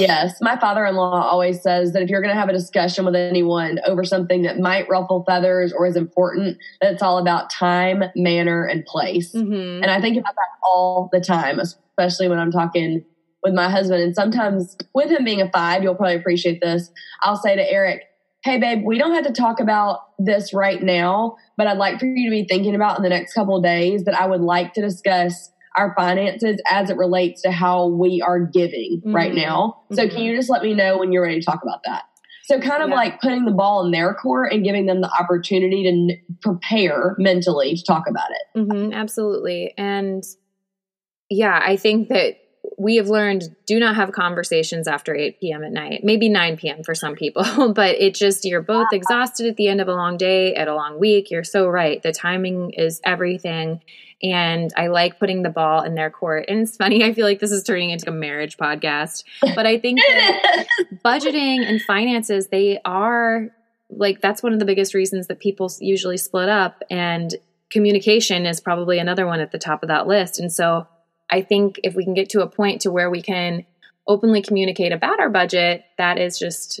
Yes, 0.00 0.38
my 0.40 0.58
father 0.58 0.84
in 0.86 0.94
law 0.94 1.22
always 1.22 1.62
says 1.62 1.92
that 1.92 2.02
if 2.02 2.08
you're 2.08 2.20
going 2.20 2.34
to 2.34 2.40
have 2.40 2.48
a 2.48 2.52
discussion 2.52 3.04
with 3.04 3.14
anyone 3.14 3.78
over 3.86 4.04
something 4.04 4.42
that 4.42 4.58
might 4.58 4.88
ruffle 4.88 5.24
feathers 5.24 5.72
or 5.72 5.86
is 5.86 5.96
important, 5.96 6.58
that 6.80 6.92
it's 6.92 7.02
all 7.02 7.18
about 7.18 7.50
time, 7.50 8.04
manner, 8.16 8.64
and 8.64 8.84
place. 8.86 9.32
Mm-hmm. 9.32 9.82
And 9.82 9.90
I 9.90 10.00
think 10.00 10.16
about 10.16 10.34
that 10.34 10.48
all 10.62 11.08
the 11.12 11.20
time, 11.20 11.58
especially 11.58 12.28
when 12.28 12.38
I'm 12.38 12.50
talking 12.50 13.04
with 13.42 13.54
my 13.54 13.70
husband. 13.70 14.02
And 14.02 14.14
sometimes, 14.14 14.76
with 14.94 15.10
him 15.10 15.24
being 15.24 15.40
a 15.40 15.50
five, 15.50 15.82
you'll 15.82 15.94
probably 15.94 16.16
appreciate 16.16 16.60
this. 16.60 16.90
I'll 17.22 17.36
say 17.36 17.56
to 17.56 17.72
Eric, 17.72 18.02
Hey, 18.42 18.58
babe, 18.58 18.84
we 18.84 18.96
don't 18.96 19.12
have 19.12 19.26
to 19.26 19.32
talk 19.32 19.60
about 19.60 20.00
this 20.18 20.54
right 20.54 20.82
now, 20.82 21.36
but 21.58 21.66
I'd 21.66 21.76
like 21.76 22.00
for 22.00 22.06
you 22.06 22.30
to 22.30 22.34
be 22.34 22.46
thinking 22.48 22.74
about 22.74 22.96
in 22.96 23.02
the 23.02 23.10
next 23.10 23.34
couple 23.34 23.56
of 23.56 23.62
days 23.62 24.04
that 24.04 24.18
I 24.18 24.26
would 24.26 24.40
like 24.40 24.72
to 24.74 24.80
discuss 24.80 25.50
our 25.76 25.94
finances 25.96 26.60
as 26.68 26.90
it 26.90 26.96
relates 26.96 27.42
to 27.42 27.50
how 27.50 27.86
we 27.86 28.20
are 28.20 28.40
giving 28.40 29.00
mm-hmm. 29.00 29.14
right 29.14 29.34
now. 29.34 29.82
So 29.92 30.04
mm-hmm. 30.04 30.14
can 30.14 30.24
you 30.24 30.36
just 30.36 30.50
let 30.50 30.62
me 30.62 30.74
know 30.74 30.98
when 30.98 31.12
you're 31.12 31.22
ready 31.22 31.40
to 31.40 31.44
talk 31.44 31.62
about 31.62 31.80
that? 31.84 32.04
So 32.44 32.58
kind 32.60 32.82
of 32.82 32.88
yeah. 32.88 32.96
like 32.96 33.20
putting 33.20 33.44
the 33.44 33.52
ball 33.52 33.84
in 33.84 33.92
their 33.92 34.12
court 34.12 34.52
and 34.52 34.64
giving 34.64 34.86
them 34.86 35.00
the 35.00 35.10
opportunity 35.10 35.84
to 35.84 35.88
n- 35.88 36.36
prepare 36.42 37.14
mentally 37.16 37.76
to 37.76 37.84
talk 37.84 38.08
about 38.08 38.28
it. 38.30 38.58
Mm-hmm, 38.58 38.92
absolutely. 38.92 39.72
And 39.78 40.24
yeah, 41.28 41.60
I 41.64 41.76
think 41.76 42.08
that 42.08 42.38
we 42.76 42.96
have 42.96 43.08
learned 43.08 43.44
do 43.66 43.78
not 43.78 43.94
have 43.96 44.12
conversations 44.12 44.88
after 44.88 45.14
8 45.14 45.40
p.m. 45.40 45.62
at 45.62 45.70
night, 45.70 46.00
maybe 46.02 46.28
9 46.28 46.56
p.m. 46.56 46.82
for 46.82 46.94
some 46.94 47.14
people, 47.14 47.72
but 47.74 47.96
it 48.00 48.14
just, 48.14 48.44
you're 48.44 48.62
both 48.62 48.88
exhausted 48.92 49.46
at 49.46 49.56
the 49.56 49.68
end 49.68 49.80
of 49.80 49.88
a 49.88 49.94
long 49.94 50.16
day, 50.16 50.54
at 50.54 50.66
a 50.66 50.74
long 50.74 50.98
week. 50.98 51.30
You're 51.30 51.44
so 51.44 51.68
right. 51.68 52.02
The 52.02 52.12
timing 52.12 52.72
is 52.72 53.00
everything. 53.04 53.80
And 54.22 54.70
I 54.76 54.88
like 54.88 55.18
putting 55.18 55.42
the 55.42 55.50
ball 55.50 55.82
in 55.82 55.94
their 55.94 56.10
court. 56.10 56.46
And 56.48 56.60
it's 56.60 56.76
funny, 56.76 57.04
I 57.04 57.14
feel 57.14 57.26
like 57.26 57.40
this 57.40 57.50
is 57.50 57.62
turning 57.62 57.90
into 57.90 58.10
a 58.10 58.12
marriage 58.12 58.56
podcast, 58.56 59.24
but 59.40 59.66
I 59.66 59.78
think 59.78 60.00
budgeting 61.04 61.66
and 61.66 61.80
finances, 61.82 62.48
they 62.48 62.80
are 62.84 63.48
like, 63.88 64.20
that's 64.20 64.42
one 64.42 64.52
of 64.52 64.58
the 64.58 64.64
biggest 64.64 64.94
reasons 64.94 65.26
that 65.28 65.40
people 65.40 65.70
usually 65.80 66.18
split 66.18 66.48
up. 66.48 66.82
And 66.90 67.34
communication 67.70 68.46
is 68.46 68.60
probably 68.60 68.98
another 68.98 69.26
one 69.26 69.40
at 69.40 69.52
the 69.52 69.58
top 69.58 69.82
of 69.82 69.88
that 69.88 70.06
list. 70.06 70.38
And 70.38 70.52
so, 70.52 70.86
I 71.30 71.42
think 71.42 71.80
if 71.84 71.94
we 71.94 72.04
can 72.04 72.14
get 72.14 72.30
to 72.30 72.42
a 72.42 72.48
point 72.48 72.82
to 72.82 72.90
where 72.90 73.08
we 73.08 73.22
can 73.22 73.64
openly 74.06 74.42
communicate 74.42 74.92
about 74.92 75.20
our 75.20 75.30
budget, 75.30 75.84
that 75.96 76.18
is 76.18 76.38
just 76.38 76.80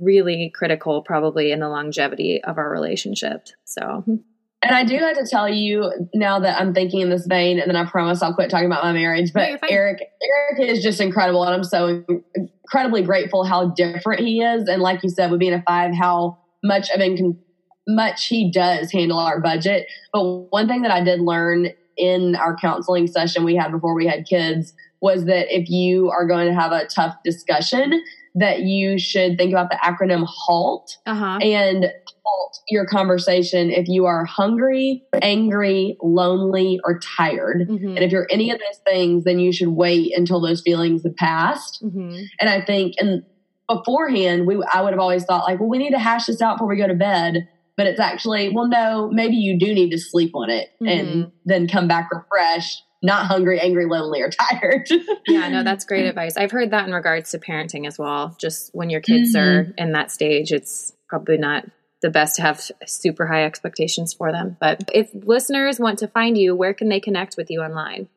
really 0.00 0.50
critical 0.50 1.02
probably 1.02 1.52
in 1.52 1.60
the 1.60 1.68
longevity 1.68 2.42
of 2.42 2.58
our 2.58 2.68
relationship. 2.68 3.46
So 3.64 4.02
hmm. 4.04 4.16
And 4.62 4.74
I 4.74 4.84
do 4.84 4.96
have 4.96 5.16
to 5.16 5.26
tell 5.30 5.48
you 5.48 5.92
now 6.14 6.40
that 6.40 6.60
I'm 6.60 6.74
thinking 6.74 7.00
in 7.00 7.10
this 7.10 7.26
vein, 7.26 7.60
and 7.60 7.68
then 7.68 7.76
I 7.76 7.88
promise 7.88 8.22
I'll 8.22 8.34
quit 8.34 8.50
talking 8.50 8.66
about 8.66 8.82
my 8.82 8.92
marriage. 8.92 9.32
But 9.32 9.60
Eric, 9.68 10.00
Eric 10.00 10.70
is 10.70 10.82
just 10.82 11.00
incredible, 11.00 11.44
and 11.44 11.54
I'm 11.54 11.62
so 11.62 12.04
incredibly 12.34 13.02
grateful 13.02 13.44
how 13.44 13.68
different 13.70 14.22
he 14.22 14.42
is. 14.42 14.68
And 14.68 14.82
like 14.82 15.02
you 15.02 15.10
said, 15.10 15.30
with 15.30 15.40
being 15.40 15.52
a 15.52 15.62
five, 15.62 15.94
how 15.94 16.38
much 16.64 16.90
of 16.90 17.00
in 17.00 17.38
much 17.86 18.26
he 18.26 18.50
does 18.50 18.90
handle 18.90 19.18
our 19.18 19.40
budget. 19.40 19.86
But 20.12 20.24
one 20.50 20.66
thing 20.66 20.82
that 20.82 20.90
I 20.90 21.02
did 21.04 21.20
learn 21.20 21.68
in 21.96 22.34
our 22.34 22.56
counseling 22.56 23.06
session 23.06 23.44
we 23.44 23.54
had 23.56 23.70
before 23.70 23.94
we 23.94 24.06
had 24.06 24.26
kids 24.26 24.74
was 25.00 25.26
that 25.26 25.54
if 25.54 25.68
you 25.70 26.10
are 26.10 26.26
going 26.26 26.48
to 26.48 26.54
have 26.54 26.72
a 26.72 26.86
tough 26.86 27.16
discussion, 27.24 28.02
that 28.36 28.60
you 28.60 28.98
should 28.98 29.36
think 29.36 29.50
about 29.50 29.70
the 29.70 29.78
acronym 29.82 30.26
HALT 30.26 30.96
uh-huh. 31.06 31.38
and 31.42 31.86
halt 32.22 32.58
your 32.68 32.86
conversation 32.86 33.70
if 33.70 33.88
you 33.88 34.04
are 34.04 34.24
hungry, 34.24 35.02
angry, 35.22 35.96
lonely, 36.02 36.78
or 36.84 36.98
tired. 36.98 37.66
Mm-hmm. 37.68 37.88
And 37.88 37.98
if 37.98 38.12
you're 38.12 38.26
any 38.30 38.50
of 38.50 38.58
those 38.58 38.78
things, 38.86 39.24
then 39.24 39.38
you 39.38 39.52
should 39.52 39.68
wait 39.68 40.12
until 40.16 40.40
those 40.40 40.60
feelings 40.60 41.02
have 41.04 41.16
passed. 41.16 41.82
Mm-hmm. 41.82 42.24
And 42.40 42.50
I 42.50 42.60
think, 42.60 42.94
and 42.98 43.24
beforehand, 43.68 44.46
we 44.46 44.62
I 44.72 44.82
would 44.82 44.92
have 44.92 45.00
always 45.00 45.24
thought 45.24 45.44
like, 45.44 45.58
well, 45.58 45.68
we 45.68 45.78
need 45.78 45.90
to 45.90 45.98
hash 45.98 46.26
this 46.26 46.42
out 46.42 46.56
before 46.56 46.68
we 46.68 46.76
go 46.76 46.86
to 46.86 46.94
bed. 46.94 47.48
But 47.76 47.86
it's 47.86 48.00
actually, 48.00 48.50
well, 48.54 48.68
no, 48.68 49.10
maybe 49.12 49.36
you 49.36 49.58
do 49.58 49.72
need 49.74 49.90
to 49.90 49.98
sleep 49.98 50.34
on 50.34 50.48
it 50.48 50.70
Mhm. 50.82 50.88
and 50.88 51.32
then 51.44 51.68
come 51.68 51.86
back 51.86 52.08
refreshed, 52.10 52.82
not 53.06 53.26
hungry, 53.26 53.58
angry, 53.58 53.86
lonely, 53.86 54.20
or 54.20 54.28
tired. 54.30 54.90
Yeah, 55.26 55.48
no, 55.48 55.62
that's 55.62 55.86
great 55.86 56.06
advice. 56.08 56.36
I've 56.36 56.50
heard 56.50 56.72
that 56.72 56.86
in 56.86 56.92
regards 56.92 57.30
to 57.30 57.38
parenting 57.38 57.86
as 57.86 57.98
well. 57.98 58.36
Just 58.38 58.74
when 58.74 58.90
your 58.90 59.00
kids 59.00 59.34
are 59.34 59.64
mm-hmm. 59.64 59.78
in 59.78 59.92
that 59.92 60.10
stage, 60.10 60.52
it's 60.52 60.92
probably 61.08 61.38
not 61.38 61.64
the 62.02 62.10
best 62.10 62.36
to 62.36 62.42
have 62.42 62.60
super 62.86 63.26
high 63.26 63.44
expectations 63.44 64.12
for 64.12 64.30
them. 64.30 64.56
But 64.60 64.90
if 64.92 65.08
listeners 65.14 65.80
want 65.80 66.00
to 66.00 66.08
find 66.08 66.36
you, 66.36 66.54
where 66.54 66.74
can 66.74 66.90
they 66.90 67.00
connect 67.00 67.36
with 67.38 67.50
you 67.50 67.62
online? 67.62 68.08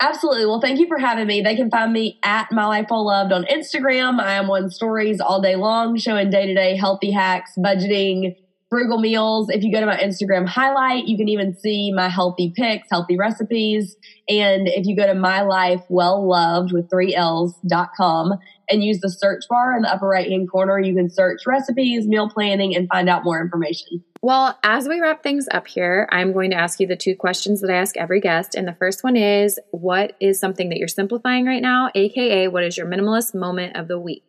Absolutely. 0.00 0.46
Well, 0.46 0.60
thank 0.60 0.80
you 0.80 0.88
for 0.88 0.98
having 0.98 1.28
me. 1.28 1.42
They 1.42 1.54
can 1.54 1.70
find 1.70 1.92
me 1.92 2.18
at 2.24 2.50
My 2.50 2.66
Life 2.66 2.86
Well 2.90 3.06
Loved 3.06 3.32
on 3.32 3.44
Instagram. 3.44 4.20
I 4.20 4.34
am 4.34 4.50
on 4.50 4.68
stories 4.68 5.20
all 5.20 5.40
day 5.40 5.54
long, 5.54 5.96
showing 5.96 6.28
day 6.28 6.46
to 6.46 6.54
day 6.54 6.76
healthy 6.76 7.12
hacks, 7.12 7.52
budgeting, 7.56 8.34
frugal 8.72 8.98
meals. 8.98 9.50
If 9.50 9.62
you 9.62 9.70
go 9.70 9.80
to 9.80 9.86
my 9.86 9.98
Instagram 9.98 10.48
highlight, 10.48 11.04
you 11.04 11.18
can 11.18 11.28
even 11.28 11.54
see 11.54 11.92
my 11.92 12.08
healthy 12.08 12.54
picks, 12.56 12.88
healthy 12.90 13.18
recipes. 13.18 13.96
And 14.30 14.66
if 14.66 14.86
you 14.86 14.96
go 14.96 15.06
to 15.06 15.14
My 15.14 15.42
Life 15.42 15.82
Well 15.90 16.26
Loved 16.26 16.72
with 16.72 16.88
three 16.88 17.14
L's 17.14 17.54
dot 17.66 17.90
com 17.94 18.32
and 18.70 18.82
use 18.82 19.00
the 19.00 19.10
search 19.10 19.44
bar 19.50 19.76
in 19.76 19.82
the 19.82 19.92
upper 19.92 20.08
right 20.08 20.26
hand 20.26 20.50
corner, 20.50 20.80
you 20.80 20.94
can 20.94 21.10
search 21.10 21.42
recipes, 21.46 22.06
meal 22.06 22.30
planning, 22.30 22.74
and 22.74 22.88
find 22.88 23.10
out 23.10 23.24
more 23.24 23.42
information. 23.42 24.02
Well, 24.22 24.58
as 24.62 24.88
we 24.88 25.00
wrap 25.00 25.22
things 25.22 25.48
up 25.50 25.66
here, 25.66 26.08
I'm 26.10 26.32
going 26.32 26.52
to 26.52 26.56
ask 26.56 26.80
you 26.80 26.86
the 26.86 26.96
two 26.96 27.14
questions 27.14 27.60
that 27.60 27.70
I 27.70 27.74
ask 27.74 27.98
every 27.98 28.20
guest. 28.22 28.54
And 28.54 28.66
the 28.66 28.72
first 28.72 29.04
one 29.04 29.16
is 29.16 29.58
What 29.72 30.16
is 30.18 30.40
something 30.40 30.70
that 30.70 30.78
you're 30.78 30.88
simplifying 30.88 31.44
right 31.44 31.60
now? 31.60 31.90
AKA, 31.94 32.48
what 32.48 32.64
is 32.64 32.78
your 32.78 32.86
minimalist 32.86 33.34
moment 33.34 33.76
of 33.76 33.88
the 33.88 33.98
week? 33.98 34.24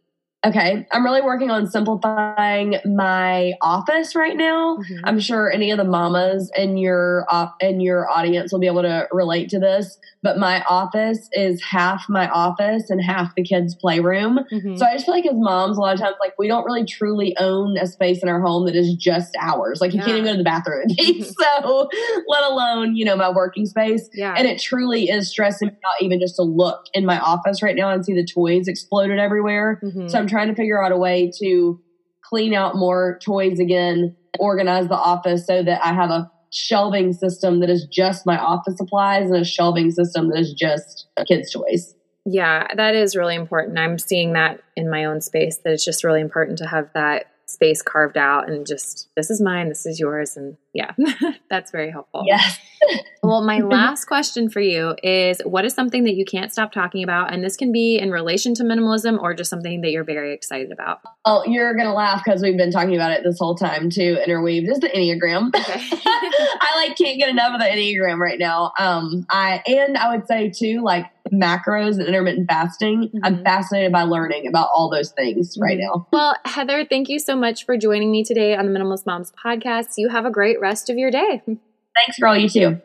Okay, 0.46 0.86
I'm 0.92 1.06
really 1.06 1.22
working 1.22 1.50
on 1.52 1.68
simplifying 1.68 2.76
my 2.86 3.54
office 3.62 4.14
right 4.14 4.36
now. 4.36 4.78
Mhm. 4.78 5.00
I'm 5.06 5.20
sure 5.20 5.50
any 5.50 5.72
of 5.72 5.78
the 5.78 5.86
mamas 5.86 6.52
in 6.58 6.76
your 6.78 7.26
op- 7.30 7.56
in 7.64 7.80
your 7.80 8.10
audience 8.12 8.52
will 8.52 8.60
be 8.60 8.68
able 8.68 8.82
to 8.82 9.08
relate 9.12 9.50
to 9.52 9.60
this. 9.60 9.98
But 10.22 10.38
my 10.38 10.62
office 10.70 11.30
is 11.34 11.62
half 11.64 12.06
my 12.10 12.28
office 12.30 12.90
and 12.90 13.02
half 13.02 13.34
the 13.36 13.44
kids' 13.44 13.76
playroom. 13.76 14.40
Mhm. 14.52 14.78
So 14.78 14.86
I 14.86 14.94
just 14.94 15.06
feel 15.06 15.16
like 15.16 15.26
as 15.26 15.34
moms, 15.36 15.78
a 15.78 15.82
lot 15.82 15.94
of 15.94 16.00
times, 16.02 16.16
like 16.20 16.34
we 16.38 16.48
don't 16.50 16.66
really 16.66 16.86
truly 16.86 17.36
own 17.40 17.78
a 17.78 17.88
space 17.88 18.22
in 18.22 18.28
our 18.30 18.42
home 18.42 18.66
that 18.66 18.76
is 18.76 18.94
just 18.96 19.36
ours. 19.40 19.80
Like 19.80 19.94
you 19.94 20.00
Yeah. 20.00 20.06
can't 20.06 20.18
even 20.18 20.26
go 20.26 20.32
to 20.34 20.38
the 20.40 20.44
bathroom. 20.44 20.90
so 21.24 21.90
let 22.28 22.44
alone 22.52 22.96
you 22.98 23.06
know 23.06 23.16
my 23.16 23.30
working 23.32 23.66
space. 23.66 24.10
yeah. 24.14 24.34
And 24.38 24.48
it 24.48 24.60
truly 24.62 25.10
is 25.10 25.30
stressing 25.30 25.70
me 25.70 25.74
out 25.86 26.02
even 26.02 26.20
just 26.20 26.36
to 26.36 26.42
look 26.44 26.86
in 26.94 27.06
my 27.06 27.20
office 27.20 27.62
right 27.64 27.76
now 27.76 27.90
and 27.92 28.06
see 28.06 28.14
the 28.14 28.26
toys 28.26 28.68
exploded 28.68 29.20
everywhere. 29.20 29.80
Mhm. 29.84 30.10
So 30.10 30.18
I'm 30.20 30.28
trying 30.34 30.50
to 30.50 30.56
figure 30.56 30.84
out 30.84 30.92
a 30.92 30.98
way 30.98 31.32
to 31.40 31.80
clean 32.24 32.54
out 32.54 32.76
more 32.76 33.20
toys 33.24 33.60
again, 33.60 34.16
organize 34.40 34.88
the 34.88 34.96
office 34.96 35.46
so 35.46 35.62
that 35.64 35.86
I 35.86 35.94
have 35.94 36.10
a 36.10 36.32
shelving 36.52 37.14
system 37.14 37.60
that 37.60 37.70
is 37.70 37.86
just 37.86 38.26
my 38.26 38.38
office 38.38 38.78
supplies 38.78 39.30
and 39.30 39.40
a 39.40 39.46
shelving 39.46 39.92
system 39.92 40.30
that 40.30 40.40
is 40.40 40.54
just 40.54 41.08
kids' 41.28 41.52
toys. 41.52 41.96
Yeah, 42.26 42.68
that 42.76 42.96
is 42.96 43.16
really 43.16 43.36
important. 43.36 43.78
I'm 43.78 44.00
seeing 44.00 44.34
that 44.34 44.62
in 44.76 44.90
my 44.90 45.06
own 45.06 45.22
space 45.22 45.58
that 45.64 45.74
it's 45.74 45.84
just 45.84 46.04
really 46.04 46.22
important 46.22 46.58
to 46.60 46.68
have 46.68 46.90
that 46.94 47.26
space 47.46 47.82
carved 47.82 48.18
out 48.18 48.50
and 48.50 48.66
just 48.66 49.10
this 49.16 49.30
is 49.30 49.42
mine, 49.42 49.70
this 49.70 49.86
is 49.86 50.00
yours 50.00 50.38
and 50.38 50.58
yeah, 50.74 50.92
that's 51.50 51.72
very 51.72 51.92
helpful. 51.92 52.24
Yes. 52.26 52.60
Well, 53.24 53.42
my 53.42 53.60
last 53.62 54.04
question 54.04 54.50
for 54.50 54.60
you 54.60 54.98
is 55.02 55.40
what 55.46 55.64
is 55.64 55.74
something 55.74 56.04
that 56.04 56.16
you 56.16 56.26
can't 56.26 56.52
stop 56.52 56.74
talking 56.74 57.02
about 57.02 57.34
and 57.34 57.42
this 57.42 57.56
can 57.56 57.72
be 57.72 57.98
in 57.98 58.12
relation 58.12 58.54
to 58.56 58.64
minimalism 58.64 59.18
or 59.18 59.34
just 59.34 59.50
something 59.50 59.80
that 59.80 59.92
you're 59.92 60.04
very 60.04 60.34
excited 60.34 60.74
about. 60.74 61.00
Oh, 61.24 61.42
you're 61.46 61.74
gonna 61.76 61.94
laugh 61.94 62.22
because 62.26 62.42
we've 62.42 62.58
been 62.58 62.72
talking 62.72 62.96
about 62.96 63.12
it 63.12 63.24
this 63.24 63.40
whole 63.40 63.56
time 63.56 63.90
too, 63.90 64.18
interweaved 64.26 64.70
is 64.70 64.80
the 64.80 64.90
Enneagram. 64.90 65.56
Okay. 65.56 65.82
I 66.06 66.74
like 66.76 66.98
can't 66.98 67.18
get 67.18 67.30
enough 67.30 67.54
of 67.54 67.62
the 67.62 67.66
Enneagram 67.68 68.18
right 68.18 68.38
now. 68.38 68.74
Um, 68.78 69.26
I 69.30 69.64
and 69.66 69.98
I 69.98 70.14
would 70.14 70.28
say 70.28 70.50
too, 70.50 70.82
like 70.84 71.06
macros 71.34 71.98
and 71.98 72.08
intermittent 72.08 72.48
fasting. 72.50 73.10
I'm 73.24 73.38
Mhm. 73.38 73.44
fascinated 73.44 73.92
by 73.92 74.04
learning 74.04 74.48
about 74.48 74.70
all 74.74 74.90
those 74.90 75.12
things 75.12 75.58
right 75.60 75.78
Mhm. 75.78 75.82
now. 75.82 76.08
Well, 76.12 76.36
Heather, 76.46 76.86
thank 76.86 77.10
you 77.10 77.20
so 77.20 77.36
much 77.36 77.66
for 77.66 77.78
joining 77.78 78.12
me 78.12 78.24
today 78.24 78.56
on 78.56 78.72
the 78.72 78.78
Minimalist 78.80 79.06
Moms 79.06 79.32
podcast. 79.44 79.96
You 79.98 80.10
have 80.10 80.26
a 80.26 80.32
great 80.32 80.60
rest 80.60 80.90
of 80.90 80.98
your 80.98 81.12
day. 81.12 81.42
Thanks, 81.46 82.20
girl. 82.20 82.36
You 82.38 82.50
too. 82.50 82.82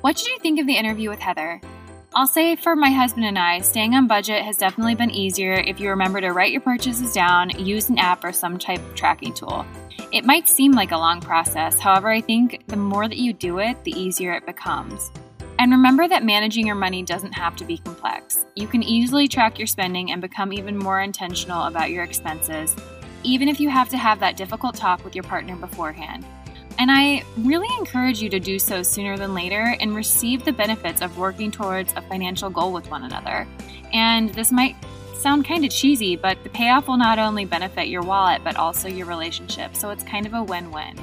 What 0.00 0.16
did 0.16 0.26
you 0.28 0.38
think 0.40 0.58
of 0.58 0.66
the 0.66 0.76
interview 0.76 1.10
with 1.10 1.20
Heather? 1.20 1.60
I'll 2.14 2.26
say 2.26 2.56
for 2.56 2.74
my 2.74 2.90
husband 2.90 3.24
and 3.24 3.38
I, 3.38 3.60
staying 3.60 3.94
on 3.94 4.08
budget 4.08 4.42
has 4.42 4.56
definitely 4.56 4.96
been 4.96 5.10
easier 5.10 5.52
if 5.52 5.78
you 5.78 5.90
remember 5.90 6.20
to 6.20 6.30
write 6.32 6.50
your 6.50 6.60
purchases 6.60 7.12
down, 7.12 7.50
use 7.50 7.88
an 7.88 7.98
app 7.98 8.24
or 8.24 8.32
some 8.32 8.58
type 8.58 8.80
of 8.80 8.94
tracking 8.96 9.32
tool. 9.32 9.64
It 10.10 10.24
might 10.24 10.48
seem 10.48 10.72
like 10.72 10.90
a 10.90 10.96
long 10.96 11.20
process, 11.20 11.78
however, 11.78 12.08
I 12.08 12.20
think 12.20 12.66
the 12.66 12.76
more 12.76 13.06
that 13.06 13.18
you 13.18 13.32
do 13.32 13.58
it, 13.58 13.84
the 13.84 13.92
easier 13.92 14.32
it 14.32 14.44
becomes. 14.44 15.12
And 15.60 15.72
remember 15.72 16.08
that 16.08 16.24
managing 16.24 16.66
your 16.66 16.74
money 16.74 17.02
doesn't 17.02 17.32
have 17.32 17.54
to 17.56 17.66
be 17.66 17.76
complex. 17.76 18.46
You 18.56 18.66
can 18.66 18.82
easily 18.82 19.28
track 19.28 19.58
your 19.58 19.66
spending 19.66 20.10
and 20.10 20.22
become 20.22 20.54
even 20.54 20.78
more 20.78 21.02
intentional 21.02 21.64
about 21.64 21.90
your 21.90 22.02
expenses, 22.02 22.74
even 23.24 23.46
if 23.46 23.60
you 23.60 23.68
have 23.68 23.90
to 23.90 23.98
have 23.98 24.20
that 24.20 24.38
difficult 24.38 24.74
talk 24.74 25.04
with 25.04 25.14
your 25.14 25.22
partner 25.22 25.56
beforehand. 25.56 26.24
And 26.78 26.90
I 26.90 27.24
really 27.36 27.68
encourage 27.78 28.22
you 28.22 28.30
to 28.30 28.40
do 28.40 28.58
so 28.58 28.82
sooner 28.82 29.18
than 29.18 29.34
later 29.34 29.76
and 29.80 29.94
receive 29.94 30.46
the 30.46 30.52
benefits 30.52 31.02
of 31.02 31.18
working 31.18 31.50
towards 31.50 31.92
a 31.92 32.00
financial 32.00 32.48
goal 32.48 32.72
with 32.72 32.90
one 32.90 33.02
another. 33.02 33.46
And 33.92 34.32
this 34.32 34.50
might 34.50 34.76
sound 35.18 35.44
kind 35.44 35.66
of 35.66 35.70
cheesy, 35.70 36.16
but 36.16 36.42
the 36.42 36.48
payoff 36.48 36.88
will 36.88 36.96
not 36.96 37.18
only 37.18 37.44
benefit 37.44 37.88
your 37.88 38.00
wallet, 38.00 38.42
but 38.42 38.56
also 38.56 38.88
your 38.88 39.06
relationship. 39.06 39.76
So 39.76 39.90
it's 39.90 40.04
kind 40.04 40.24
of 40.24 40.32
a 40.32 40.42
win 40.42 40.70
win. 40.70 40.96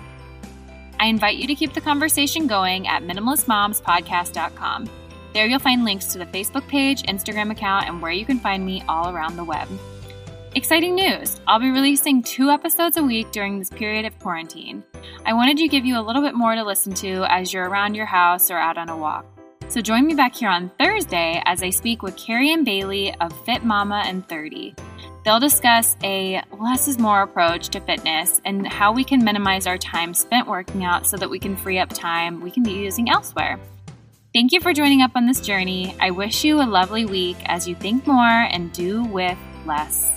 I 1.00 1.08
invite 1.08 1.38
you 1.38 1.48
to 1.48 1.56
keep 1.56 1.74
the 1.74 1.82
conversation 1.82 2.48
going 2.48 2.88
at 2.88 3.04
minimalistmomspodcast.com. 3.04 4.90
There 5.34 5.46
you'll 5.46 5.60
find 5.60 5.84
links 5.84 6.08
to 6.08 6.18
the 6.18 6.26
Facebook 6.26 6.68
page, 6.68 7.04
Instagram 7.04 7.52
account, 7.52 7.88
and 7.88 8.02
where 8.02 8.12
you 8.12 8.26
can 8.26 8.40
find 8.40 8.66
me 8.66 8.84
all 8.88 9.10
around 9.10 9.36
the 9.36 9.44
web. 9.44 9.68
Exciting 10.56 10.96
news! 10.96 11.40
I'll 11.46 11.60
be 11.60 11.70
releasing 11.70 12.24
two 12.24 12.50
episodes 12.50 12.98
a 12.98 13.04
week 13.04 13.32
during 13.32 13.60
this 13.60 13.70
period 13.70 14.06
of 14.06 14.18
quarantine. 14.18 14.84
I 15.26 15.34
wanted 15.34 15.58
to 15.58 15.68
give 15.68 15.86
you 15.86 16.00
a 16.00 16.02
little 16.02 16.22
bit 16.24 16.34
more 16.34 16.56
to 16.56 16.64
listen 16.64 16.94
to 16.96 17.32
as 17.32 17.54
you're 17.54 17.70
around 17.70 17.94
your 17.94 18.08
house 18.08 18.50
or 18.50 18.58
out 18.58 18.78
on 18.78 18.90
a 18.90 18.98
walk. 18.98 19.26
So 19.68 19.82
join 19.82 20.08
me 20.08 20.16
back 20.16 20.34
here 20.34 20.50
on 20.50 20.72
Thursday 20.80 21.42
as 21.46 21.62
I 21.62 21.70
speak 21.70 22.02
with 22.02 22.16
Carrie 22.16 22.54
and 22.54 22.66
Bailey 22.66 23.14
of 23.20 23.34
Fit 23.46 23.64
Mama 23.64 24.02
and 24.06 24.28
30. 24.28 24.74
They'll 25.28 25.42
discuss 25.42 25.98
a 26.06 26.42
less 26.58 26.88
is 26.88 26.98
more 26.98 27.22
approach 27.22 27.68
to 27.72 27.82
fitness 27.82 28.40
and 28.46 28.66
how 28.66 28.94
we 28.94 29.04
can 29.04 29.26
minimize 29.26 29.68
our 29.68 29.78
time 29.78 30.14
spent 30.14 30.48
working 30.48 30.86
out 30.86 31.06
so 31.06 31.18
that 31.18 31.30
we 31.30 31.38
can 31.38 31.58
free 31.58 31.80
up 31.80 31.90
time 31.90 32.40
we 32.40 32.50
can 32.50 32.64
be 32.64 32.72
using 32.72 33.10
elsewhere. 33.10 33.60
Thank 34.34 34.54
you 34.54 34.62
for 34.62 34.72
joining 34.72 35.02
up 35.02 35.12
on 35.16 35.26
this 35.26 35.42
journey. 35.42 35.94
I 36.00 36.12
wish 36.12 36.46
you 36.46 36.62
a 36.62 36.64
lovely 36.64 37.06
week 37.06 37.36
as 37.48 37.68
you 37.68 37.76
think 37.76 38.08
more 38.08 38.24
and 38.24 38.72
do 38.72 39.04
with 39.04 39.38
less. 39.66 40.17